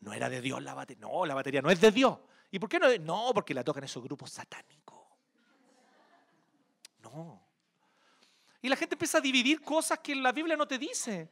No 0.00 0.12
era 0.12 0.28
de 0.28 0.40
Dios 0.40 0.62
la 0.62 0.74
batería, 0.74 1.00
no, 1.00 1.24
la 1.24 1.34
batería 1.34 1.62
no 1.62 1.70
es 1.70 1.80
de 1.80 1.90
Dios. 1.90 2.18
¿Y 2.50 2.58
por 2.58 2.68
qué 2.68 2.78
no? 2.78 2.88
No, 2.98 3.30
porque 3.32 3.54
la 3.54 3.64
tocan 3.64 3.84
esos 3.84 4.02
grupos 4.02 4.30
satánicos. 4.30 5.00
No. 7.02 7.42
Y 8.60 8.68
la 8.68 8.76
gente 8.76 8.94
empieza 8.94 9.18
a 9.18 9.20
dividir 9.20 9.62
cosas 9.62 10.00
que 10.00 10.14
la 10.14 10.32
Biblia 10.32 10.56
no 10.56 10.66
te 10.66 10.78
dice. 10.78 11.30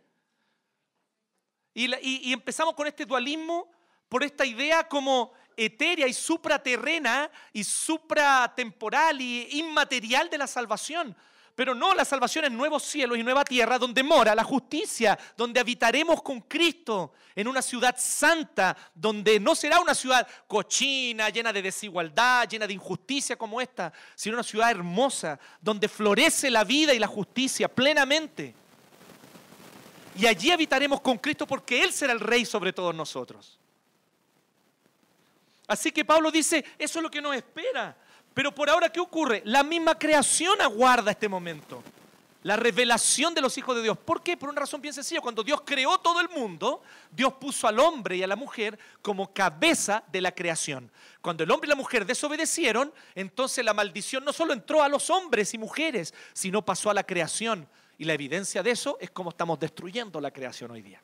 Y 1.75 2.33
empezamos 2.33 2.75
con 2.75 2.87
este 2.87 3.05
dualismo 3.05 3.71
por 4.11 4.25
esta 4.25 4.45
idea 4.45 4.87
como 4.87 5.33
etérea 5.57 6.07
y 6.07 6.13
supraterrena 6.13 7.31
y 7.53 7.65
supratemporal 7.65 9.21
y 9.21 9.59
inmaterial 9.59 10.29
de 10.29 10.37
la 10.37 10.47
salvación. 10.47 11.17
Pero 11.55 11.75
no, 11.75 11.95
la 11.95 12.05
salvación 12.05 12.47
es 12.47 12.51
nuevos 12.51 12.83
cielos 12.83 13.19
y 13.19 13.23
nueva 13.23 13.45
tierra 13.45 13.79
donde 13.79 14.03
mora 14.03 14.35
la 14.35 14.43
justicia, 14.43 15.19
donde 15.37 15.61
habitaremos 15.61 16.23
con 16.23 16.41
Cristo 16.41 17.13
en 17.37 17.47
una 17.47 17.63
ciudad 17.63 17.95
santa, 17.99 18.77
donde 18.95 19.39
no 19.39 19.55
será 19.55 19.79
una 19.79 19.95
ciudad 19.95 20.27
cochina, 20.49 21.29
llena 21.29 21.53
de 21.53 21.63
desigualdad, 21.63 22.49
llena 22.49 22.67
de 22.67 22.75
injusticia 22.75 23.37
como 23.37 23.61
esta, 23.61 23.93
sino 24.17 24.37
una 24.37 24.43
ciudad 24.43 24.71
hermosa, 24.71 25.39
donde 25.61 25.89
florece 25.89 26.51
la 26.51 26.65
vida 26.65 26.95
y 26.95 26.99
la 26.99 27.07
justicia 27.07 27.69
plenamente. 27.69 28.55
Y 30.17 30.27
allí 30.27 30.51
habitaremos 30.51 31.01
con 31.01 31.19
Cristo 31.19 31.47
porque 31.47 31.85
Él 31.85 31.93
será 31.93 32.13
el 32.13 32.21
rey 32.21 32.45
sobre 32.45 32.73
todos 32.73 32.95
nosotros. 32.95 33.60
Así 35.71 35.93
que 35.93 36.05
Pablo 36.05 36.33
dice, 36.33 36.65
eso 36.77 36.99
es 36.99 37.03
lo 37.05 37.09
que 37.09 37.23
nos 37.23 37.37
espera. 37.37 37.97
Pero 38.35 38.53
por 38.53 38.69
ahora, 38.69 38.91
¿qué 38.91 38.99
ocurre? 38.99 39.41
La 39.45 39.63
misma 39.63 39.97
creación 39.97 40.61
aguarda 40.61 41.13
este 41.13 41.29
momento. 41.29 41.85
La 42.43 42.57
revelación 42.57 43.35
de 43.35 43.41
los 43.41 43.57
hijos 43.57 43.77
de 43.77 43.83
Dios. 43.85 43.97
¿Por 43.97 44.21
qué? 44.21 44.37
Por 44.37 44.49
una 44.49 44.63
razón 44.63 44.81
bien 44.81 44.93
sencilla. 44.93 45.21
Cuando 45.21 45.45
Dios 45.45 45.63
creó 45.65 45.99
todo 45.99 46.21
el 46.21 46.29
mundo, 46.29 46.83
Dios 47.13 47.35
puso 47.35 47.69
al 47.69 47.79
hombre 47.79 48.17
y 48.17 48.23
a 48.25 48.27
la 48.27 48.35
mujer 48.35 48.81
como 49.01 49.33
cabeza 49.33 50.03
de 50.11 50.21
la 50.21 50.33
creación. 50.33 50.91
Cuando 51.23 51.45
el 51.45 51.51
hombre 51.53 51.69
y 51.69 51.71
la 51.71 51.77
mujer 51.77 52.05
desobedecieron, 52.05 52.93
entonces 53.15 53.65
la 53.65 53.73
maldición 53.73 54.25
no 54.25 54.33
solo 54.33 54.53
entró 54.53 54.83
a 54.83 54.89
los 54.89 55.09
hombres 55.09 55.55
y 55.55 55.59
mujeres, 55.59 56.13
sino 56.33 56.65
pasó 56.65 56.91
a 56.91 56.95
la 56.95 57.05
creación. 57.05 57.69
Y 57.97 58.07
la 58.07 58.15
evidencia 58.15 58.65
de 58.65 58.73
eso 58.73 58.99
es 59.01 59.13
cómo 59.13 59.31
estamos 59.31 59.61
destruyendo 59.61 60.21
la 60.21 60.33
creación 60.33 60.73
hoy 60.73 60.83
día. 60.83 61.01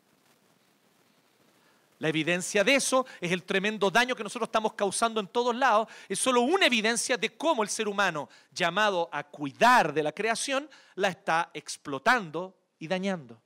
La 1.98 2.08
evidencia 2.08 2.62
de 2.62 2.74
eso 2.74 3.06
es 3.20 3.32
el 3.32 3.44
tremendo 3.44 3.90
daño 3.90 4.14
que 4.14 4.22
nosotros 4.22 4.48
estamos 4.48 4.74
causando 4.74 5.18
en 5.18 5.28
todos 5.28 5.54
lados. 5.56 5.88
Es 6.08 6.18
solo 6.18 6.42
una 6.42 6.66
evidencia 6.66 7.16
de 7.16 7.36
cómo 7.36 7.62
el 7.62 7.70
ser 7.70 7.88
humano, 7.88 8.28
llamado 8.50 9.08
a 9.12 9.24
cuidar 9.24 9.94
de 9.94 10.02
la 10.02 10.12
creación, 10.12 10.68
la 10.94 11.08
está 11.08 11.50
explotando 11.54 12.54
y 12.78 12.86
dañando. 12.86 13.40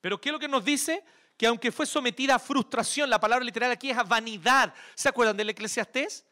Pero 0.00 0.20
¿qué 0.20 0.28
es 0.28 0.32
lo 0.32 0.38
que 0.38 0.46
nos 0.48 0.64
dice? 0.64 1.04
Que 1.36 1.46
aunque 1.46 1.72
fue 1.72 1.86
sometida 1.86 2.36
a 2.36 2.38
frustración, 2.38 3.10
la 3.10 3.18
palabra 3.18 3.44
literal 3.44 3.72
aquí 3.72 3.90
es 3.90 3.98
a 3.98 4.04
vanidad. 4.04 4.72
¿Se 4.94 5.08
acuerdan 5.08 5.36
del 5.36 5.50
eclesiastés? 5.50 6.24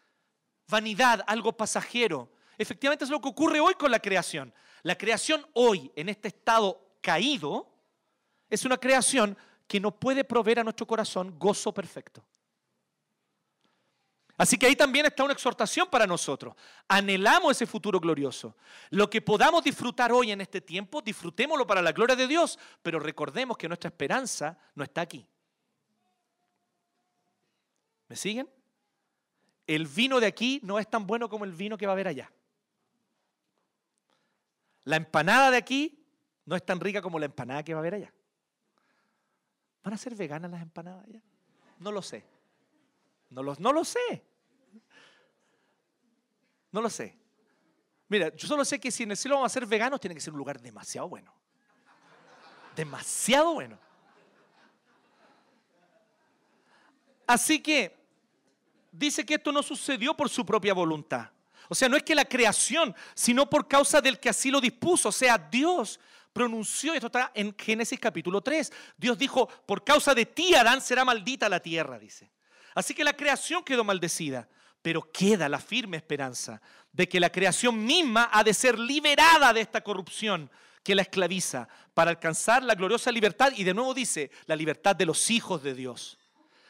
Vanidad, 0.68 1.24
algo 1.26 1.57
pasajero. 1.57 2.30
Efectivamente 2.57 3.05
es 3.05 3.11
lo 3.11 3.20
que 3.20 3.28
ocurre 3.28 3.59
hoy 3.59 3.74
con 3.74 3.90
la 3.90 3.99
creación. 3.99 4.55
La 4.82 4.97
creación 4.97 5.44
hoy, 5.55 5.90
en 5.97 6.09
este 6.09 6.28
estado 6.28 6.99
caído, 7.01 7.68
es 8.49 8.64
una 8.64 8.76
creación 8.76 9.36
que 9.67 9.81
no 9.81 9.91
puede 9.91 10.25
proveer 10.25 10.61
a 10.61 10.64
nuestro 10.64 10.87
corazón 10.87 11.39
gozo 11.39 11.73
perfecto. 11.73 12.25
Así 14.39 14.59
que 14.59 14.67
ahí 14.67 14.77
también 14.77 15.07
está 15.07 15.25
una 15.25 15.33
exhortación 15.33 15.89
para 15.89 16.07
nosotros. 16.07 16.55
Anhelamos 16.89 17.53
ese 17.53 17.67
futuro 17.67 17.99
glorioso. 17.99 18.55
Lo 18.91 19.09
que 19.09 19.23
podamos 19.23 19.64
disfrutar 19.64 20.12
hoy 20.12 20.31
en 20.31 20.43
este 20.43 20.61
tiempo, 20.61 21.01
disfrutémoslo 21.01 21.67
para 21.67 21.81
la 21.81 21.93
gloria 21.93 22.14
de 22.14 22.27
Dios, 22.27 22.59
pero 22.83 22.99
recordemos 22.99 23.57
que 23.57 23.67
nuestra 23.67 23.89
esperanza 23.89 24.59
no 24.75 24.85
está 24.85 25.01
aquí. 25.01 25.27
¿Me 28.09 28.17
siguen? 28.17 28.49
El 29.67 29.87
vino 29.87 30.21
de 30.21 30.27
aquí 30.27 30.61
no 30.62 30.79
es 30.79 30.89
tan 30.89 31.07
bueno 31.07 31.29
como 31.29 31.45
el 31.45 31.53
vino 31.53 31.79
que 31.79 31.87
va 31.87 31.93
a 31.93 31.95
haber 31.95 32.09
allá. 32.09 32.31
La 34.85 34.97
empanada 34.97 35.51
de 35.51 35.57
aquí 35.57 36.07
no 36.45 36.55
es 36.55 36.64
tan 36.64 36.79
rica 36.79 37.01
como 37.01 37.19
la 37.19 37.27
empanada 37.27 37.64
que 37.64 37.73
va 37.73 37.79
a 37.79 37.83
haber 37.83 37.95
allá. 37.95 38.12
¿Van 39.87 39.95
a 39.95 39.99
ser 39.99 40.16
veganas 40.16 40.51
las 40.51 40.62
empanadas 40.62 41.07
ya? 41.07 41.20
No 41.78 41.93
lo 41.93 42.03
sé. 42.03 42.24
No 43.30 43.41
lo, 43.41 43.55
no 43.61 43.72
lo 43.72 43.84
sé. 43.84 44.24
No 46.72 46.82
lo 46.82 46.91
sé. 46.91 47.16
Mira, 48.09 48.34
yo 48.34 48.49
solo 48.49 48.64
sé 48.64 48.80
que 48.80 48.91
si 48.91 49.05
en 49.05 49.12
el 49.12 49.16
cielo 49.16 49.37
vamos 49.37 49.53
a 49.53 49.55
ser 49.55 49.64
veganos, 49.64 50.01
tiene 50.01 50.16
que 50.16 50.20
ser 50.20 50.32
un 50.32 50.39
lugar 50.39 50.61
demasiado 50.61 51.09
bueno. 51.09 51.32
Demasiado 52.74 53.55
bueno. 53.55 53.78
Así 57.24 57.62
que 57.62 57.97
dice 58.91 59.24
que 59.24 59.34
esto 59.34 59.53
no 59.53 59.62
sucedió 59.62 60.16
por 60.16 60.28
su 60.28 60.45
propia 60.45 60.74
voluntad. 60.74 61.30
O 61.68 61.76
sea, 61.76 61.89
no 61.89 61.97
es 61.97 62.03
que 62.03 62.16
la 62.16 62.24
creación, 62.24 62.93
sino 63.14 63.49
por 63.49 63.68
causa 63.68 64.01
del 64.01 64.18
que 64.18 64.30
así 64.30 64.51
lo 64.51 64.61
dispuso. 64.61 65.11
O 65.11 65.12
sea, 65.12 65.39
Dios 65.39 66.01
pronunció, 66.37 66.93
esto 66.93 67.07
está 67.07 67.32
en 67.34 67.57
Génesis 67.57 67.99
capítulo 67.99 68.43
3, 68.43 68.70
Dios 68.99 69.16
dijo, 69.16 69.49
por 69.64 69.82
causa 69.82 70.14
de 70.14 70.26
ti, 70.26 70.55
Adán, 70.55 70.82
será 70.82 71.03
maldita 71.03 71.49
la 71.49 71.61
tierra, 71.61 71.99
dice. 71.99 72.30
Así 72.74 72.93
que 72.93 73.05
la 73.05 73.16
creación 73.16 73.64
quedó 73.64 73.84
maldecida, 73.84 74.47
pero 74.82 75.11
queda 75.11 75.49
la 75.49 75.59
firme 75.59 75.97
esperanza 75.97 76.61
de 76.93 77.09
que 77.09 77.20
la 77.20 77.32
creación 77.32 77.82
misma 77.82 78.28
ha 78.30 78.45
de 78.45 78.53
ser 78.53 78.78
liberada 78.78 79.55
de 79.55 79.62
esta 79.62 79.80
corrupción 79.80 80.51
que 80.84 80.95
la 80.95 81.01
esclaviza 81.01 81.68
para 81.95 82.11
alcanzar 82.11 82.62
la 82.62 82.74
gloriosa 82.74 83.11
libertad 83.11 83.55
y 83.57 83.64
de 83.64 83.72
nuevo 83.72 83.95
dice, 83.95 84.30
la 84.45 84.57
libertad 84.57 84.95
de 84.95 85.07
los 85.07 85.30
hijos 85.30 85.62
de 85.62 85.72
Dios. 85.72 86.18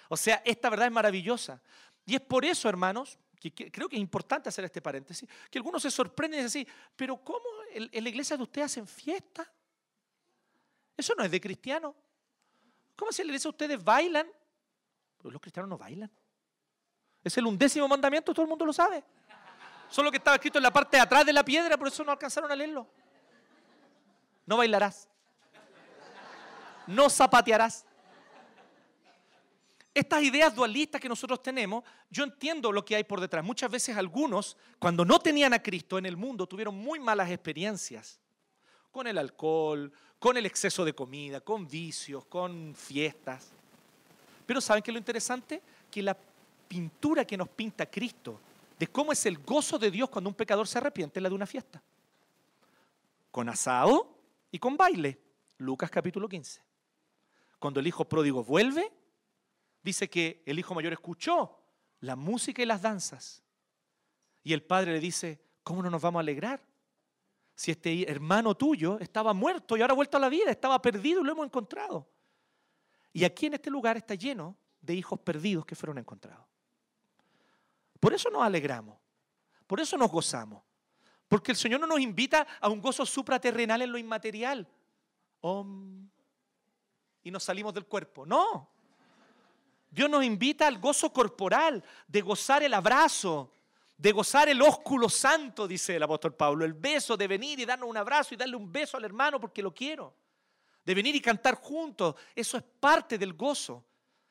O 0.08 0.16
sea, 0.16 0.42
esta 0.44 0.70
verdad 0.70 0.86
es 0.86 0.92
maravillosa. 0.92 1.60
Y 2.04 2.14
es 2.14 2.20
por 2.20 2.44
eso, 2.44 2.68
hermanos, 2.68 3.18
que, 3.40 3.52
creo 3.52 3.88
que 3.88 3.96
es 3.96 4.00
importante 4.00 4.48
hacer 4.48 4.64
este 4.64 4.80
paréntesis, 4.80 5.28
que 5.50 5.58
algunos 5.58 5.82
se 5.82 5.90
sorprenden 5.90 6.38
y 6.38 6.44
dicen 6.44 6.62
así, 6.62 6.72
pero 6.94 7.16
¿cómo 7.16 7.44
en 7.74 8.02
la 8.02 8.08
iglesia 8.08 8.36
de 8.36 8.42
ustedes 8.42 8.66
hacen 8.66 8.86
fiesta? 8.86 9.50
Eso 10.96 11.14
no 11.16 11.24
es 11.24 11.30
de 11.30 11.40
cristiano. 11.40 11.94
¿Cómo 12.96 13.12
se 13.12 13.24
le 13.24 13.32
dice 13.32 13.46
a 13.46 13.50
ustedes 13.50 13.82
bailan? 13.82 14.26
Pues 15.18 15.32
los 15.32 15.40
cristianos 15.40 15.68
no 15.68 15.76
bailan. 15.76 16.10
Es 17.22 17.36
el 17.36 17.46
undécimo 17.46 17.86
mandamiento, 17.86 18.32
todo 18.32 18.42
el 18.42 18.48
mundo 18.48 18.64
lo 18.64 18.72
sabe. 18.72 19.04
Solo 19.90 20.10
que 20.10 20.16
estaba 20.16 20.36
escrito 20.36 20.58
en 20.58 20.62
la 20.62 20.72
parte 20.72 20.96
de 20.96 21.02
atrás 21.02 21.26
de 21.26 21.32
la 21.32 21.44
piedra, 21.44 21.76
por 21.76 21.88
eso 21.88 22.02
no 22.04 22.12
alcanzaron 22.12 22.50
a 22.50 22.56
leerlo. 22.56 22.88
No 24.46 24.56
bailarás. 24.56 25.08
no 26.86 27.10
zapatearás. 27.10 27.84
Estas 29.92 30.22
ideas 30.22 30.54
dualistas 30.54 31.00
que 31.00 31.08
nosotros 31.08 31.42
tenemos, 31.42 31.82
yo 32.10 32.22
entiendo 32.22 32.70
lo 32.70 32.84
que 32.84 32.96
hay 32.96 33.04
por 33.04 33.20
detrás. 33.20 33.42
Muchas 33.42 33.70
veces 33.70 33.96
algunos, 33.96 34.56
cuando 34.78 35.04
no 35.04 35.18
tenían 35.18 35.52
a 35.54 35.62
Cristo 35.62 35.98
en 35.98 36.06
el 36.06 36.16
mundo, 36.16 36.46
tuvieron 36.46 36.74
muy 36.74 37.00
malas 37.00 37.30
experiencias 37.30 38.20
con 38.96 39.06
el 39.06 39.18
alcohol, 39.18 39.92
con 40.18 40.38
el 40.38 40.46
exceso 40.46 40.82
de 40.82 40.94
comida, 40.94 41.42
con 41.42 41.68
vicios, 41.68 42.24
con 42.24 42.74
fiestas. 42.74 43.50
Pero 44.46 44.58
¿saben 44.58 44.82
qué 44.82 44.90
es 44.90 44.94
lo 44.94 44.98
interesante? 44.98 45.60
Que 45.90 46.00
la 46.00 46.16
pintura 46.66 47.26
que 47.26 47.36
nos 47.36 47.46
pinta 47.50 47.84
Cristo 47.84 48.40
de 48.78 48.86
cómo 48.86 49.12
es 49.12 49.26
el 49.26 49.36
gozo 49.36 49.78
de 49.78 49.90
Dios 49.90 50.08
cuando 50.08 50.30
un 50.30 50.34
pecador 50.34 50.66
se 50.66 50.78
arrepiente 50.78 51.18
es 51.18 51.22
la 51.22 51.28
de 51.28 51.34
una 51.34 51.44
fiesta. 51.44 51.82
Con 53.30 53.50
asado 53.50 54.16
y 54.50 54.58
con 54.58 54.78
baile. 54.78 55.18
Lucas 55.58 55.90
capítulo 55.90 56.26
15. 56.26 56.62
Cuando 57.58 57.80
el 57.80 57.86
hijo 57.86 58.06
pródigo 58.06 58.44
vuelve, 58.44 58.90
dice 59.82 60.08
que 60.08 60.42
el 60.46 60.58
hijo 60.58 60.74
mayor 60.74 60.94
escuchó 60.94 61.54
la 62.00 62.16
música 62.16 62.62
y 62.62 62.64
las 62.66 62.80
danzas. 62.80 63.42
Y 64.42 64.54
el 64.54 64.62
padre 64.62 64.92
le 64.92 65.00
dice, 65.00 65.38
¿cómo 65.62 65.82
no 65.82 65.90
nos 65.90 66.00
vamos 66.00 66.20
a 66.20 66.20
alegrar? 66.20 66.62
Si 67.56 67.70
este 67.70 68.08
hermano 68.08 68.54
tuyo 68.54 68.98
estaba 69.00 69.32
muerto 69.32 69.76
y 69.76 69.80
ahora 69.80 69.92
ha 69.92 69.96
vuelto 69.96 70.18
a 70.18 70.20
la 70.20 70.28
vida, 70.28 70.50
estaba 70.50 70.80
perdido 70.80 71.22
y 71.22 71.24
lo 71.24 71.32
hemos 71.32 71.46
encontrado. 71.46 72.06
Y 73.14 73.24
aquí 73.24 73.46
en 73.46 73.54
este 73.54 73.70
lugar 73.70 73.96
está 73.96 74.14
lleno 74.14 74.54
de 74.82 74.94
hijos 74.94 75.18
perdidos 75.20 75.64
que 75.64 75.74
fueron 75.74 75.96
encontrados. 75.96 76.44
Por 77.98 78.12
eso 78.12 78.28
nos 78.28 78.42
alegramos, 78.42 78.98
por 79.66 79.80
eso 79.80 79.96
nos 79.96 80.10
gozamos, 80.10 80.62
porque 81.28 81.50
el 81.50 81.56
Señor 81.56 81.80
no 81.80 81.86
nos 81.86 81.98
invita 81.98 82.46
a 82.60 82.68
un 82.68 82.82
gozo 82.82 83.06
supraterrenal 83.06 83.80
en 83.80 83.90
lo 83.90 83.96
inmaterial. 83.96 84.68
y 87.22 87.30
nos 87.30 87.42
salimos 87.42 87.72
del 87.72 87.86
cuerpo. 87.86 88.26
No. 88.26 88.68
Dios 89.90 90.10
nos 90.10 90.22
invita 90.22 90.66
al 90.66 90.78
gozo 90.78 91.10
corporal, 91.10 91.82
de 92.06 92.20
gozar 92.20 92.62
el 92.62 92.74
abrazo, 92.74 93.50
de 93.98 94.12
gozar 94.12 94.48
el 94.48 94.60
ósculo 94.60 95.08
santo, 95.08 95.66
dice 95.66 95.96
el 95.96 96.02
apóstol 96.02 96.34
Pablo, 96.34 96.64
el 96.64 96.74
beso 96.74 97.16
de 97.16 97.26
venir 97.26 97.58
y 97.60 97.64
darnos 97.64 97.88
un 97.88 97.96
abrazo 97.96 98.34
y 98.34 98.36
darle 98.36 98.56
un 98.56 98.70
beso 98.70 98.96
al 98.96 99.04
hermano 99.04 99.40
porque 99.40 99.62
lo 99.62 99.72
quiero, 99.72 100.14
de 100.84 100.94
venir 100.94 101.14
y 101.14 101.20
cantar 101.20 101.54
juntos. 101.54 102.14
Eso 102.34 102.58
es 102.58 102.62
parte 102.62 103.16
del 103.16 103.32
gozo, 103.32 103.84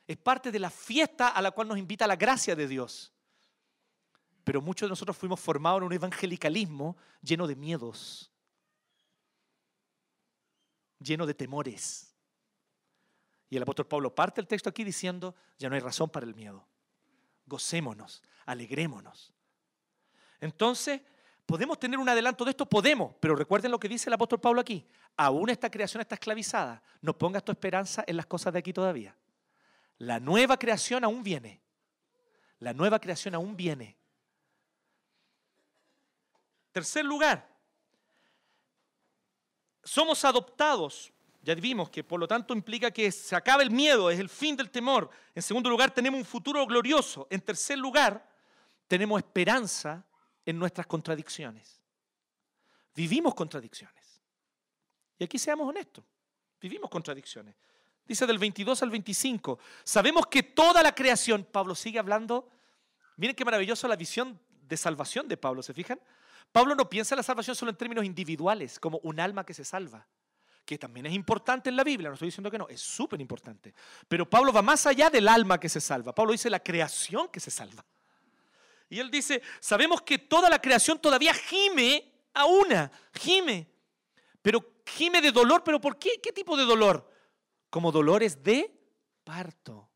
es 0.06 0.18
parte 0.18 0.52
de 0.52 0.60
la 0.60 0.70
fiesta 0.70 1.30
a 1.30 1.42
la 1.42 1.52
cual 1.52 1.68
nos 1.68 1.78
invita 1.78 2.06
la 2.06 2.16
gracia 2.16 2.56
de 2.56 2.68
Dios. 2.68 3.12
Pero 4.44 4.62
muchos 4.62 4.86
de 4.88 4.92
nosotros 4.92 5.18
fuimos 5.18 5.40
formados 5.40 5.80
en 5.80 5.86
un 5.86 5.94
evangelicalismo 5.94 6.96
lleno 7.22 7.48
de 7.48 7.56
miedos, 7.56 8.32
lleno 11.00 11.26
de 11.26 11.34
temores. 11.34 12.14
Y 13.50 13.58
el 13.58 13.64
apóstol 13.64 13.88
Pablo 13.88 14.14
parte 14.14 14.42
el 14.42 14.48
texto 14.48 14.70
aquí 14.70 14.84
diciendo, 14.84 15.34
ya 15.58 15.70
no 15.70 15.76
hay 15.76 15.82
razón 15.82 16.12
para 16.12 16.28
el 16.28 16.36
miedo. 16.36 16.68
Gocémonos, 17.48 18.22
alegrémonos. 18.46 19.34
Entonces, 20.42 21.02
¿podemos 21.46 21.80
tener 21.80 22.00
un 22.00 22.10
adelanto 22.10 22.46
de 22.46 22.52
esto? 22.52 22.66
Podemos, 22.66 23.16
pero 23.20 23.36
recuerden 23.36 23.72
lo 23.72 23.80
que 23.80 23.90
dice 23.90 24.10
el 24.10 24.14
apóstol 24.14 24.40
Pablo 24.40 24.62
aquí. 24.62 24.86
Aún 25.18 25.50
esta 25.50 25.70
creación 25.70 26.02
está 26.02 26.16
esclavizada. 26.16 26.82
No 27.02 27.18
pongas 27.18 27.44
tu 27.44 27.52
esperanza 27.52 28.04
en 28.08 28.18
las 28.18 28.26
cosas 28.26 28.54
de 28.54 28.60
aquí 28.60 28.74
todavía. 28.74 29.16
La 29.98 30.20
nueva 30.20 30.58
creación 30.58 31.04
aún 31.04 31.24
viene. 31.24 31.62
La 32.60 32.74
nueva 32.74 33.00
creación 33.00 33.36
aún 33.36 33.56
viene. 33.56 33.98
Tercer 36.72 37.06
lugar, 37.06 37.48
somos 39.84 40.26
adoptados. 40.26 41.12
Ya 41.42 41.54
vimos 41.54 41.90
que 41.90 42.04
por 42.04 42.20
lo 42.20 42.28
tanto 42.28 42.54
implica 42.54 42.90
que 42.92 43.12
se 43.12 43.36
acaba 43.36 43.62
el 43.62 43.70
miedo, 43.70 44.10
es 44.10 44.20
el 44.20 44.30
fin 44.30 44.58
del 44.58 44.72
temor. 44.72 45.10
En 45.34 45.44
segundo 45.44 45.70
lugar, 45.70 45.92
tenemos 45.92 46.18
un 46.18 46.26
futuro 46.26 46.66
glorioso. 46.66 47.28
En 47.30 47.40
tercer 47.40 47.78
lugar, 47.78 48.28
tenemos 48.88 49.20
esperanza 49.20 50.04
en 50.46 50.60
nuestras 50.60 50.88
contradicciones. 50.88 51.82
Vivimos 52.96 53.34
contradicciones. 53.36 54.22
Y 55.18 55.24
aquí 55.24 55.40
seamos 55.40 55.68
honestos, 55.68 56.04
vivimos 56.60 56.90
contradicciones. 56.90 57.56
Dice 58.06 58.28
del 58.28 58.38
22 58.38 58.84
al 58.84 58.90
25, 58.90 59.60
sabemos 59.84 60.28
que 60.28 60.44
toda 60.44 60.84
la 60.84 60.94
creación, 60.94 61.44
Pablo 61.44 61.74
sigue 61.74 61.98
hablando, 61.98 62.50
miren 63.18 63.36
qué 63.36 63.44
maravillosa 63.44 63.88
la 63.88 63.96
visión 63.96 64.40
de 64.62 64.78
salvación 64.78 65.28
de 65.28 65.38
Pablo, 65.38 65.64
¿se 65.64 65.74
fijan? 65.74 66.00
Pablo 66.52 66.76
no 66.76 66.90
piensa 66.90 67.16
en 67.16 67.18
la 67.18 67.24
salvación 67.24 67.56
solo 67.56 67.72
en 67.72 67.78
términos 67.78 68.06
individuales, 68.06 68.80
como 68.80 69.00
un 69.00 69.20
alma 69.20 69.46
que 69.46 69.54
se 69.54 69.66
salva, 69.66 70.06
que 70.66 70.78
también 70.78 71.08
es 71.08 71.14
importante 71.14 71.70
en 71.70 71.76
la 71.76 71.84
Biblia, 71.84 72.10
no 72.10 72.14
estoy 72.14 72.28
diciendo 72.28 72.52
que 72.52 72.58
no, 72.58 72.68
es 72.68 72.82
súper 72.82 73.20
importante. 73.20 73.74
Pero 74.08 74.30
Pablo 74.30 74.54
va 74.54 74.62
más 74.62 74.86
allá 74.86 75.10
del 75.10 75.28
alma 75.28 75.60
que 75.60 75.70
se 75.70 75.82
salva. 75.82 76.14
Pablo 76.14 76.32
dice 76.32 76.50
la 76.50 76.60
creación 76.60 77.30
que 77.30 77.40
se 77.40 77.50
salva. 77.52 77.84
Y 78.90 79.00
él 79.00 79.10
dice, 79.10 79.42
sabemos 79.60 80.02
que 80.02 80.20
toda 80.20 80.50
la 80.50 80.60
creación 80.60 81.00
todavía 81.00 81.34
gime 81.34 82.12
a 82.34 82.46
una, 82.46 82.92
gime. 83.14 83.68
Pero 84.42 84.82
gime 84.86 85.22
de 85.22 85.32
dolor, 85.32 85.64
pero 85.64 85.82
¿por 85.82 85.98
qué? 85.98 86.20
¿Qué 86.22 86.32
tipo 86.32 86.56
de 86.56 86.66
dolor? 86.66 87.10
Como 87.70 87.92
dolores 87.92 88.44
de 88.44 88.72
parto. 89.24 89.90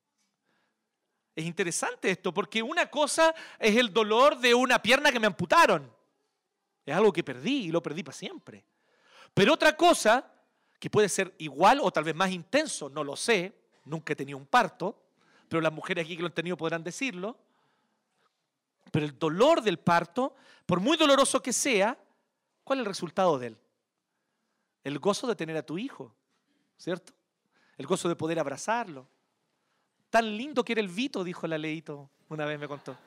Es 1.36 1.46
interesante 1.46 2.10
esto, 2.10 2.34
porque 2.34 2.62
una 2.62 2.88
cosa 2.88 3.34
es 3.60 3.78
el 3.78 3.94
dolor 3.94 4.38
de 4.40 4.54
una 4.54 4.82
pierna 4.82 5.12
que 5.12 5.20
me 5.20 5.28
amputaron. 5.28 5.94
Es 6.86 6.96
algo 6.96 7.14
que 7.14 7.24
perdí 7.24 7.66
y 7.66 7.72
lo 7.72 7.84
perdí 7.84 8.04
para 8.04 8.18
siempre. 8.18 8.66
Pero 9.34 9.54
otra 9.54 9.78
cosa, 9.78 10.34
que 10.80 10.90
puede 10.90 11.08
ser 11.08 11.36
igual 11.38 11.80
o 11.82 11.92
tal 11.92 12.04
vez 12.04 12.16
más 12.16 12.32
intenso, 12.32 12.90
no 12.90 13.04
lo 13.04 13.16
sé, 13.16 13.54
nunca 13.86 14.14
he 14.14 14.16
tenido 14.16 14.38
un 14.38 14.48
parto, 14.48 15.02
pero 15.48 15.62
las 15.62 15.72
mujeres 15.72 16.06
aquí 16.06 16.16
que 16.16 16.24
lo 16.24 16.28
han 16.28 16.34
tenido 16.34 16.58
podrán 16.58 16.84
decirlo. 16.84 17.38
Pero 18.92 19.06
el 19.06 19.18
dolor 19.18 19.62
del 19.62 19.80
parto, 19.80 20.36
por 20.66 20.80
muy 20.80 20.98
doloroso 20.98 21.42
que 21.42 21.54
sea, 21.54 21.98
¿cuál 22.64 22.80
es 22.80 22.82
el 22.82 22.88
resultado 22.88 23.38
de 23.38 23.48
él? 23.48 23.58
El 24.84 25.00
gozo 25.00 25.28
de 25.28 25.36
tener 25.36 25.58
a 25.58 25.64
tu 25.64 25.78
hijo, 25.78 26.16
¿cierto? 26.78 27.14
El 27.78 27.86
gozo 27.86 28.10
de 28.10 28.16
poder 28.16 28.40
abrazarlo. 28.40 29.08
Tan 30.10 30.36
lindo 30.36 30.64
que 30.64 30.74
era 30.74 30.82
el 30.82 30.88
Vito, 30.88 31.24
dijo 31.24 31.46
la 31.48 31.58
Leito, 31.58 32.10
una 32.30 32.46
vez 32.46 32.60
me 32.60 32.68
contó. 32.68 32.98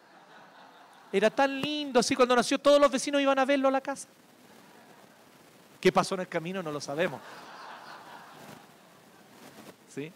Era 1.12 1.30
tan 1.30 1.60
lindo, 1.60 2.00
así 2.00 2.14
cuando 2.14 2.34
nació 2.34 2.58
todos 2.58 2.80
los 2.80 2.90
vecinos 2.90 3.20
iban 3.20 3.38
a 3.38 3.44
verlo 3.44 3.68
a 3.68 3.70
la 3.70 3.80
casa. 3.80 4.08
¿Qué 5.80 5.90
pasó 5.90 6.14
en 6.14 6.22
el 6.22 6.28
camino? 6.28 6.62
No 6.62 6.70
lo 6.70 6.80
sabemos. 6.80 7.20
¿Sí? 9.88 10.12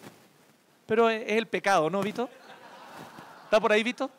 Pero 0.87 1.11
es 1.11 1.25
el 1.27 1.47
pecado, 1.49 1.91
¿no, 1.91 2.01
Vito? 2.01 2.31
¿Está 3.45 3.61
por 3.61 3.73
ahí, 3.73 3.83
Vito? 3.83 4.11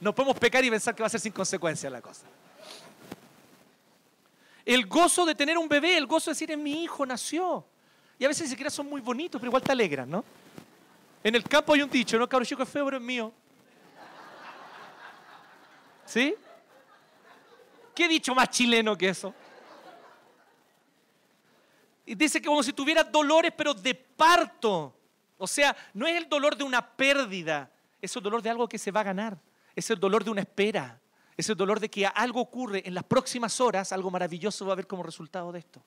No 0.00 0.14
podemos 0.14 0.38
pecar 0.38 0.64
y 0.64 0.70
pensar 0.70 0.94
que 0.94 1.02
va 1.02 1.06
a 1.06 1.10
ser 1.10 1.20
sin 1.20 1.32
consecuencias 1.32 1.90
la 1.92 2.00
cosa. 2.00 2.26
El 4.64 4.86
gozo 4.86 5.24
de 5.24 5.34
tener 5.34 5.56
un 5.56 5.68
bebé, 5.68 5.96
el 5.96 6.06
gozo 6.06 6.30
de 6.30 6.34
decir, 6.34 6.56
mi 6.56 6.84
hijo, 6.84 7.06
nació. 7.06 7.64
Y 8.18 8.24
a 8.24 8.28
veces 8.28 8.44
ni 8.44 8.50
siquiera 8.50 8.70
son 8.70 8.88
muy 8.88 9.00
bonitos, 9.00 9.40
pero 9.40 9.48
igual 9.48 9.62
te 9.62 9.72
alegran, 9.72 10.10
¿no? 10.10 10.24
En 11.24 11.34
el 11.34 11.42
campo 11.44 11.72
hay 11.72 11.82
un 11.82 11.90
dicho, 11.90 12.18
¿no? 12.18 12.28
Cabro 12.28 12.44
chico 12.44 12.62
es 12.62 12.68
feo, 12.68 12.84
pero 12.84 12.98
es 12.98 13.02
mío. 13.02 13.32
¿Sí? 16.04 16.34
¿Qué 17.94 18.08
dicho 18.08 18.34
más 18.34 18.50
chileno 18.50 18.96
que 18.96 19.08
eso? 19.08 19.34
Y 22.06 22.14
dice 22.14 22.40
que 22.40 22.46
como 22.46 22.62
si 22.62 22.72
tuviera 22.72 23.04
dolores, 23.04 23.52
pero 23.56 23.74
de 23.74 23.94
parto. 23.94 24.94
O 25.36 25.46
sea, 25.46 25.76
no 25.92 26.06
es 26.06 26.16
el 26.16 26.28
dolor 26.28 26.56
de 26.56 26.64
una 26.64 26.86
pérdida, 26.86 27.70
es 28.00 28.14
el 28.16 28.22
dolor 28.22 28.40
de 28.40 28.50
algo 28.50 28.68
que 28.68 28.78
se 28.78 28.90
va 28.90 29.00
a 29.00 29.04
ganar. 29.04 29.38
Es 29.78 29.90
el 29.90 30.00
dolor 30.00 30.24
de 30.24 30.30
una 30.30 30.40
espera. 30.40 31.00
Es 31.36 31.48
el 31.48 31.56
dolor 31.56 31.78
de 31.78 31.88
que 31.88 32.04
algo 32.04 32.40
ocurre 32.40 32.82
en 32.84 32.94
las 32.94 33.04
próximas 33.04 33.60
horas, 33.60 33.92
algo 33.92 34.10
maravilloso 34.10 34.64
va 34.64 34.72
a 34.72 34.74
haber 34.74 34.88
como 34.88 35.04
resultado 35.04 35.52
de 35.52 35.60
esto. 35.60 35.80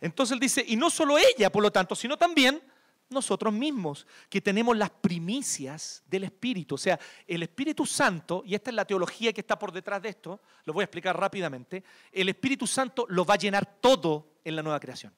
Entonces 0.00 0.32
él 0.32 0.40
dice, 0.40 0.64
y 0.66 0.74
no 0.74 0.88
solo 0.88 1.18
ella, 1.18 1.52
por 1.52 1.62
lo 1.62 1.70
tanto, 1.70 1.94
sino 1.94 2.16
también 2.16 2.62
nosotros 3.10 3.52
mismos, 3.52 4.06
que 4.30 4.40
tenemos 4.40 4.74
las 4.74 4.88
primicias 4.88 6.02
del 6.08 6.24
Espíritu. 6.24 6.76
O 6.76 6.78
sea, 6.78 6.98
el 7.26 7.42
Espíritu 7.42 7.84
Santo, 7.84 8.42
y 8.46 8.54
esta 8.54 8.70
es 8.70 8.76
la 8.76 8.86
teología 8.86 9.34
que 9.34 9.42
está 9.42 9.58
por 9.58 9.70
detrás 9.70 10.00
de 10.00 10.08
esto, 10.08 10.40
lo 10.64 10.72
voy 10.72 10.80
a 10.80 10.84
explicar 10.84 11.14
rápidamente, 11.20 11.84
el 12.10 12.30
Espíritu 12.30 12.66
Santo 12.66 13.04
lo 13.10 13.26
va 13.26 13.34
a 13.34 13.38
llenar 13.38 13.66
todo 13.82 14.28
en 14.42 14.56
la 14.56 14.62
nueva 14.62 14.80
creación. 14.80 15.12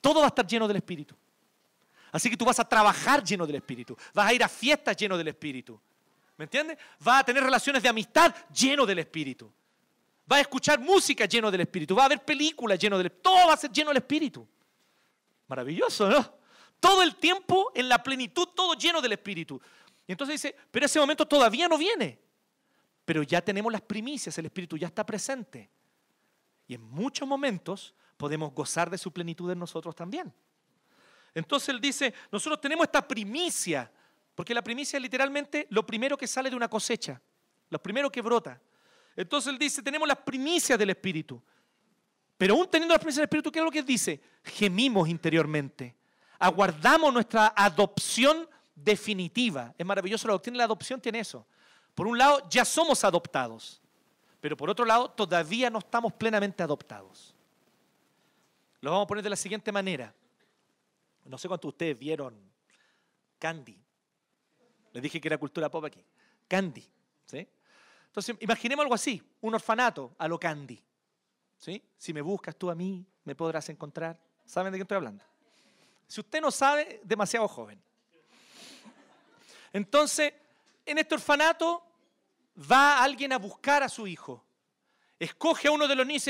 Todo 0.00 0.20
va 0.20 0.26
a 0.26 0.28
estar 0.28 0.46
lleno 0.46 0.68
del 0.68 0.76
Espíritu. 0.76 1.16
Así 2.12 2.30
que 2.30 2.36
tú 2.36 2.44
vas 2.44 2.60
a 2.60 2.68
trabajar 2.68 3.24
lleno 3.24 3.48
del 3.48 3.56
Espíritu, 3.56 3.96
vas 4.14 4.28
a 4.28 4.32
ir 4.32 4.44
a 4.44 4.48
fiestas 4.48 4.96
lleno 4.96 5.18
del 5.18 5.26
Espíritu. 5.26 5.80
¿Me 6.42 6.46
entiendes? 6.46 6.76
Vas 6.98 7.20
a 7.20 7.24
tener 7.24 7.40
relaciones 7.40 7.80
de 7.80 7.88
amistad 7.88 8.34
lleno 8.52 8.84
del 8.84 8.98
Espíritu. 8.98 9.48
Vas 10.26 10.38
a 10.38 10.40
escuchar 10.40 10.80
música 10.80 11.24
lleno 11.24 11.52
del 11.52 11.60
Espíritu, 11.60 11.94
vas 11.94 12.06
a 12.06 12.08
ver 12.08 12.24
películas 12.24 12.80
lleno 12.80 12.98
del 12.98 13.06
Espíritu. 13.06 13.30
Todo 13.30 13.46
va 13.46 13.54
a 13.54 13.56
ser 13.56 13.70
lleno 13.70 13.90
del 13.90 13.98
Espíritu. 13.98 14.48
Maravilloso, 15.46 16.10
¿no? 16.10 16.34
todo 16.80 17.00
el 17.00 17.14
tiempo 17.14 17.70
en 17.76 17.88
la 17.88 18.02
plenitud, 18.02 18.48
todo 18.56 18.74
lleno 18.74 19.00
del 19.00 19.12
Espíritu. 19.12 19.62
Y 20.04 20.10
entonces 20.10 20.42
dice, 20.42 20.56
pero 20.72 20.86
ese 20.86 20.98
momento 20.98 21.24
todavía 21.28 21.68
no 21.68 21.78
viene. 21.78 22.18
Pero 23.04 23.22
ya 23.22 23.40
tenemos 23.40 23.70
las 23.70 23.82
primicias, 23.82 24.36
el 24.36 24.46
Espíritu 24.46 24.76
ya 24.76 24.88
está 24.88 25.06
presente. 25.06 25.70
Y 26.66 26.74
en 26.74 26.82
muchos 26.82 27.28
momentos 27.28 27.94
podemos 28.16 28.52
gozar 28.52 28.90
de 28.90 28.98
su 28.98 29.12
plenitud 29.12 29.48
en 29.52 29.60
nosotros 29.60 29.94
también. 29.94 30.34
Entonces 31.34 31.68
él 31.68 31.80
dice, 31.80 32.12
nosotros 32.32 32.60
tenemos 32.60 32.84
esta 32.84 33.06
primicia, 33.06 33.88
porque 34.34 34.54
la 34.54 34.62
primicia 34.62 34.96
es 34.96 35.02
literalmente 35.02 35.66
lo 35.70 35.84
primero 35.84 36.16
que 36.16 36.26
sale 36.26 36.50
de 36.50 36.56
una 36.56 36.68
cosecha, 36.68 37.20
lo 37.68 37.82
primero 37.82 38.10
que 38.10 38.22
brota. 38.22 38.60
Entonces 39.14 39.52
él 39.52 39.58
dice, 39.58 39.82
tenemos 39.82 40.08
las 40.08 40.18
primicias 40.18 40.78
del 40.78 40.90
Espíritu. 40.90 41.42
Pero 42.38 42.54
aún 42.54 42.68
teniendo 42.68 42.94
las 42.94 43.00
primicias 43.00 43.18
del 43.18 43.26
Espíritu, 43.26 43.52
¿qué 43.52 43.58
es 43.58 43.64
lo 43.64 43.70
que 43.70 43.82
dice? 43.82 44.20
Gemimos 44.42 45.08
interiormente, 45.08 45.94
aguardamos 46.38 47.12
nuestra 47.12 47.52
adopción 47.54 48.48
definitiva. 48.74 49.74
Es 49.76 49.86
maravilloso, 49.86 50.26
la 50.26 50.32
doctrina 50.32 50.54
de 50.54 50.58
la 50.58 50.64
adopción 50.64 51.00
tiene 51.00 51.20
eso. 51.20 51.46
Por 51.94 52.06
un 52.06 52.16
lado, 52.16 52.48
ya 52.48 52.64
somos 52.64 53.04
adoptados, 53.04 53.80
pero 54.40 54.56
por 54.56 54.70
otro 54.70 54.84
lado, 54.84 55.10
todavía 55.10 55.68
no 55.70 55.78
estamos 55.78 56.12
plenamente 56.14 56.62
adoptados. 56.62 57.34
Lo 58.80 58.90
vamos 58.90 59.04
a 59.04 59.08
poner 59.08 59.22
de 59.22 59.30
la 59.30 59.36
siguiente 59.36 59.70
manera. 59.70 60.12
No 61.24 61.38
sé 61.38 61.46
cuántos 61.46 61.68
de 61.68 61.74
ustedes 61.74 61.98
vieron 61.98 62.34
Candy. 63.38 63.78
Les 64.92 65.02
dije 65.02 65.20
que 65.20 65.28
era 65.28 65.38
cultura 65.38 65.70
pop 65.70 65.84
aquí. 65.84 66.04
Candy. 66.48 66.86
¿sí? 67.26 67.48
Entonces, 68.06 68.36
imaginemos 68.40 68.82
algo 68.82 68.94
así, 68.94 69.22
un 69.40 69.54
orfanato 69.54 70.14
a 70.18 70.28
lo 70.28 70.38
Candy. 70.38 70.82
¿sí? 71.58 71.82
Si 71.96 72.12
me 72.12 72.20
buscas 72.20 72.56
tú 72.56 72.70
a 72.70 72.74
mí, 72.74 73.04
me 73.24 73.34
podrás 73.34 73.68
encontrar. 73.68 74.18
¿Saben 74.44 74.72
de 74.72 74.78
qué 74.78 74.82
estoy 74.82 74.96
hablando? 74.96 75.24
Si 76.06 76.20
usted 76.20 76.40
no 76.40 76.50
sabe, 76.50 77.00
demasiado 77.04 77.48
joven. 77.48 77.82
Entonces, 79.72 80.34
en 80.84 80.98
este 80.98 81.14
orfanato 81.14 81.82
va 82.70 83.02
alguien 83.02 83.32
a 83.32 83.38
buscar 83.38 83.82
a 83.82 83.88
su 83.88 84.06
hijo. 84.06 84.44
Escoge 85.18 85.68
a 85.68 85.70
uno 85.70 85.88
de 85.88 85.94
los 85.94 86.06
niños 86.06 86.28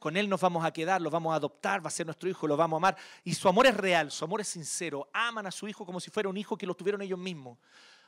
con 0.00 0.16
él 0.16 0.30
nos 0.30 0.40
vamos 0.40 0.64
a 0.64 0.72
quedar, 0.72 1.02
lo 1.02 1.10
vamos 1.10 1.34
a 1.34 1.36
adoptar, 1.36 1.84
va 1.84 1.88
a 1.88 1.90
ser 1.90 2.06
nuestro 2.06 2.26
hijo, 2.28 2.48
lo 2.48 2.56
vamos 2.56 2.78
a 2.78 2.78
amar. 2.78 2.96
Y 3.22 3.34
su 3.34 3.48
amor 3.50 3.66
es 3.66 3.76
real, 3.76 4.10
su 4.10 4.24
amor 4.24 4.40
es 4.40 4.48
sincero. 4.48 5.06
Aman 5.12 5.46
a 5.46 5.50
su 5.50 5.68
hijo 5.68 5.84
como 5.84 6.00
si 6.00 6.10
fuera 6.10 6.26
un 6.30 6.38
hijo 6.38 6.56
que 6.56 6.66
lo 6.66 6.74
tuvieron 6.74 7.02
ellos 7.02 7.18
mismos. 7.18 7.58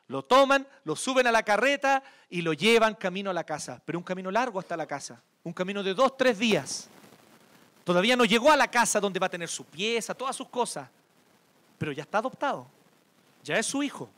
Lo 0.09 0.23
toman, 0.23 0.67
lo 0.85 0.97
suben 0.97 1.27
a 1.27 1.31
la 1.31 1.43
carreta 1.43 2.03
y 2.31 2.41
lo 2.41 2.55
llevan 2.55 2.95
camino 2.95 3.29
a 3.29 3.35
la 3.35 3.45
casa. 3.45 3.83
Pero 3.85 3.99
un 3.99 4.05
camino 4.05 4.31
largo 4.31 4.59
hasta 4.59 4.75
la 4.75 4.87
casa. 4.87 5.23
Un 5.45 5.53
camino 5.53 5.83
de 5.83 5.93
dos, 5.93 6.17
tres 6.17 6.39
días. 6.39 6.89
Todavía 7.85 8.17
no 8.17 8.25
llegó 8.25 8.51
a 8.51 8.57
la 8.57 8.69
casa 8.69 8.99
donde 8.99 9.21
va 9.21 9.27
a 9.27 9.31
tener 9.31 9.51
su 9.51 9.67
pieza, 9.67 10.15
todas 10.15 10.35
sus 10.35 10.49
cosas. 10.49 10.89
Pero 11.77 11.93
ya 11.93 12.05
está 12.05 12.19
adoptado. 12.19 12.67
Ya 13.45 13.59
es 13.59 13.67
su 13.67 13.83
hijo. 13.83 14.09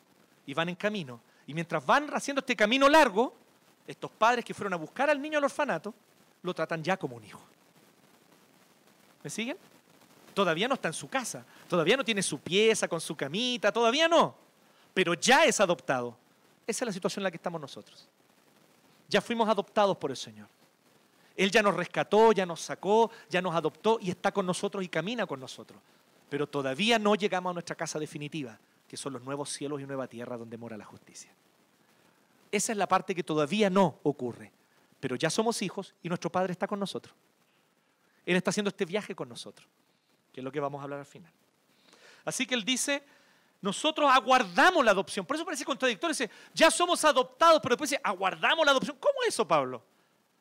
Y 0.46 0.54
van 0.54 0.68
en 0.68 0.76
camino. 0.76 1.20
Y 1.44 1.52
mientras 1.54 1.84
van 1.84 2.08
haciendo 2.14 2.38
este 2.38 2.54
camino 2.54 2.88
largo, 2.88 3.34
estos 3.84 4.12
padres 4.12 4.44
que 4.44 4.54
fueron 4.54 4.74
a 4.74 4.76
buscar 4.76 5.10
al 5.10 5.20
niño 5.20 5.38
al 5.38 5.44
orfanato, 5.44 5.92
lo 6.42 6.54
tratan 6.54 6.84
ya 6.84 6.96
como 6.96 7.16
un 7.16 7.24
hijo. 7.24 7.40
¿Me 9.24 9.30
siguen? 9.30 9.56
Todavía 10.34 10.68
no 10.68 10.74
está 10.74 10.88
en 10.88 10.94
su 10.94 11.08
casa, 11.08 11.44
todavía 11.68 11.96
no 11.96 12.04
tiene 12.04 12.22
su 12.22 12.38
pieza 12.38 12.86
con 12.86 13.00
su 13.00 13.16
camita, 13.16 13.72
todavía 13.72 14.06
no, 14.06 14.34
pero 14.92 15.14
ya 15.14 15.44
es 15.44 15.60
adoptado. 15.60 16.16
Esa 16.66 16.84
es 16.84 16.86
la 16.86 16.92
situación 16.92 17.22
en 17.22 17.24
la 17.24 17.30
que 17.30 17.38
estamos 17.38 17.60
nosotros. 17.60 18.06
Ya 19.08 19.20
fuimos 19.20 19.48
adoptados 19.48 19.96
por 19.96 20.10
el 20.10 20.16
Señor. 20.16 20.48
Él 21.36 21.50
ya 21.50 21.62
nos 21.62 21.74
rescató, 21.74 22.32
ya 22.32 22.44
nos 22.44 22.60
sacó, 22.60 23.10
ya 23.30 23.40
nos 23.40 23.54
adoptó 23.54 23.98
y 24.00 24.10
está 24.10 24.30
con 24.30 24.44
nosotros 24.44 24.84
y 24.84 24.88
camina 24.88 25.26
con 25.26 25.40
nosotros. 25.40 25.80
Pero 26.28 26.46
todavía 26.46 26.98
no 26.98 27.14
llegamos 27.14 27.50
a 27.50 27.54
nuestra 27.54 27.76
casa 27.76 27.98
definitiva, 27.98 28.58
que 28.88 28.96
son 28.96 29.14
los 29.14 29.22
nuevos 29.22 29.50
cielos 29.50 29.80
y 29.80 29.86
nueva 29.86 30.06
tierra 30.06 30.36
donde 30.36 30.58
mora 30.58 30.76
la 30.76 30.84
justicia. 30.84 31.30
Esa 32.52 32.72
es 32.72 32.78
la 32.78 32.86
parte 32.86 33.14
que 33.14 33.22
todavía 33.22 33.70
no 33.70 33.98
ocurre. 34.02 34.52
Pero 35.00 35.16
ya 35.16 35.30
somos 35.30 35.62
hijos 35.62 35.94
y 36.02 36.08
nuestro 36.08 36.30
Padre 36.30 36.52
está 36.52 36.66
con 36.66 36.78
nosotros. 36.78 37.14
Él 38.26 38.36
está 38.36 38.50
haciendo 38.50 38.68
este 38.68 38.84
viaje 38.84 39.14
con 39.14 39.28
nosotros, 39.28 39.68
que 40.32 40.40
es 40.40 40.44
lo 40.44 40.50
que 40.50 40.60
vamos 40.60 40.80
a 40.80 40.84
hablar 40.84 41.00
al 41.00 41.06
final. 41.06 41.32
Así 42.24 42.46
que 42.46 42.54
Él 42.54 42.64
dice, 42.64 43.04
nosotros 43.60 44.10
aguardamos 44.12 44.84
la 44.84 44.90
adopción. 44.90 45.24
Por 45.24 45.36
eso 45.36 45.44
parece 45.44 45.64
contradictorio. 45.64 46.12
Dice, 46.12 46.30
ya 46.52 46.70
somos 46.70 47.04
adoptados, 47.04 47.60
pero 47.62 47.74
después 47.74 47.90
dice, 47.90 48.00
aguardamos 48.04 48.64
la 48.64 48.72
adopción. 48.72 48.96
¿Cómo 49.00 49.22
es 49.22 49.28
eso, 49.28 49.46
Pablo? 49.46 49.82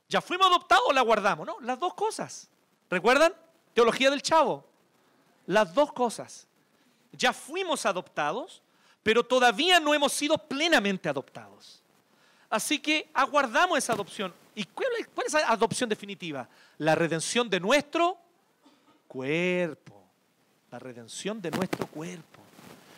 ¿Ya 0.10 0.22
fuimos 0.22 0.48
adoptados 0.48 0.84
o 0.88 0.94
la 0.94 1.02
aguardamos? 1.02 1.48
No, 1.48 1.58
las 1.62 1.80
dos 1.80 1.94
cosas. 1.94 2.50
¿Recuerdan? 2.90 3.34
Teología 3.74 4.10
del 4.10 4.22
chavo. 4.22 4.66
Las 5.46 5.74
dos 5.74 5.92
cosas. 5.94 6.48
Ya 7.12 7.34
fuimos 7.34 7.86
adoptados, 7.86 8.62
pero 9.02 9.24
todavía 9.24 9.80
no 9.80 9.94
hemos 9.94 10.14
sido 10.14 10.38
plenamente 10.38 11.10
adoptados. 11.10 11.82
Así 12.50 12.80
que 12.80 13.10
aguardamos 13.14 13.78
esa 13.78 13.94
adopción. 13.94 14.34
¿Y 14.56 14.66
cuál 14.66 14.90
es, 15.00 15.08
cuál 15.08 15.28
es 15.28 15.34
esa 15.34 15.52
adopción 15.52 15.90
definitiva? 15.90 16.48
La 16.78 16.96
redención 16.96 17.50
de 17.50 17.60
nuestro 17.60 18.18
cuerpo. 19.08 20.04
La 20.72 20.80
redención 20.80 21.42
de 21.42 21.52
nuestro 21.52 21.88
cuerpo. 21.88 22.42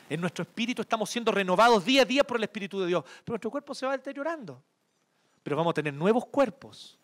En 0.09 0.21
nuestro 0.21 0.43
espíritu 0.43 0.81
estamos 0.81 1.09
siendo 1.09 1.31
renovados 1.31 1.83
día 1.83 2.03
a 2.03 2.05
día 2.05 2.23
por 2.23 2.37
el 2.37 2.43
Espíritu 2.43 2.79
de 2.79 2.87
Dios. 2.87 3.03
Pero 3.03 3.33
nuestro 3.33 3.51
cuerpo 3.51 3.73
se 3.73 3.85
va 3.85 3.93
deteriorando. 3.97 4.61
Pero 5.43 5.57
vamos 5.57 5.71
a 5.71 5.75
tener 5.75 5.93
nuevos 5.93 6.25
cuerpos. 6.27 6.97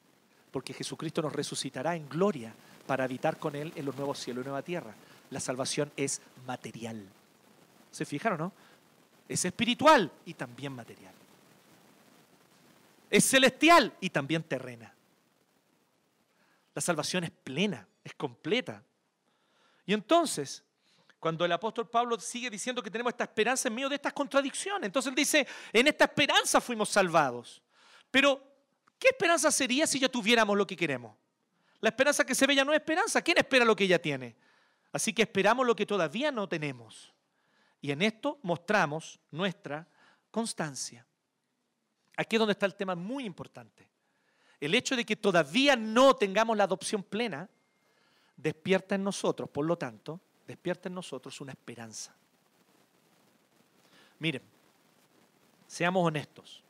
Porque 0.52 0.74
Jesucristo 0.74 1.22
nos 1.22 1.34
resucitará 1.34 1.96
en 1.96 2.08
gloria 2.08 2.54
para 2.86 3.06
habitar 3.06 3.38
con 3.38 3.56
Él 3.56 3.72
en 3.76 3.86
los 3.86 3.96
nuevos 3.96 4.20
cielos 4.20 4.44
y 4.44 4.46
nueva 4.46 4.62
tierra. 4.62 4.94
La 5.30 5.40
salvación 5.40 5.92
es 5.96 6.22
material. 6.46 7.04
¿Se 7.90 8.06
fijaron, 8.06 8.38
no? 8.40 8.52
Es 9.28 9.46
espiritual 9.46 10.12
y 10.26 10.34
también 10.34 10.74
material 10.74 11.11
es 13.12 13.26
celestial 13.26 13.94
y 14.00 14.10
también 14.10 14.42
terrena. 14.42 14.96
La 16.74 16.82
salvación 16.82 17.26
es 17.26 17.32
plena, 17.32 17.86
es 18.04 18.14
completa. 18.16 18.82
Y 19.86 19.94
entonces, 19.94 20.64
cuando 21.20 21.44
el 21.44 21.52
apóstol 21.52 21.90
Pablo 21.90 22.18
sigue 22.18 22.50
diciendo 22.50 22.82
que 22.82 22.90
tenemos 22.90 23.12
esta 23.12 23.26
esperanza 23.26 23.68
en 23.68 23.76
medio 23.76 23.90
de 23.90 23.96
estas 23.96 24.14
contradicciones, 24.14 24.86
entonces 24.86 25.10
él 25.10 25.16
dice, 25.16 25.46
en 25.74 25.88
esta 25.88 26.06
esperanza 26.06 26.62
fuimos 26.62 26.88
salvados. 26.88 27.62
Pero, 28.10 28.42
¿qué 28.98 29.10
esperanza 29.10 29.52
sería 29.52 29.86
si 29.86 30.00
ya 30.00 30.08
tuviéramos 30.08 30.58
lo 30.58 30.66
que 30.66 30.78
queremos? 30.78 31.14
La 31.82 31.90
esperanza 31.90 32.26
que 32.26 32.34
se 32.34 32.48
ve 32.48 32.56
ya 32.56 32.64
no 32.64 32.72
es 32.72 32.80
esperanza. 32.80 33.22
¿Quién 33.22 33.40
espera 33.40 33.66
lo 33.66 33.76
que 33.76 33.88
ya 33.88 34.00
tiene? 34.00 34.38
Así 34.94 35.12
que 35.12 35.24
esperamos 35.24 35.68
lo 35.68 35.76
que 35.76 35.86
todavía 35.86 36.32
no 36.32 36.48
tenemos. 36.48 37.12
Y 37.82 37.92
en 37.92 38.04
esto 38.04 38.40
mostramos 38.42 39.20
nuestra 39.32 39.86
constancia. 40.30 41.06
Aquí 42.22 42.36
es 42.36 42.40
donde 42.40 42.52
está 42.52 42.68
el 42.68 42.76
tema 42.76 42.94
muy 42.94 43.26
importante. 43.26 43.88
El 44.60 44.76
hecho 44.76 44.96
de 44.96 45.04
que 45.04 45.16
todavía 45.16 45.76
no 45.76 46.16
tengamos 46.16 46.56
la 46.56 46.66
adopción 46.66 47.02
plena 47.02 47.50
despierta 48.38 48.94
en 48.94 49.04
nosotros, 49.04 49.50
por 49.50 49.66
lo 49.66 49.76
tanto, 49.76 50.20
despierta 50.46 50.88
en 50.88 50.94
nosotros 50.94 51.42
una 51.42 51.54
esperanza. 51.54 52.16
Miren, 54.20 54.44
seamos 55.66 56.06
honestos. 56.06 56.64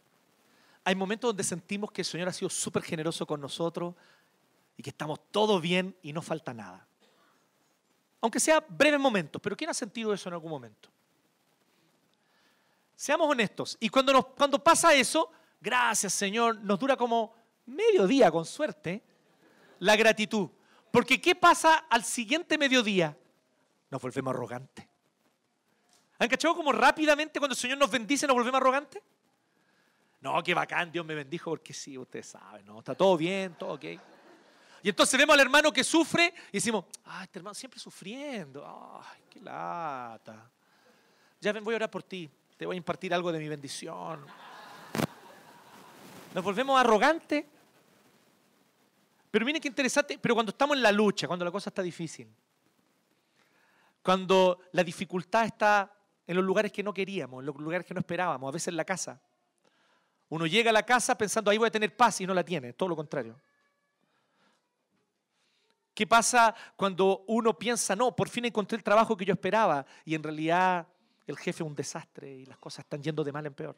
Hay 0.86 0.96
momentos 0.96 1.28
donde 1.28 1.44
sentimos 1.44 1.92
que 1.92 2.00
el 2.00 2.06
Señor 2.06 2.30
ha 2.30 2.34
sido 2.34 2.50
súper 2.50 2.82
generoso 2.82 3.28
con 3.28 3.42
nosotros 3.42 3.94
y 4.78 4.84
que 4.84 4.92
estamos 4.92 5.20
todo 5.32 5.60
bien 5.60 5.98
y 6.02 6.14
no 6.14 6.22
falta 6.22 6.54
nada. 6.54 6.88
Aunque 8.22 8.40
sea 8.40 8.66
breves 8.70 9.02
momentos, 9.02 9.42
pero 9.42 9.58
¿quién 9.58 9.70
ha 9.70 9.74
sentido 9.74 10.14
eso 10.14 10.30
en 10.30 10.34
algún 10.34 10.52
momento? 10.52 10.88
Seamos 12.96 13.30
honestos. 13.30 13.76
Y 13.82 13.90
cuando, 13.90 14.24
cuando 14.28 14.64
pasa 14.64 14.94
eso, 14.94 15.30
gracias 15.62 16.14
Señor, 16.14 16.60
nos 16.62 16.78
dura 16.80 16.98
como 16.98 17.34
medio 17.68 18.08
día 18.08 18.30
con 18.30 18.46
suerte 18.46 19.02
la 19.80 19.96
gratitud. 19.96 20.50
Porque 20.92 21.22
¿qué 21.22 21.36
pasa 21.36 21.86
al 21.90 22.04
siguiente 22.04 22.58
mediodía? 22.58 23.18
Nos 23.90 24.02
volvemos 24.02 24.34
arrogantes. 24.34 24.86
¿Han 26.20 26.28
cachado 26.28 26.56
como 26.56 26.72
rápidamente 26.72 27.40
cuando 27.40 27.54
el 27.54 27.60
Señor 27.60 27.78
nos 27.78 27.90
bendice 27.90 28.28
nos 28.28 28.36
volvemos 28.36 28.60
arrogantes? 28.60 29.02
No, 30.20 30.44
qué 30.44 30.54
bacán, 30.54 30.92
Dios 30.92 31.06
me 31.06 31.16
bendijo 31.16 31.50
porque 31.50 31.74
sí, 31.74 31.98
ustedes 31.98 32.28
saben, 32.28 32.66
¿no? 32.66 32.80
Está 32.80 32.94
todo 32.94 33.16
bien, 33.18 33.56
todo 33.56 33.74
ok. 33.74 33.86
Y 34.84 34.90
entonces 34.90 35.18
vemos 35.18 35.34
al 35.34 35.40
hermano 35.40 35.72
que 35.72 35.84
sufre 35.84 36.34
y 36.50 36.58
decimos, 36.58 36.86
ay, 37.06 37.24
este 37.24 37.40
hermano 37.40 37.54
siempre 37.54 37.80
sufriendo, 37.80 39.02
ay, 39.04 39.22
qué 39.30 39.40
lata. 39.40 40.52
Ya 41.40 41.54
ven, 41.54 41.64
voy 41.64 41.74
a 41.74 41.78
orar 41.78 41.90
por 41.90 42.04
ti 42.04 42.30
te 42.62 42.68
voy 42.68 42.76
a 42.76 42.78
impartir 42.78 43.12
algo 43.12 43.32
de 43.32 43.40
mi 43.40 43.48
bendición. 43.48 44.24
Nos 46.34 46.44
volvemos 46.44 46.80
arrogantes. 46.80 47.46
Pero 49.30 49.46
miren 49.46 49.62
qué 49.62 49.68
interesante, 49.68 50.20
pero 50.22 50.36
cuando 50.36 50.52
estamos 50.52 50.76
en 50.76 50.84
la 50.84 50.92
lucha, 50.92 51.28
cuando 51.28 51.46
la 51.46 51.52
cosa 51.52 51.70
está 51.70 51.82
difícil, 51.82 52.28
cuando 54.04 54.60
la 54.74 54.84
dificultad 54.84 55.46
está 55.46 55.92
en 56.28 56.36
los 56.36 56.44
lugares 56.44 56.72
que 56.72 56.84
no 56.84 56.94
queríamos, 56.94 57.42
en 57.42 57.46
los 57.46 57.56
lugares 57.56 57.86
que 57.86 57.94
no 57.94 58.02
esperábamos, 58.02 58.50
a 58.50 58.52
veces 58.52 58.70
en 58.70 58.78
la 58.78 58.84
casa. 58.84 59.22
Uno 60.30 60.46
llega 60.46 60.70
a 60.70 60.74
la 60.74 60.84
casa 60.84 61.18
pensando, 61.18 61.50
ahí 61.52 61.58
voy 61.58 61.68
a 61.68 61.72
tener 61.72 61.96
paz 61.96 62.20
y 62.22 62.26
no 62.26 62.34
la 62.34 62.44
tiene, 62.44 62.74
todo 62.74 62.90
lo 62.90 62.96
contrario. 62.96 63.40
¿Qué 65.94 66.08
pasa 66.08 66.56
cuando 66.76 67.24
uno 67.28 67.58
piensa, 67.58 67.96
no, 67.96 68.16
por 68.16 68.30
fin 68.30 68.46
encontré 68.46 68.78
el 68.78 68.84
trabajo 68.84 69.16
que 69.16 69.26
yo 69.26 69.34
esperaba 69.34 69.86
y 70.06 70.16
en 70.16 70.24
realidad 70.24 70.88
el 71.28 71.38
jefe 71.38 71.64
es 71.64 71.68
un 71.68 71.76
desastre 71.76 72.30
y 72.34 72.46
las 72.46 72.58
cosas 72.58 72.86
están 72.86 73.02
yendo 73.02 73.24
de 73.24 73.32
mal 73.32 73.46
en 73.46 73.54
peor. 73.54 73.78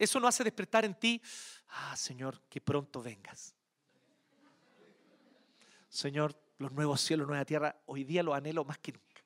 Eso 0.00 0.18
no 0.18 0.26
hace 0.26 0.42
despertar 0.42 0.86
en 0.86 0.94
ti, 0.94 1.20
ah, 1.68 1.94
Señor, 1.94 2.40
que 2.48 2.58
pronto 2.58 3.02
vengas. 3.02 3.54
Señor, 5.90 6.34
los 6.56 6.72
nuevos 6.72 7.02
cielos, 7.02 7.28
nueva 7.28 7.44
tierra, 7.44 7.76
hoy 7.84 8.04
día 8.04 8.22
los 8.22 8.34
anhelo 8.34 8.64
más 8.64 8.78
que 8.78 8.92
nunca. 8.92 9.22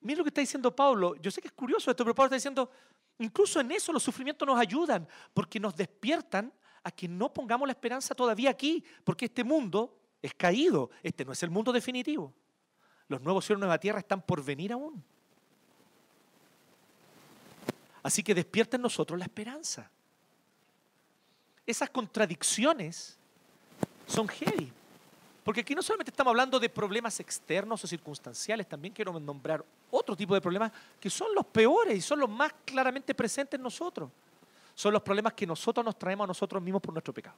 Mira 0.00 0.18
lo 0.18 0.24
que 0.24 0.30
está 0.30 0.40
diciendo 0.40 0.74
Pablo. 0.74 1.14
Yo 1.22 1.30
sé 1.30 1.40
que 1.40 1.46
es 1.46 1.52
curioso 1.52 1.88
esto, 1.88 2.02
pero 2.02 2.16
Pablo 2.16 2.26
está 2.26 2.34
diciendo, 2.34 2.68
incluso 3.20 3.60
en 3.60 3.70
eso 3.70 3.92
los 3.92 4.02
sufrimientos 4.02 4.44
nos 4.44 4.58
ayudan, 4.58 5.06
porque 5.32 5.60
nos 5.60 5.76
despiertan 5.76 6.52
a 6.82 6.90
que 6.90 7.06
no 7.06 7.32
pongamos 7.32 7.68
la 7.68 7.72
esperanza 7.72 8.12
todavía 8.12 8.50
aquí, 8.50 8.84
porque 9.04 9.26
este 9.26 9.44
mundo 9.44 10.00
es 10.20 10.34
caído, 10.34 10.90
este 11.04 11.24
no 11.24 11.30
es 11.30 11.40
el 11.44 11.50
mundo 11.50 11.70
definitivo. 11.70 12.34
Los 13.06 13.20
nuevos 13.20 13.44
cielos, 13.44 13.60
nueva 13.60 13.78
tierra 13.78 14.00
están 14.00 14.20
por 14.20 14.44
venir 14.44 14.72
aún. 14.72 15.04
Así 18.08 18.22
que 18.22 18.34
despierta 18.34 18.76
en 18.76 18.82
nosotros 18.82 19.18
la 19.18 19.26
esperanza. 19.26 19.90
Esas 21.66 21.90
contradicciones 21.90 23.18
son 24.06 24.26
heavy. 24.28 24.72
Porque 25.44 25.60
aquí 25.60 25.74
no 25.74 25.82
solamente 25.82 26.10
estamos 26.10 26.30
hablando 26.30 26.58
de 26.58 26.70
problemas 26.70 27.20
externos 27.20 27.84
o 27.84 27.86
circunstanciales, 27.86 28.66
también 28.66 28.94
quiero 28.94 29.20
nombrar 29.20 29.62
otro 29.90 30.16
tipo 30.16 30.32
de 30.32 30.40
problemas 30.40 30.72
que 30.98 31.10
son 31.10 31.34
los 31.34 31.44
peores 31.44 31.98
y 31.98 32.00
son 32.00 32.20
los 32.20 32.30
más 32.30 32.50
claramente 32.64 33.14
presentes 33.14 33.58
en 33.58 33.62
nosotros. 33.62 34.08
Son 34.74 34.90
los 34.90 35.02
problemas 35.02 35.34
que 35.34 35.46
nosotros 35.46 35.84
nos 35.84 35.98
traemos 35.98 36.24
a 36.24 36.28
nosotros 36.28 36.62
mismos 36.62 36.80
por 36.80 36.94
nuestro 36.94 37.12
pecado. 37.12 37.36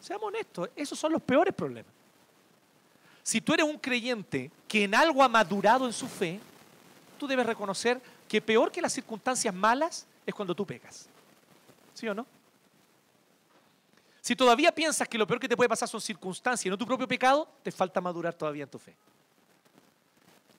Seamos 0.00 0.28
honestos, 0.28 0.70
esos 0.74 0.98
son 0.98 1.12
los 1.12 1.20
peores 1.20 1.52
problemas. 1.52 1.92
Si 3.22 3.42
tú 3.42 3.52
eres 3.52 3.66
un 3.66 3.76
creyente 3.76 4.50
que 4.66 4.84
en 4.84 4.94
algo 4.94 5.22
ha 5.22 5.28
madurado 5.28 5.84
en 5.84 5.92
su 5.92 6.08
fe, 6.08 6.40
tú 7.18 7.26
debes 7.26 7.44
reconocer 7.44 8.00
que 8.30 8.40
peor 8.40 8.70
que 8.70 8.80
las 8.80 8.92
circunstancias 8.92 9.52
malas 9.52 10.06
es 10.24 10.32
cuando 10.32 10.54
tú 10.54 10.64
pecas. 10.64 11.08
¿Sí 11.92 12.06
o 12.06 12.14
no? 12.14 12.24
Si 14.20 14.36
todavía 14.36 14.72
piensas 14.72 15.08
que 15.08 15.18
lo 15.18 15.26
peor 15.26 15.40
que 15.40 15.48
te 15.48 15.56
puede 15.56 15.68
pasar 15.68 15.88
son 15.88 16.00
circunstancias 16.00 16.64
y 16.64 16.70
no 16.70 16.78
tu 16.78 16.86
propio 16.86 17.08
pecado, 17.08 17.48
te 17.64 17.72
falta 17.72 18.00
madurar 18.00 18.32
todavía 18.34 18.62
en 18.62 18.70
tu 18.70 18.78
fe. 18.78 18.94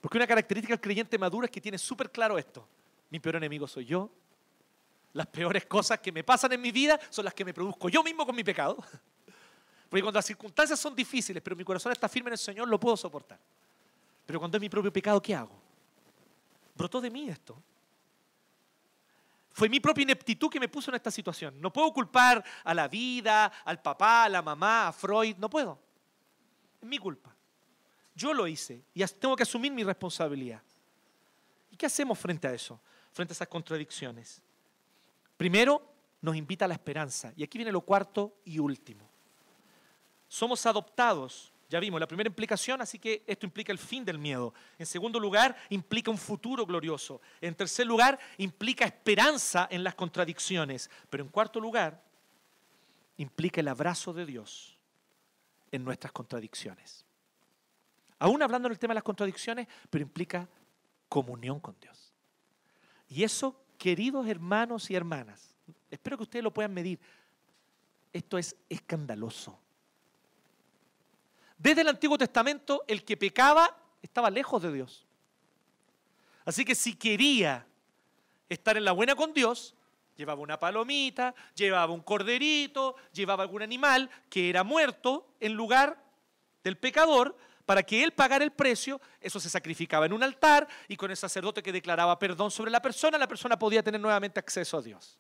Porque 0.02 0.18
una 0.18 0.28
característica 0.28 0.74
del 0.74 0.82
creyente 0.82 1.18
maduro 1.18 1.46
es 1.46 1.52
que 1.52 1.62
tiene 1.62 1.78
súper 1.78 2.12
claro 2.12 2.38
esto. 2.38 2.68
Mi 3.10 3.22
peor 3.22 3.38
enemigo 3.38 3.66
soy 3.70 3.86
yo. 3.86 4.10
Las 5.14 5.28
peores 5.28 5.66
cosas 5.66 5.98
que 6.02 6.12
me 6.12 6.26
pasan 6.26 6.52
en 6.52 6.60
mi 6.60 6.74
vida 6.74 7.00
son 7.10 7.24
las 7.24 7.34
que 7.34 7.46
me 7.46 7.54
produzco 7.54 7.88
yo 7.88 8.04
mismo 8.04 8.26
con 8.26 8.36
mi 8.36 8.44
pecado. 8.44 8.76
Porque 9.90 10.02
cuando 10.02 10.18
las 10.18 10.26
circunstancias 10.26 10.78
son 10.78 10.94
difíciles, 10.94 11.42
pero 11.42 11.56
mi 11.56 11.64
corazón 11.64 11.94
está 11.94 12.10
firme 12.10 12.32
en 12.32 12.34
el 12.34 12.38
Señor, 12.38 12.68
lo 12.68 12.78
puedo 12.78 12.98
soportar. 12.98 13.40
Pero 14.26 14.40
cuando 14.40 14.58
es 14.58 14.62
mi 14.62 14.68
propio 14.68 14.92
pecado, 14.92 15.22
¿qué 15.22 15.34
hago? 15.34 15.61
Brotó 16.76 17.02
de 17.02 17.10
mí 17.10 17.30
esto. 17.30 17.62
Fue 19.54 19.68
mi 19.68 19.80
propia 19.80 20.04
ineptitud 20.04 20.50
que 20.50 20.60
me 20.60 20.70
puso 20.70 20.92
en 20.92 20.96
esta 20.96 21.12
situación. 21.12 21.60
No 21.60 21.74
puedo 21.74 21.92
culpar 21.92 22.44
a 22.64 22.74
la 22.74 22.88
vida, 22.88 23.46
al 23.66 23.82
papá, 23.82 24.26
a 24.26 24.30
la 24.30 24.42
mamá, 24.42 24.88
a 24.88 24.94
Freud. 24.94 25.36
No 25.38 25.50
puedo. 25.50 25.78
Es 26.82 26.88
mi 26.88 26.98
culpa. 26.98 27.36
Yo 28.16 28.34
lo 28.34 28.48
hice 28.48 28.84
y 28.94 29.06
tengo 29.06 29.36
que 29.36 29.44
asumir 29.44 29.72
mi 29.72 29.84
responsabilidad. 29.84 30.62
¿Y 31.70 31.76
qué 31.76 31.86
hacemos 31.86 32.18
frente 32.18 32.48
a 32.48 32.54
eso? 32.54 32.80
Frente 33.12 33.34
a 33.34 33.36
esas 33.36 33.48
contradicciones. 33.48 34.42
Primero, 35.38 35.82
nos 36.22 36.36
invita 36.36 36.66
a 36.66 36.68
la 36.68 36.76
esperanza. 36.76 37.34
Y 37.36 37.44
aquí 37.44 37.58
viene 37.58 37.72
lo 37.72 37.82
cuarto 37.82 38.38
y 38.46 38.60
último. 38.60 39.10
Somos 40.28 40.66
adoptados 40.66 41.51
ya 41.72 41.80
vimos 41.80 42.02
la 42.02 42.08
primera 42.08 42.28
implicación, 42.28 42.82
así 42.82 43.00
que 43.00 43.24
esto 43.26 43.46
implica 43.46 43.72
el 43.72 43.78
fin 43.78 44.04
del 44.04 44.20
miedo. 44.20 44.54
En 44.78 44.86
segundo 44.86 45.18
lugar, 45.22 45.56
implica 45.70 46.12
un 46.12 46.18
futuro 46.18 46.66
glorioso. 46.66 47.22
En 47.40 47.56
tercer 47.56 47.88
lugar, 47.88 48.20
implica 48.40 48.84
esperanza 48.84 49.70
en 49.72 49.82
las 49.82 49.96
contradicciones. 49.96 50.90
Pero 51.10 51.24
en 51.24 51.30
cuarto 51.30 51.62
lugar, 51.62 52.04
implica 53.16 53.62
el 53.62 53.70
abrazo 53.70 54.12
de 54.12 54.26
Dios 54.26 54.78
en 55.72 55.86
nuestras 55.86 56.12
contradicciones. 56.12 57.06
Aún 58.20 58.44
hablando 58.44 58.68
en 58.68 58.74
el 58.74 58.80
tema 58.80 58.92
de 58.92 58.96
las 58.96 59.04
contradicciones, 59.06 59.66
pero 59.90 60.02
implica 60.02 60.50
comunión 61.08 61.62
con 61.62 61.80
Dios. 61.80 62.12
Y 63.08 63.24
eso, 63.24 63.64
queridos 63.78 64.28
hermanos 64.28 64.92
y 64.92 64.96
hermanas, 64.96 65.56
espero 65.90 66.18
que 66.18 66.24
ustedes 66.24 66.44
lo 66.44 66.54
puedan 66.54 66.74
medir. 66.74 67.00
Esto 68.12 68.38
es 68.38 68.58
escandaloso. 68.68 69.58
Desde 71.62 71.82
el 71.82 71.90
Antiguo 71.90 72.18
Testamento, 72.18 72.84
el 72.88 73.06
que 73.06 73.16
pecaba 73.16 73.78
estaba 74.02 74.32
lejos 74.32 74.64
de 74.64 74.74
Dios. 74.74 75.06
Así 76.44 76.66
que 76.66 76.74
si 76.74 76.96
quería 76.96 77.68
estar 78.50 78.78
en 78.78 78.84
la 78.84 78.94
buena 78.94 79.14
con 79.14 79.32
Dios, 79.32 79.76
llevaba 80.16 80.42
una 80.42 80.58
palomita, 80.58 81.36
llevaba 81.54 81.94
un 81.94 82.02
corderito, 82.02 82.96
llevaba 83.14 83.44
algún 83.44 83.62
animal 83.62 84.10
que 84.28 84.50
era 84.50 84.64
muerto 84.64 85.36
en 85.40 85.54
lugar 85.54 86.04
del 86.64 86.80
pecador, 86.80 87.38
para 87.68 87.84
que 87.84 88.04
él 88.04 88.12
pagara 88.12 88.44
el 88.44 88.52
precio, 88.52 89.00
eso 89.20 89.40
se 89.40 89.48
sacrificaba 89.48 90.08
en 90.08 90.14
un 90.14 90.24
altar 90.24 90.68
y 90.88 90.98
con 90.98 91.12
el 91.12 91.18
sacerdote 91.18 91.62
que 91.62 91.72
declaraba 91.72 92.18
perdón 92.18 92.50
sobre 92.50 92.72
la 92.72 92.82
persona, 92.82 93.20
la 93.20 93.28
persona 93.28 93.60
podía 93.60 93.84
tener 93.84 94.02
nuevamente 94.02 94.40
acceso 94.40 94.80
a 94.80 94.82
Dios. 94.82 95.20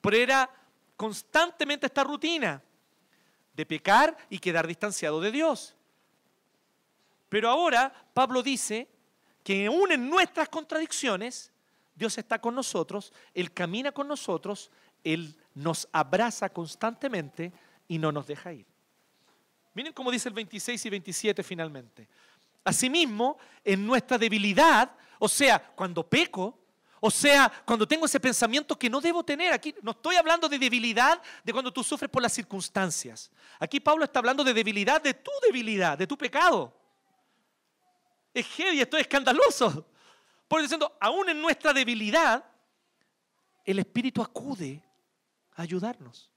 Pero 0.00 0.16
era 0.16 0.48
constantemente 0.96 1.86
esta 1.86 2.04
rutina 2.04 2.62
de 3.56 3.66
pecar 3.66 4.16
y 4.28 4.38
quedar 4.38 4.66
distanciado 4.66 5.20
de 5.20 5.32
Dios. 5.32 5.74
Pero 7.28 7.48
ahora 7.48 7.92
Pablo 8.12 8.42
dice 8.42 8.86
que 9.42 9.66
aún 9.66 9.90
en 9.92 10.08
nuestras 10.08 10.48
contradicciones, 10.48 11.50
Dios 11.94 12.18
está 12.18 12.38
con 12.38 12.54
nosotros, 12.54 13.12
Él 13.32 13.52
camina 13.52 13.92
con 13.92 14.06
nosotros, 14.06 14.70
Él 15.02 15.34
nos 15.54 15.88
abraza 15.90 16.50
constantemente 16.50 17.52
y 17.88 17.98
no 17.98 18.12
nos 18.12 18.26
deja 18.26 18.52
ir. 18.52 18.66
Miren 19.72 19.92
cómo 19.92 20.10
dice 20.10 20.28
el 20.28 20.34
26 20.34 20.84
y 20.86 20.90
27 20.90 21.42
finalmente. 21.42 22.08
Asimismo, 22.64 23.38
en 23.64 23.86
nuestra 23.86 24.18
debilidad, 24.18 24.90
o 25.18 25.28
sea, 25.28 25.64
cuando 25.74 26.06
peco, 26.06 26.58
o 27.00 27.10
sea, 27.10 27.52
cuando 27.64 27.86
tengo 27.86 28.06
ese 28.06 28.18
pensamiento 28.18 28.78
que 28.78 28.88
no 28.88 29.00
debo 29.00 29.22
tener, 29.22 29.52
aquí 29.52 29.74
no 29.82 29.90
estoy 29.90 30.16
hablando 30.16 30.48
de 30.48 30.58
debilidad 30.58 31.20
de 31.44 31.52
cuando 31.52 31.72
tú 31.72 31.84
sufres 31.84 32.10
por 32.10 32.22
las 32.22 32.32
circunstancias. 32.32 33.30
Aquí 33.58 33.80
Pablo 33.80 34.04
está 34.04 34.18
hablando 34.18 34.42
de 34.42 34.54
debilidad, 34.54 35.02
de 35.02 35.12
tu 35.12 35.30
debilidad, 35.42 35.98
de 35.98 36.06
tu 36.06 36.16
pecado. 36.16 36.74
Es 38.32 38.46
heavy, 38.46 38.80
esto 38.80 38.96
es 38.96 39.02
escandaloso. 39.02 39.86
Por 40.48 40.62
diciendo, 40.62 40.96
aún 41.00 41.28
en 41.28 41.40
nuestra 41.40 41.72
debilidad, 41.72 42.44
el 43.64 43.78
Espíritu 43.78 44.22
acude 44.22 44.82
a 45.54 45.62
ayudarnos. 45.62 46.30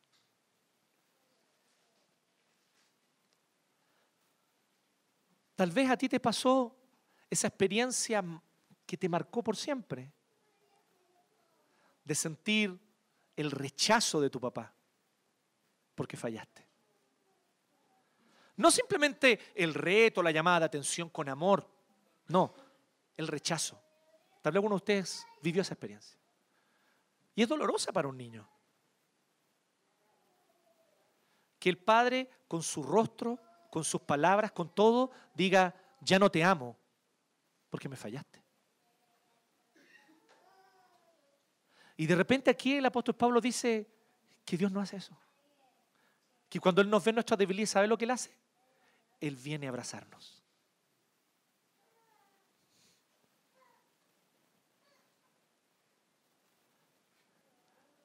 Tal 5.55 5.71
vez 5.71 5.89
a 5.89 5.97
ti 5.97 6.09
te 6.09 6.19
pasó 6.19 6.75
esa 7.29 7.47
experiencia 7.47 8.23
que 8.85 8.97
te 8.97 9.07
marcó 9.07 9.43
por 9.43 9.55
siempre 9.55 10.11
de 12.09 12.15
sentir 12.15 12.75
el 13.35 13.51
rechazo 13.51 14.19
de 14.19 14.31
tu 14.31 14.39
papá 14.39 14.73
porque 15.93 16.17
fallaste. 16.17 16.67
No 18.55 18.71
simplemente 18.71 19.39
el 19.53 19.75
reto, 19.75 20.23
la 20.23 20.31
llamada 20.31 20.61
de 20.61 20.65
atención 20.65 21.09
con 21.09 21.29
amor, 21.29 21.69
no, 22.27 22.55
el 23.15 23.27
rechazo. 23.27 23.79
Tal 24.41 24.51
vez 24.51 24.57
alguno 24.57 24.73
de 24.73 24.77
ustedes 24.77 25.27
vivió 25.43 25.61
esa 25.61 25.75
experiencia. 25.75 26.19
Y 27.35 27.43
es 27.43 27.47
dolorosa 27.47 27.91
para 27.93 28.07
un 28.07 28.17
niño. 28.17 28.49
Que 31.59 31.69
el 31.69 31.77
padre 31.77 32.27
con 32.47 32.63
su 32.63 32.81
rostro, 32.81 33.37
con 33.69 33.83
sus 33.83 34.01
palabras, 34.01 34.51
con 34.51 34.73
todo, 34.73 35.11
diga, 35.35 35.75
ya 36.01 36.17
no 36.17 36.31
te 36.31 36.43
amo 36.43 36.75
porque 37.69 37.87
me 37.87 37.95
fallaste. 37.95 38.48
Y 41.99 42.07
de 42.07 42.15
repente 42.15 42.49
aquí 42.49 42.77
el 42.77 42.85
apóstol 42.85 43.13
Pablo 43.13 43.41
dice 43.41 43.85
que 44.45 44.55
Dios 44.55 44.71
no 44.71 44.79
hace 44.79 44.95
eso. 44.95 45.13
Que 46.47 46.57
cuando 46.57 46.81
Él 46.81 46.89
nos 46.89 47.03
ve 47.03 47.11
nuestra 47.11 47.35
debilidad, 47.35 47.67
¿sabe 47.67 47.89
lo 47.89 47.97
que 47.97 48.05
Él 48.05 48.11
hace? 48.11 48.31
Él 49.19 49.35
viene 49.35 49.65
a 49.65 49.69
abrazarnos. 49.69 50.41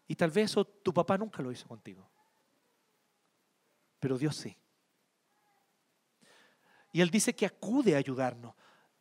Y 0.09 0.16
tal 0.16 0.32
vez 0.32 0.51
eso 0.51 0.64
tu 0.64 0.92
papá 0.92 1.16
nunca 1.16 1.40
lo 1.40 1.53
hizo 1.53 1.68
contigo. 1.68 2.05
Pero 4.01 4.18
Dios 4.18 4.34
sí. 4.34 4.57
Y 6.90 7.01
Él 7.01 7.11
dice 7.11 7.32
que 7.32 7.47
acude 7.47 7.95
a 7.95 7.99
ayudarnos. 7.99 8.57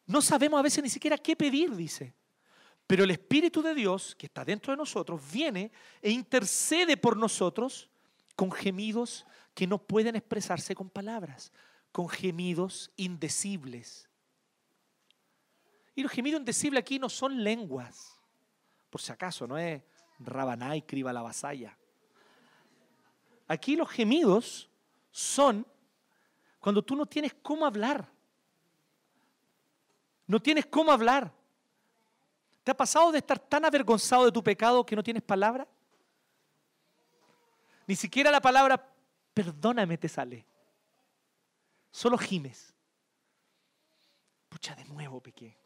No 0.05 0.21
sabemos 0.21 0.59
a 0.59 0.61
veces 0.61 0.83
ni 0.83 0.89
siquiera 0.91 1.17
qué 1.17 1.35
pedir, 1.35 1.75
dice. 1.75 2.13
Pero 2.93 3.05
el 3.05 3.09
Espíritu 3.09 3.63
de 3.63 3.73
Dios, 3.73 4.13
que 4.13 4.27
está 4.27 4.45
dentro 4.45 4.71
de 4.71 4.77
nosotros, 4.77 5.19
viene 5.31 5.71
e 5.99 6.11
intercede 6.11 6.95
por 6.95 7.17
nosotros 7.17 7.89
con 8.35 8.51
gemidos 8.51 9.25
que 9.55 9.65
no 9.65 9.79
pueden 9.79 10.15
expresarse 10.15 10.75
con 10.75 10.91
palabras, 10.91 11.51
con 11.91 12.07
gemidos 12.07 12.91
indecibles. 12.95 14.07
Y 15.95 16.03
los 16.03 16.11
gemidos 16.11 16.39
indecibles 16.39 16.81
aquí 16.81 16.99
no 16.99 17.09
son 17.09 17.43
lenguas, 17.43 18.15
por 18.91 19.01
si 19.01 19.11
acaso, 19.11 19.47
no 19.47 19.57
es 19.57 19.81
Rabaná 20.19 20.75
y 20.75 20.83
criba 20.83 21.11
la 21.11 21.23
vasalla. 21.23 21.75
Aquí 23.47 23.75
los 23.75 23.89
gemidos 23.89 24.69
son 25.09 25.65
cuando 26.59 26.83
tú 26.83 26.95
no 26.95 27.07
tienes 27.07 27.33
cómo 27.41 27.65
hablar. 27.65 28.07
No 30.27 30.39
tienes 30.39 30.67
cómo 30.67 30.91
hablar. 30.91 31.41
¿Te 32.63 32.71
ha 32.71 32.77
pasado 32.77 33.11
de 33.11 33.17
estar 33.17 33.37
tan 33.37 33.65
avergonzado 33.65 34.25
de 34.25 34.31
tu 34.31 34.43
pecado 34.43 34.85
que 34.85 34.95
no 34.95 35.03
tienes 35.03 35.21
palabra? 35.21 35.67
Ni 37.85 37.95
siquiera 37.95 38.31
la 38.31 38.41
palabra 38.41 38.89
perdóname 39.33 39.97
te 39.97 40.07
sale. 40.07 40.45
Solo 41.91 42.17
gimes. 42.17 42.73
Pucha, 44.47 44.75
de 44.75 44.85
nuevo 44.85 45.19
pequé. 45.19 45.57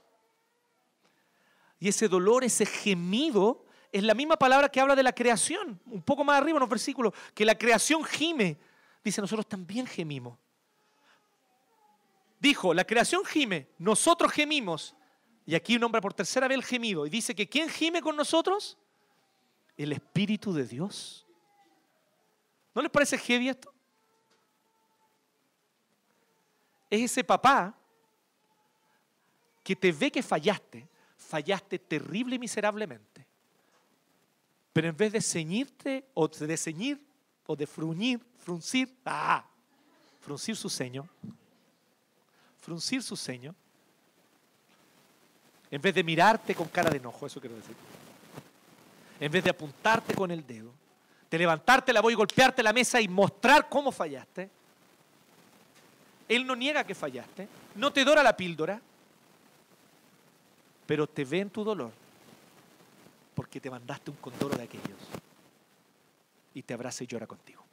Y 1.79 1.87
ese 1.87 2.07
dolor, 2.07 2.43
ese 2.43 2.65
gemido, 2.65 3.65
es 3.91 4.03
la 4.03 4.15
misma 4.15 4.35
palabra 4.37 4.69
que 4.69 4.79
habla 4.79 4.95
de 4.95 5.03
la 5.03 5.13
creación. 5.13 5.79
Un 5.85 6.01
poco 6.01 6.23
más 6.23 6.37
arriba 6.37 6.57
en 6.57 6.61
los 6.61 6.69
versículos, 6.69 7.13
que 7.35 7.45
la 7.45 7.55
creación 7.55 8.03
gime. 8.03 8.57
Dice, 9.03 9.21
nosotros 9.21 9.47
también 9.47 9.85
gemimos. 9.85 10.37
Dijo, 12.39 12.73
la 12.73 12.85
creación 12.85 13.23
gime, 13.23 13.69
nosotros 13.77 14.31
gemimos. 14.31 14.95
Y 15.47 15.55
aquí 15.55 15.79
nombra 15.79 16.01
por 16.01 16.13
tercera 16.13 16.45
vez 16.45 16.57
el 16.57 16.63
gemido. 16.63 17.07
Y 17.07 17.09
dice 17.09 17.33
que 17.33 17.47
¿quién 17.47 17.69
gime 17.69 18.01
con 18.01 18.17
nosotros? 18.17 18.77
El 19.77 19.93
Espíritu 19.93 20.51
de 20.51 20.67
Dios. 20.67 21.25
¿No 22.75 22.81
les 22.81 22.91
parece 22.91 23.17
heavy 23.17 23.47
esto? 23.47 23.73
Es 26.89 27.01
ese 27.11 27.23
papá 27.23 27.73
que 29.63 29.73
te 29.73 29.89
ve 29.93 30.11
que 30.11 30.21
fallaste, 30.21 30.85
fallaste 31.15 31.79
terrible 31.79 32.35
y 32.35 32.39
miserablemente. 32.39 33.25
Pero 34.73 34.89
en 34.89 34.97
vez 34.97 35.13
de 35.13 35.21
ceñirte 35.21 36.09
o 36.13 36.27
de 36.27 36.57
ceñir 36.57 37.01
o 37.45 37.55
de 37.55 37.65
fruñir, 37.65 38.19
fruncir, 38.37 38.93
ah, 39.05 39.49
fruncir 40.19 40.57
su 40.57 40.69
ceño, 40.69 41.07
fruncir 42.57 43.01
su 43.01 43.15
ceño, 43.15 43.55
en 45.69 45.81
vez 45.81 45.93
de 45.93 46.03
mirarte 46.03 46.55
con 46.55 46.67
cara 46.67 46.89
de 46.89 46.97
enojo, 46.97 47.25
eso 47.25 47.39
quiero 47.39 47.55
decir, 47.55 47.75
en 49.19 49.31
vez 49.31 49.43
de 49.43 49.49
apuntarte 49.49 50.13
con 50.13 50.31
el 50.31 50.45
dedo, 50.45 50.71
de 51.29 51.37
levantarte 51.37 51.91
la 51.91 52.01
voz 52.01 52.11
y 52.11 52.15
golpearte 52.15 52.63
la 52.63 52.73
mesa 52.73 53.01
y 53.01 53.07
mostrar 53.07 53.67
cómo 53.67 53.91
fallaste, 53.91 54.49
Él 56.29 56.45
no 56.45 56.55
niega 56.55 56.85
que 56.85 56.95
fallaste, 56.95 57.47
no 57.75 57.91
te 57.91 58.05
dora 58.05 58.23
la 58.23 58.35
píldora, 58.35 58.79
pero 60.85 61.05
te 61.07 61.25
ve 61.25 61.39
en 61.39 61.49
tu 61.49 61.63
dolor 61.63 61.91
porque 63.35 63.59
te 63.59 63.69
mandaste 63.69 64.09
un 64.09 64.17
condoro 64.17 64.57
de 64.57 64.63
aquellos 64.63 64.97
y 66.55 66.63
te 66.63 66.73
abraza 66.73 67.03
y 67.03 67.07
llora 67.07 67.27
contigo. 67.27 67.63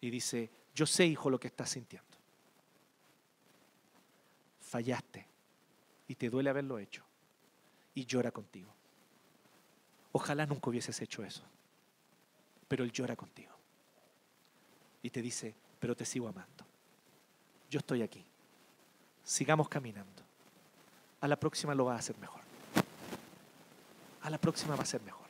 Y 0.00 0.10
dice, 0.10 0.50
yo 0.72 0.86
sé, 0.86 1.06
hijo, 1.06 1.30
lo 1.30 1.40
que 1.40 1.48
estás 1.48 1.70
sintiendo. 1.70 2.13
Fallaste 4.74 5.24
y 6.08 6.16
te 6.16 6.28
duele 6.28 6.50
haberlo 6.50 6.80
hecho 6.80 7.04
y 7.94 8.06
llora 8.06 8.32
contigo. 8.32 8.74
Ojalá 10.10 10.46
nunca 10.46 10.68
hubieses 10.68 11.00
hecho 11.00 11.22
eso, 11.22 11.44
pero 12.66 12.82
Él 12.82 12.90
llora 12.90 13.14
contigo. 13.14 13.52
Y 15.00 15.10
te 15.10 15.22
dice, 15.22 15.54
pero 15.78 15.94
te 15.94 16.04
sigo 16.04 16.26
amando. 16.26 16.66
Yo 17.70 17.78
estoy 17.78 18.02
aquí. 18.02 18.24
Sigamos 19.22 19.68
caminando. 19.68 20.24
A 21.20 21.28
la 21.28 21.36
próxima 21.36 21.72
lo 21.72 21.84
vas 21.84 21.94
a 21.94 21.98
hacer 22.00 22.18
mejor. 22.18 22.40
A 24.22 24.28
la 24.28 24.38
próxima 24.38 24.74
va 24.74 24.82
a 24.82 24.86
ser 24.86 25.02
mejor. 25.02 25.28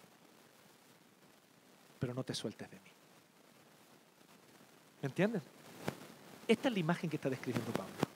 Pero 1.99 2.15
no 2.15 2.25
te 2.25 2.35
sueltes 2.35 2.71
de 2.71 2.81
mí. 2.81 2.91
¿Me 5.03 5.09
entienden? 5.09 5.43
Esta 6.49 6.69
es 6.69 6.73
la 6.73 6.81
imagen 6.81 7.11
que 7.11 7.17
está 7.17 7.29
describiendo 7.29 7.71
Pablo. 7.73 8.14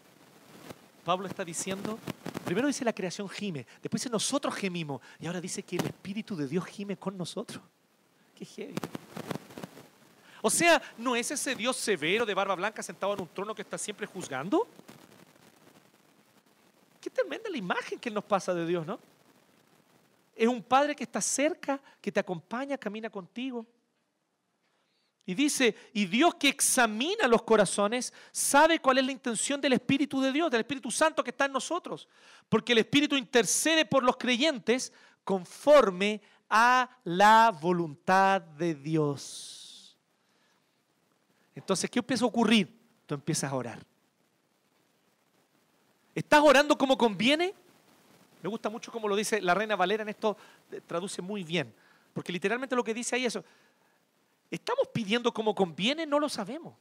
Pablo 1.09 1.26
está 1.26 1.42
diciendo, 1.42 1.98
primero 2.44 2.66
dice 2.66 2.84
la 2.84 2.92
creación 2.92 3.30
gime, 3.30 3.66
después 3.80 4.02
dice 4.02 4.11
nosotros 4.11 4.54
gemimos, 4.54 5.00
y 5.18 5.26
ahora 5.26 5.40
dice 5.40 5.62
que 5.62 5.76
el 5.76 5.86
Espíritu 5.86 6.36
de 6.36 6.46
Dios 6.46 6.66
gime 6.66 6.98
con 6.98 7.16
nosotros. 7.16 7.62
Qué 8.34 8.44
heavy. 8.44 8.74
O 10.42 10.50
sea, 10.50 10.82
¿no 10.98 11.16
es 11.16 11.30
ese 11.30 11.54
Dios 11.54 11.78
severo 11.78 12.26
de 12.26 12.34
barba 12.34 12.54
blanca 12.56 12.82
sentado 12.82 13.14
en 13.14 13.22
un 13.22 13.28
trono 13.28 13.54
que 13.54 13.62
está 13.62 13.78
siempre 13.78 14.06
juzgando? 14.06 14.68
Qué 17.00 17.09
tremenda 17.09 17.48
la 17.48 17.56
imagen 17.56 17.98
que 17.98 18.11
nos 18.11 18.24
pasa 18.24 18.52
de 18.52 18.66
Dios, 18.66 18.86
¿no? 18.86 19.00
Es 20.36 20.46
un 20.46 20.62
Padre 20.62 20.94
que 20.94 21.04
está 21.04 21.22
cerca, 21.22 21.80
que 22.02 22.12
te 22.12 22.20
acompaña, 22.20 22.76
camina 22.76 23.09
contigo. 23.09 23.64
Y 25.29 25.35
dice, 25.35 25.76
y 25.93 26.07
Dios 26.07 26.37
que 26.37 26.49
examina 26.49 27.29
los 27.29 27.43
corazones 27.43 28.14
sabe 28.33 28.79
cuál 28.79 28.97
es 28.97 29.05
la 29.05 29.12
intención 29.12 29.61
del 29.61 29.74
Espíritu 29.74 30.22
de 30.22 30.33
Dios, 30.33 30.51
del 30.51 30.62
Espíritu 30.62 30.91
Santo 30.91 31.22
que 31.22 31.29
está 31.29 31.45
en 31.45 31.53
nosotros. 31.53 32.09
Porque 32.49 32.72
el 32.72 32.79
Espíritu 32.79 33.14
intercede 33.14 33.85
por 33.85 34.03
los 34.03 34.16
creyentes 34.16 34.91
conforme 35.24 36.22
a 36.49 36.89
la 37.05 37.55
voluntad 37.61 38.41
de 38.41 38.74
Dios. 38.74 39.99
Entonces, 41.55 41.91
¿qué 41.91 41.99
empieza 41.99 42.24
a 42.24 42.29
ocurrir? 42.29 42.74
Tú 43.05 43.14
empiezas 43.14 43.53
a 43.53 43.55
orar. 43.55 43.85
¿Estás 46.14 46.41
orando 46.43 46.79
como 46.79 46.97
conviene? 46.97 47.53
Me 48.43 48.49
gusta 48.49 48.70
mucho 48.70 48.91
como 48.91 49.07
lo 49.07 49.14
dice 49.14 49.43
la 49.43 49.53
reina 49.53 49.76
Valera 49.76 50.05
en 50.05 50.09
esto, 50.09 50.39
eh, 50.72 50.81
traduce 50.87 51.20
muy 51.20 51.45
bien. 51.45 51.70
Porque 52.14 52.33
literalmente 52.33 52.74
lo 52.74 52.83
que 52.83 52.95
dice 52.95 53.14
ahí 53.14 53.26
es 53.26 53.37
eso. 53.37 53.45
¿Estamos 54.51 54.88
pidiendo 54.92 55.32
como 55.32 55.55
conviene? 55.55 56.07
No 56.07 56.18
lo 56.18 56.28
sabemos. 56.28 56.74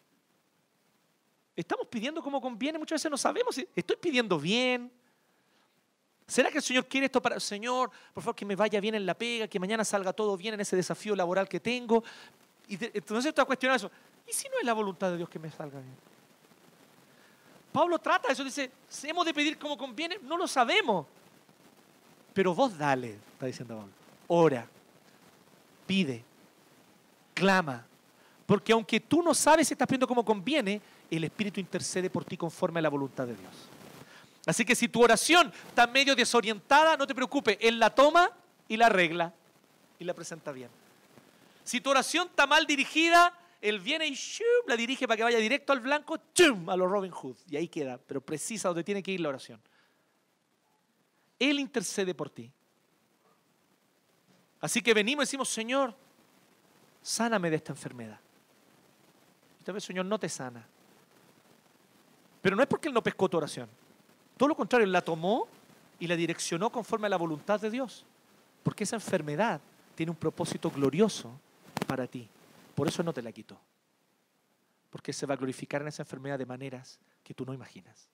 Estamos 1.55 1.87
pidiendo 1.87 2.21
como 2.21 2.39
conviene, 2.39 2.77
muchas 2.77 2.97
veces 2.97 3.11
no 3.11 3.17
sabemos. 3.17 3.57
Estoy 3.75 3.95
pidiendo 3.95 4.39
bien. 4.39 4.91
¿Será 6.27 6.51
que 6.51 6.57
el 6.57 6.63
Señor 6.63 6.85
quiere 6.87 7.07
esto 7.07 7.21
para... 7.21 7.39
Señor, 7.39 7.89
por 8.13 8.23
favor, 8.23 8.35
que 8.35 8.45
me 8.45 8.55
vaya 8.55 8.79
bien 8.79 8.95
en 8.95 9.05
la 9.05 9.13
pega, 9.13 9.47
que 9.47 9.59
mañana 9.59 9.83
salga 9.83 10.13
todo 10.13 10.37
bien 10.37 10.53
en 10.53 10.59
ese 10.59 10.75
desafío 10.75 11.15
laboral 11.15 11.47
que 11.49 11.59
tengo? 11.59 12.03
Y 12.67 12.75
entonces 12.95 13.27
estoy 13.27 13.41
a 13.41 13.45
cuestionar 13.45 13.77
eso. 13.77 13.89
¿Y 14.27 14.33
si 14.33 14.47
no 14.49 14.59
es 14.59 14.65
la 14.65 14.73
voluntad 14.73 15.09
de 15.09 15.17
Dios 15.17 15.29
que 15.29 15.39
me 15.39 15.49
salga 15.49 15.79
bien? 15.79 15.95
Pablo 17.71 17.97
trata 17.99 18.31
eso, 18.31 18.43
dice, 18.43 18.71
¿hemos 19.03 19.25
de 19.25 19.33
pedir 19.33 19.57
como 19.57 19.77
conviene? 19.77 20.19
No 20.21 20.37
lo 20.37 20.47
sabemos. 20.47 21.05
Pero 22.33 22.53
vos 22.53 22.77
dale, 22.77 23.17
está 23.33 23.45
diciendo 23.45 23.77
Pablo. 23.77 23.93
Ora, 24.27 24.67
pide, 25.85 26.23
clama. 27.37 27.85
Porque 28.45 28.71
aunque 28.71 28.99
tú 28.99 29.21
no 29.21 29.33
sabes 29.33 29.67
si 29.67 29.73
estás 29.73 29.87
pidiendo 29.87 30.07
como 30.07 30.25
conviene, 30.25 30.81
el 31.11 31.23
Espíritu 31.23 31.59
intercede 31.59 32.09
por 32.09 32.25
ti 32.25 32.35
conforme 32.35 32.79
a 32.79 32.83
la 32.83 32.89
voluntad 32.89 33.27
de 33.27 33.35
Dios. 33.35 33.51
Así 34.45 34.65
que 34.65 34.75
si 34.75 34.87
tu 34.87 35.03
oración 35.03 35.51
está 35.67 35.85
medio 35.85 36.15
desorientada, 36.15 36.95
no 36.97 37.05
te 37.05 37.13
preocupes, 37.13 37.57
Él 37.59 37.77
la 37.77 37.93
toma 37.93 38.31
y 38.67 38.77
la 38.77 38.87
arregla 38.87 39.33
y 39.99 40.05
la 40.05 40.13
presenta 40.13 40.51
bien. 40.51 40.69
Si 41.63 41.81
tu 41.81 41.89
oración 41.89 42.27
está 42.29 42.47
mal 42.47 42.65
dirigida, 42.65 43.37
Él 43.61 43.79
viene 43.79 44.07
y 44.07 44.17
la 44.65 44.77
dirige 44.77 45.05
para 45.07 45.17
que 45.17 45.23
vaya 45.23 45.37
directo 45.37 45.73
al 45.73 45.81
blanco, 45.81 46.17
¡chum! 46.33 46.69
a 46.69 46.77
los 46.77 46.89
Robin 46.89 47.11
Hood. 47.11 47.35
Y 47.49 47.57
ahí 47.57 47.67
queda, 47.67 47.97
pero 47.97 48.21
precisa 48.21 48.69
donde 48.69 48.85
tiene 48.85 49.03
que 49.03 49.11
ir 49.11 49.19
la 49.19 49.29
oración. 49.29 49.59
Él 51.37 51.59
intercede 51.59 52.15
por 52.15 52.29
ti. 52.29 52.49
Así 54.61 54.81
que 54.81 54.93
venimos 54.93 55.23
y 55.23 55.25
decimos, 55.25 55.49
Señor, 55.49 55.93
sáname 57.07 57.49
de 57.49 57.55
esta 57.55 57.71
enfermedad. 57.71 58.19
Y 59.61 59.63
tal 59.63 59.73
vez 59.73 59.83
Señor 59.85 60.05
no 60.05 60.19
te 60.19 60.27
sana. 60.27 60.67
Pero 62.41 62.55
no 62.55 62.61
es 62.61 62.67
porque 62.67 62.89
Él 62.89 62.93
no 62.93 63.01
pescó 63.01 63.29
tu 63.29 63.37
oración. 63.37 63.69
Todo 64.35 64.49
lo 64.49 64.55
contrario, 64.55 64.83
Él 64.83 64.91
la 64.91 65.01
tomó 65.01 65.47
y 65.99 66.07
la 66.07 66.17
direccionó 66.17 66.69
conforme 66.69 67.07
a 67.07 67.09
la 67.09 67.17
voluntad 67.17 67.61
de 67.61 67.69
Dios. 67.69 68.05
Porque 68.61 68.83
esa 68.83 68.97
enfermedad 68.97 69.61
tiene 69.95 70.11
un 70.11 70.17
propósito 70.17 70.69
glorioso 70.69 71.31
para 71.87 72.07
ti. 72.07 72.27
Por 72.75 72.89
eso 72.89 73.01
no 73.03 73.13
te 73.13 73.21
la 73.21 73.31
quitó. 73.31 73.57
Porque 74.89 75.13
se 75.13 75.25
va 75.25 75.33
a 75.33 75.37
glorificar 75.37 75.81
en 75.81 75.87
esa 75.87 76.03
enfermedad 76.03 76.37
de 76.37 76.45
maneras 76.45 76.99
que 77.23 77.33
tú 77.33 77.45
no 77.45 77.53
imaginas. 77.53 78.09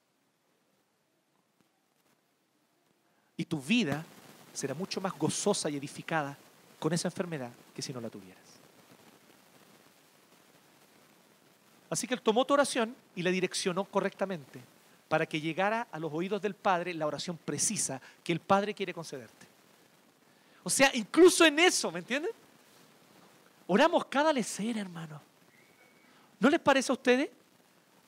Y 3.37 3.45
tu 3.45 3.59
vida 3.59 4.05
será 4.53 4.75
mucho 4.75 5.01
más 5.01 5.17
gozosa 5.17 5.67
y 5.71 5.77
edificada 5.77 6.37
con 6.79 6.93
esa 6.93 7.07
enfermedad 7.07 7.51
que 7.73 7.81
si 7.81 7.91
no 7.91 7.99
la 7.99 8.09
tuvieras. 8.09 8.62
Así 11.93 12.07
que 12.07 12.15
él 12.15 12.23
tomó 12.23 12.43
tu 12.43 12.55
oración 12.55 12.95
y 13.15 13.21
la 13.21 13.29
direccionó 13.29 13.83
correctamente 13.83 14.59
para 15.07 15.27
que 15.27 15.39
llegara 15.39 15.85
a 15.91 15.99
los 15.99 16.11
oídos 16.11 16.41
del 16.41 16.55
Padre 16.55 16.91
la 16.91 17.05
oración 17.05 17.37
precisa 17.37 18.01
que 18.23 18.33
el 18.33 18.39
Padre 18.39 18.73
quiere 18.73 18.95
concederte. 18.95 19.45
O 20.63 20.71
sea, 20.71 20.89
incluso 20.95 21.45
en 21.45 21.59
eso, 21.59 21.91
¿me 21.91 21.99
entienden? 21.99 22.31
Oramos 23.67 24.05
cada 24.05 24.33
lecera, 24.33 24.81
hermano. 24.81 25.21
¿No 26.39 26.49
les 26.49 26.59
parece 26.59 26.91
a 26.91 26.93
ustedes? 26.93 27.29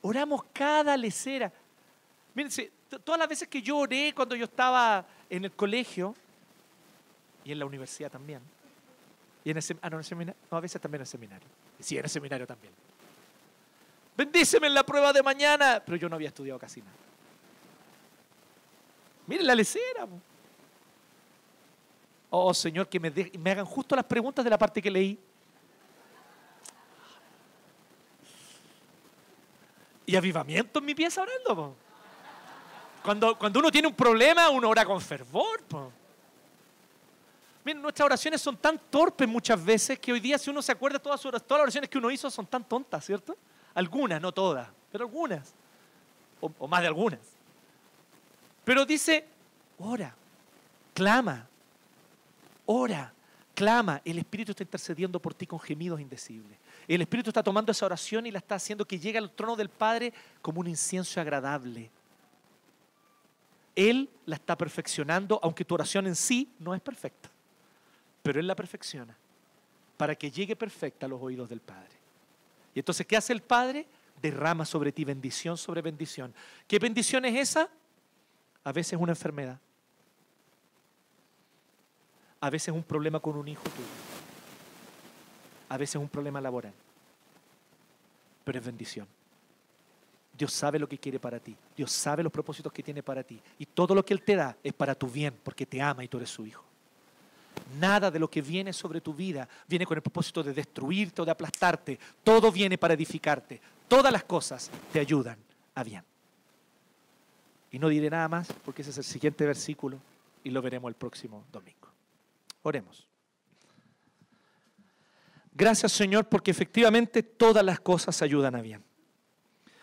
Oramos 0.02 0.42
cada 0.52 0.96
lecera. 0.96 1.52
Miren, 2.34 2.50
todas 3.04 3.20
las 3.20 3.28
veces 3.28 3.46
que 3.46 3.62
yo 3.62 3.76
oré 3.78 4.12
cuando 4.16 4.34
yo 4.34 4.46
estaba 4.46 5.06
en 5.30 5.44
el 5.44 5.52
colegio 5.52 6.12
y 7.44 7.52
en 7.52 7.60
la 7.60 7.66
universidad 7.66 8.10
también, 8.10 8.40
Y 9.44 9.50
en 9.52 9.58
el, 9.58 9.64
ah, 9.80 9.90
no, 9.90 9.96
en 9.98 10.00
el 10.00 10.04
seminario, 10.04 10.40
no, 10.50 10.58
a 10.58 10.60
veces 10.60 10.82
también 10.82 10.98
en 10.98 11.02
el 11.02 11.06
seminario. 11.06 11.48
Sí, 11.78 11.96
en 11.96 12.02
el 12.02 12.10
seminario 12.10 12.48
también. 12.48 12.72
Bendíceme 14.16 14.66
en 14.66 14.74
la 14.74 14.84
prueba 14.84 15.12
de 15.12 15.22
mañana, 15.22 15.82
pero 15.84 15.96
yo 15.96 16.08
no 16.08 16.16
había 16.16 16.28
estudiado 16.28 16.58
casi 16.58 16.80
nada. 16.80 16.96
Miren 19.26 19.46
la 19.46 19.54
lecera. 19.54 20.06
Oh 22.30 22.54
Señor, 22.54 22.88
que 22.88 22.98
me, 22.98 23.10
me 23.10 23.50
hagan 23.50 23.66
justo 23.66 23.94
las 23.94 24.04
preguntas 24.04 24.44
de 24.44 24.50
la 24.50 24.58
parte 24.58 24.80
que 24.80 24.90
leí. 24.90 25.18
Y 30.06 30.16
avivamiento 30.16 30.78
en 30.78 30.84
mi 30.84 30.94
pieza 30.94 31.22
orando. 31.22 31.76
Cuando, 33.02 33.38
cuando 33.38 33.58
uno 33.60 33.70
tiene 33.70 33.88
un 33.88 33.94
problema, 33.94 34.48
uno 34.48 34.68
ora 34.68 34.84
con 34.84 35.00
fervor. 35.00 35.62
Miren, 37.64 37.82
nuestras 37.82 38.06
oraciones 38.06 38.40
son 38.40 38.56
tan 38.56 38.78
torpes 38.90 39.28
muchas 39.28 39.62
veces 39.62 39.98
que 39.98 40.12
hoy 40.12 40.20
día 40.20 40.38
si 40.38 40.50
uno 40.50 40.62
se 40.62 40.72
acuerda 40.72 40.98
todas, 40.98 41.20
todas 41.20 41.42
las 41.48 41.50
oraciones 41.50 41.90
que 41.90 41.98
uno 41.98 42.10
hizo 42.10 42.30
son 42.30 42.46
tan 42.46 42.64
tontas, 42.64 43.04
¿cierto? 43.04 43.36
Algunas, 43.76 44.22
no 44.22 44.32
todas, 44.32 44.66
pero 44.90 45.04
algunas. 45.04 45.52
O, 46.40 46.50
o 46.58 46.66
más 46.66 46.80
de 46.80 46.86
algunas. 46.86 47.20
Pero 48.64 48.86
dice, 48.86 49.26
ora, 49.78 50.14
clama, 50.94 51.46
ora, 52.64 53.12
clama. 53.54 54.00
El 54.02 54.18
Espíritu 54.18 54.52
está 54.52 54.62
intercediendo 54.62 55.20
por 55.20 55.34
ti 55.34 55.46
con 55.46 55.60
gemidos 55.60 56.00
indecibles. 56.00 56.58
El 56.88 57.02
Espíritu 57.02 57.28
está 57.28 57.42
tomando 57.42 57.70
esa 57.70 57.84
oración 57.84 58.24
y 58.24 58.30
la 58.30 58.38
está 58.38 58.54
haciendo 58.54 58.86
que 58.86 58.98
llegue 58.98 59.18
al 59.18 59.30
trono 59.30 59.56
del 59.56 59.68
Padre 59.68 60.14
como 60.40 60.60
un 60.60 60.68
incienso 60.68 61.20
agradable. 61.20 61.90
Él 63.74 64.08
la 64.24 64.36
está 64.36 64.56
perfeccionando, 64.56 65.38
aunque 65.42 65.66
tu 65.66 65.74
oración 65.74 66.06
en 66.06 66.16
sí 66.16 66.50
no 66.58 66.74
es 66.74 66.80
perfecta. 66.80 67.28
Pero 68.22 68.40
Él 68.40 68.46
la 68.46 68.56
perfecciona 68.56 69.14
para 69.98 70.14
que 70.14 70.30
llegue 70.30 70.56
perfecta 70.56 71.04
a 71.04 71.08
los 71.10 71.20
oídos 71.20 71.50
del 71.50 71.60
Padre. 71.60 71.95
Y 72.76 72.80
entonces, 72.80 73.06
¿qué 73.06 73.16
hace 73.16 73.32
el 73.32 73.40
Padre? 73.40 73.86
Derrama 74.20 74.66
sobre 74.66 74.92
ti 74.92 75.02
bendición 75.02 75.56
sobre 75.56 75.80
bendición. 75.80 76.34
¿Qué 76.68 76.78
bendición 76.78 77.24
es 77.24 77.48
esa? 77.48 77.70
A 78.62 78.70
veces 78.70 78.98
una 79.00 79.12
enfermedad. 79.12 79.58
A 82.38 82.50
veces 82.50 82.74
un 82.74 82.82
problema 82.82 83.18
con 83.18 83.34
un 83.34 83.48
hijo 83.48 83.62
tuyo. 83.62 83.88
A 85.70 85.78
veces 85.78 85.96
un 85.96 86.08
problema 86.10 86.38
laboral. 86.38 86.74
Pero 88.44 88.58
es 88.58 88.64
bendición. 88.66 89.08
Dios 90.36 90.52
sabe 90.52 90.78
lo 90.78 90.86
que 90.86 90.98
quiere 90.98 91.18
para 91.18 91.40
ti. 91.40 91.56
Dios 91.74 91.90
sabe 91.90 92.22
los 92.22 92.30
propósitos 92.30 92.70
que 92.74 92.82
tiene 92.82 93.02
para 93.02 93.22
ti. 93.22 93.40
Y 93.58 93.64
todo 93.64 93.94
lo 93.94 94.04
que 94.04 94.12
Él 94.12 94.22
te 94.22 94.36
da 94.36 94.54
es 94.62 94.74
para 94.74 94.94
tu 94.94 95.06
bien, 95.06 95.34
porque 95.42 95.64
te 95.64 95.80
ama 95.80 96.04
y 96.04 96.08
tú 96.08 96.18
eres 96.18 96.28
su 96.28 96.44
hijo. 96.44 96.65
Nada 97.74 98.10
de 98.10 98.18
lo 98.18 98.30
que 98.30 98.42
viene 98.42 98.72
sobre 98.72 99.00
tu 99.00 99.12
vida 99.12 99.48
viene 99.66 99.84
con 99.84 99.96
el 99.96 100.02
propósito 100.02 100.42
de 100.42 100.54
destruirte 100.54 101.22
o 101.22 101.24
de 101.24 101.32
aplastarte. 101.32 101.98
Todo 102.22 102.52
viene 102.52 102.78
para 102.78 102.94
edificarte. 102.94 103.60
Todas 103.88 104.12
las 104.12 104.24
cosas 104.24 104.70
te 104.92 105.00
ayudan 105.00 105.36
a 105.74 105.82
bien. 105.82 106.04
Y 107.72 107.78
no 107.78 107.88
diré 107.88 108.08
nada 108.08 108.28
más 108.28 108.48
porque 108.64 108.82
ese 108.82 108.92
es 108.92 108.98
el 108.98 109.04
siguiente 109.04 109.44
versículo 109.44 109.98
y 110.44 110.50
lo 110.50 110.62
veremos 110.62 110.88
el 110.88 110.94
próximo 110.94 111.44
domingo. 111.52 111.88
Oremos. 112.62 113.06
Gracias 115.52 115.92
Señor 115.92 116.28
porque 116.28 116.50
efectivamente 116.50 117.22
todas 117.22 117.64
las 117.64 117.80
cosas 117.80 118.22
ayudan 118.22 118.54
a 118.54 118.60
bien. 118.60 118.84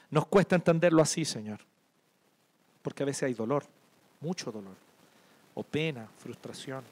Nos 0.09 0.27
cuesta 0.27 0.55
entenderlo 0.55 1.01
así, 1.01 1.25
Señor, 1.25 1.59
porque 2.83 3.01
a 3.01 3.05
veces 3.07 3.23
hay 3.23 3.33
dolor, 3.33 3.65
mucho 4.21 4.51
dolor, 4.51 4.75
o 5.55 5.63
pena, 5.63 6.07
frustración. 6.19 6.83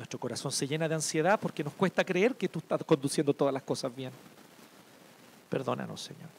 Nuestro 0.00 0.18
corazón 0.18 0.50
se 0.50 0.66
llena 0.66 0.88
de 0.88 0.94
ansiedad 0.94 1.38
porque 1.38 1.62
nos 1.62 1.74
cuesta 1.74 2.02
creer 2.02 2.34
que 2.34 2.48
tú 2.48 2.60
estás 2.60 2.82
conduciendo 2.84 3.34
todas 3.34 3.52
las 3.52 3.62
cosas 3.62 3.94
bien. 3.94 4.10
Perdónanos, 5.50 6.00
Señor. 6.00 6.30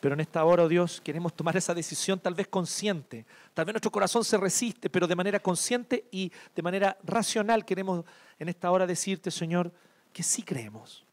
Pero 0.00 0.14
en 0.14 0.20
esta 0.20 0.42
hora, 0.42 0.62
oh 0.62 0.68
Dios, 0.68 1.02
queremos 1.02 1.34
tomar 1.34 1.54
esa 1.58 1.74
decisión 1.74 2.18
tal 2.18 2.32
vez 2.32 2.48
consciente. 2.48 3.26
Tal 3.52 3.66
vez 3.66 3.74
nuestro 3.74 3.90
corazón 3.90 4.24
se 4.24 4.38
resiste, 4.38 4.88
pero 4.88 5.06
de 5.06 5.14
manera 5.14 5.38
consciente 5.38 6.06
y 6.10 6.32
de 6.56 6.62
manera 6.62 6.96
racional 7.04 7.62
queremos 7.62 8.06
en 8.38 8.48
esta 8.48 8.70
hora 8.70 8.86
decirte, 8.86 9.30
Señor, 9.30 9.70
que 10.10 10.22
sí 10.22 10.42
creemos. 10.42 11.04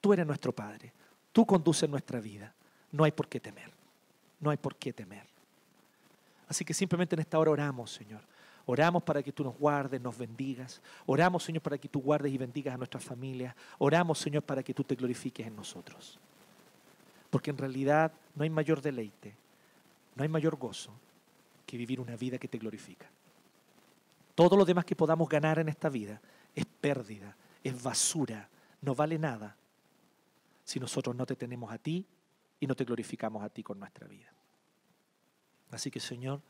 Tú 0.00 0.12
eres 0.12 0.24
nuestro 0.24 0.52
Padre. 0.52 0.92
Tú 1.32 1.44
conduces 1.44 1.90
nuestra 1.90 2.20
vida. 2.20 2.54
No 2.92 3.02
hay 3.02 3.10
por 3.10 3.26
qué 3.26 3.40
temer. 3.40 3.72
No 4.38 4.50
hay 4.50 4.56
por 4.56 4.76
qué 4.76 4.92
temer. 4.92 5.26
Así 6.46 6.64
que 6.64 6.74
simplemente 6.74 7.16
en 7.16 7.20
esta 7.22 7.40
hora 7.40 7.50
oramos, 7.50 7.90
Señor. 7.90 8.20
Oramos 8.66 9.02
para 9.02 9.22
que 9.22 9.32
tú 9.32 9.42
nos 9.44 9.56
guardes, 9.58 10.00
nos 10.00 10.16
bendigas. 10.16 10.80
Oramos, 11.06 11.42
Señor, 11.42 11.62
para 11.62 11.78
que 11.78 11.88
tú 11.88 12.00
guardes 12.00 12.32
y 12.32 12.38
bendigas 12.38 12.74
a 12.74 12.78
nuestras 12.78 13.04
familias. 13.04 13.54
Oramos, 13.78 14.18
Señor, 14.18 14.42
para 14.42 14.62
que 14.62 14.72
tú 14.72 14.84
te 14.84 14.94
glorifiques 14.94 15.46
en 15.46 15.56
nosotros. 15.56 16.18
Porque 17.30 17.50
en 17.50 17.58
realidad 17.58 18.12
no 18.34 18.44
hay 18.44 18.50
mayor 18.50 18.80
deleite, 18.80 19.34
no 20.14 20.22
hay 20.22 20.28
mayor 20.28 20.56
gozo 20.56 20.92
que 21.66 21.76
vivir 21.76 22.00
una 22.00 22.16
vida 22.16 22.38
que 22.38 22.48
te 22.48 22.58
glorifica. 22.58 23.10
Todo 24.34 24.56
lo 24.56 24.64
demás 24.64 24.84
que 24.84 24.96
podamos 24.96 25.28
ganar 25.28 25.58
en 25.58 25.68
esta 25.68 25.88
vida 25.88 26.20
es 26.54 26.64
pérdida, 26.64 27.36
es 27.64 27.82
basura, 27.82 28.48
no 28.80 28.94
vale 28.94 29.18
nada 29.18 29.56
si 30.64 30.78
nosotros 30.78 31.16
no 31.16 31.26
te 31.26 31.36
tenemos 31.36 31.72
a 31.72 31.78
ti 31.78 32.06
y 32.60 32.66
no 32.66 32.74
te 32.74 32.84
glorificamos 32.84 33.42
a 33.42 33.48
ti 33.48 33.62
con 33.62 33.78
nuestra 33.78 34.06
vida. 34.06 34.32
Así 35.70 35.90
que 35.90 36.00
Señor, 36.00 36.40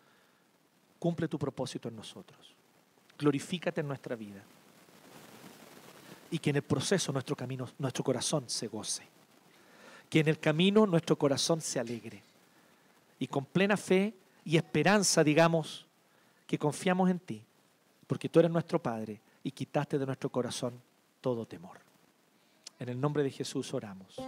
cumple 1.03 1.27
tu 1.27 1.37
propósito 1.37 1.89
en 1.89 1.97
nosotros. 1.97 2.55
Glorifícate 3.19 3.81
en 3.81 3.89
nuestra 3.89 4.15
vida. 4.15 4.41
Y 6.31 6.39
que 6.39 6.51
en 6.51 6.57
el 6.57 6.63
proceso 6.63 7.11
nuestro 7.11 7.35
camino, 7.35 7.69
nuestro 7.77 8.05
corazón 8.05 8.45
se 8.47 8.69
goce. 8.69 9.03
Que 10.09 10.21
en 10.21 10.29
el 10.29 10.39
camino 10.39 10.87
nuestro 10.87 11.19
corazón 11.19 11.61
se 11.61 11.81
alegre. 11.81 12.23
Y 13.19 13.27
con 13.27 13.45
plena 13.45 13.77
fe 13.77 14.15
y 14.45 14.57
esperanza, 14.57 15.25
digamos, 15.25 15.87
que 16.47 16.57
confiamos 16.57 17.11
en 17.11 17.19
ti, 17.19 17.43
porque 18.07 18.29
tú 18.29 18.39
eres 18.39 18.53
nuestro 18.53 18.81
Padre 18.81 19.21
y 19.43 19.51
quitaste 19.51 19.99
de 19.99 20.07
nuestro 20.07 20.31
corazón 20.31 20.81
todo 21.21 21.47
temor. 21.47 21.81
En 22.79 22.89
el 22.89 23.01
nombre 23.01 23.25
de 23.25 23.31
Jesús 23.33 23.75
oramos. 23.75 24.21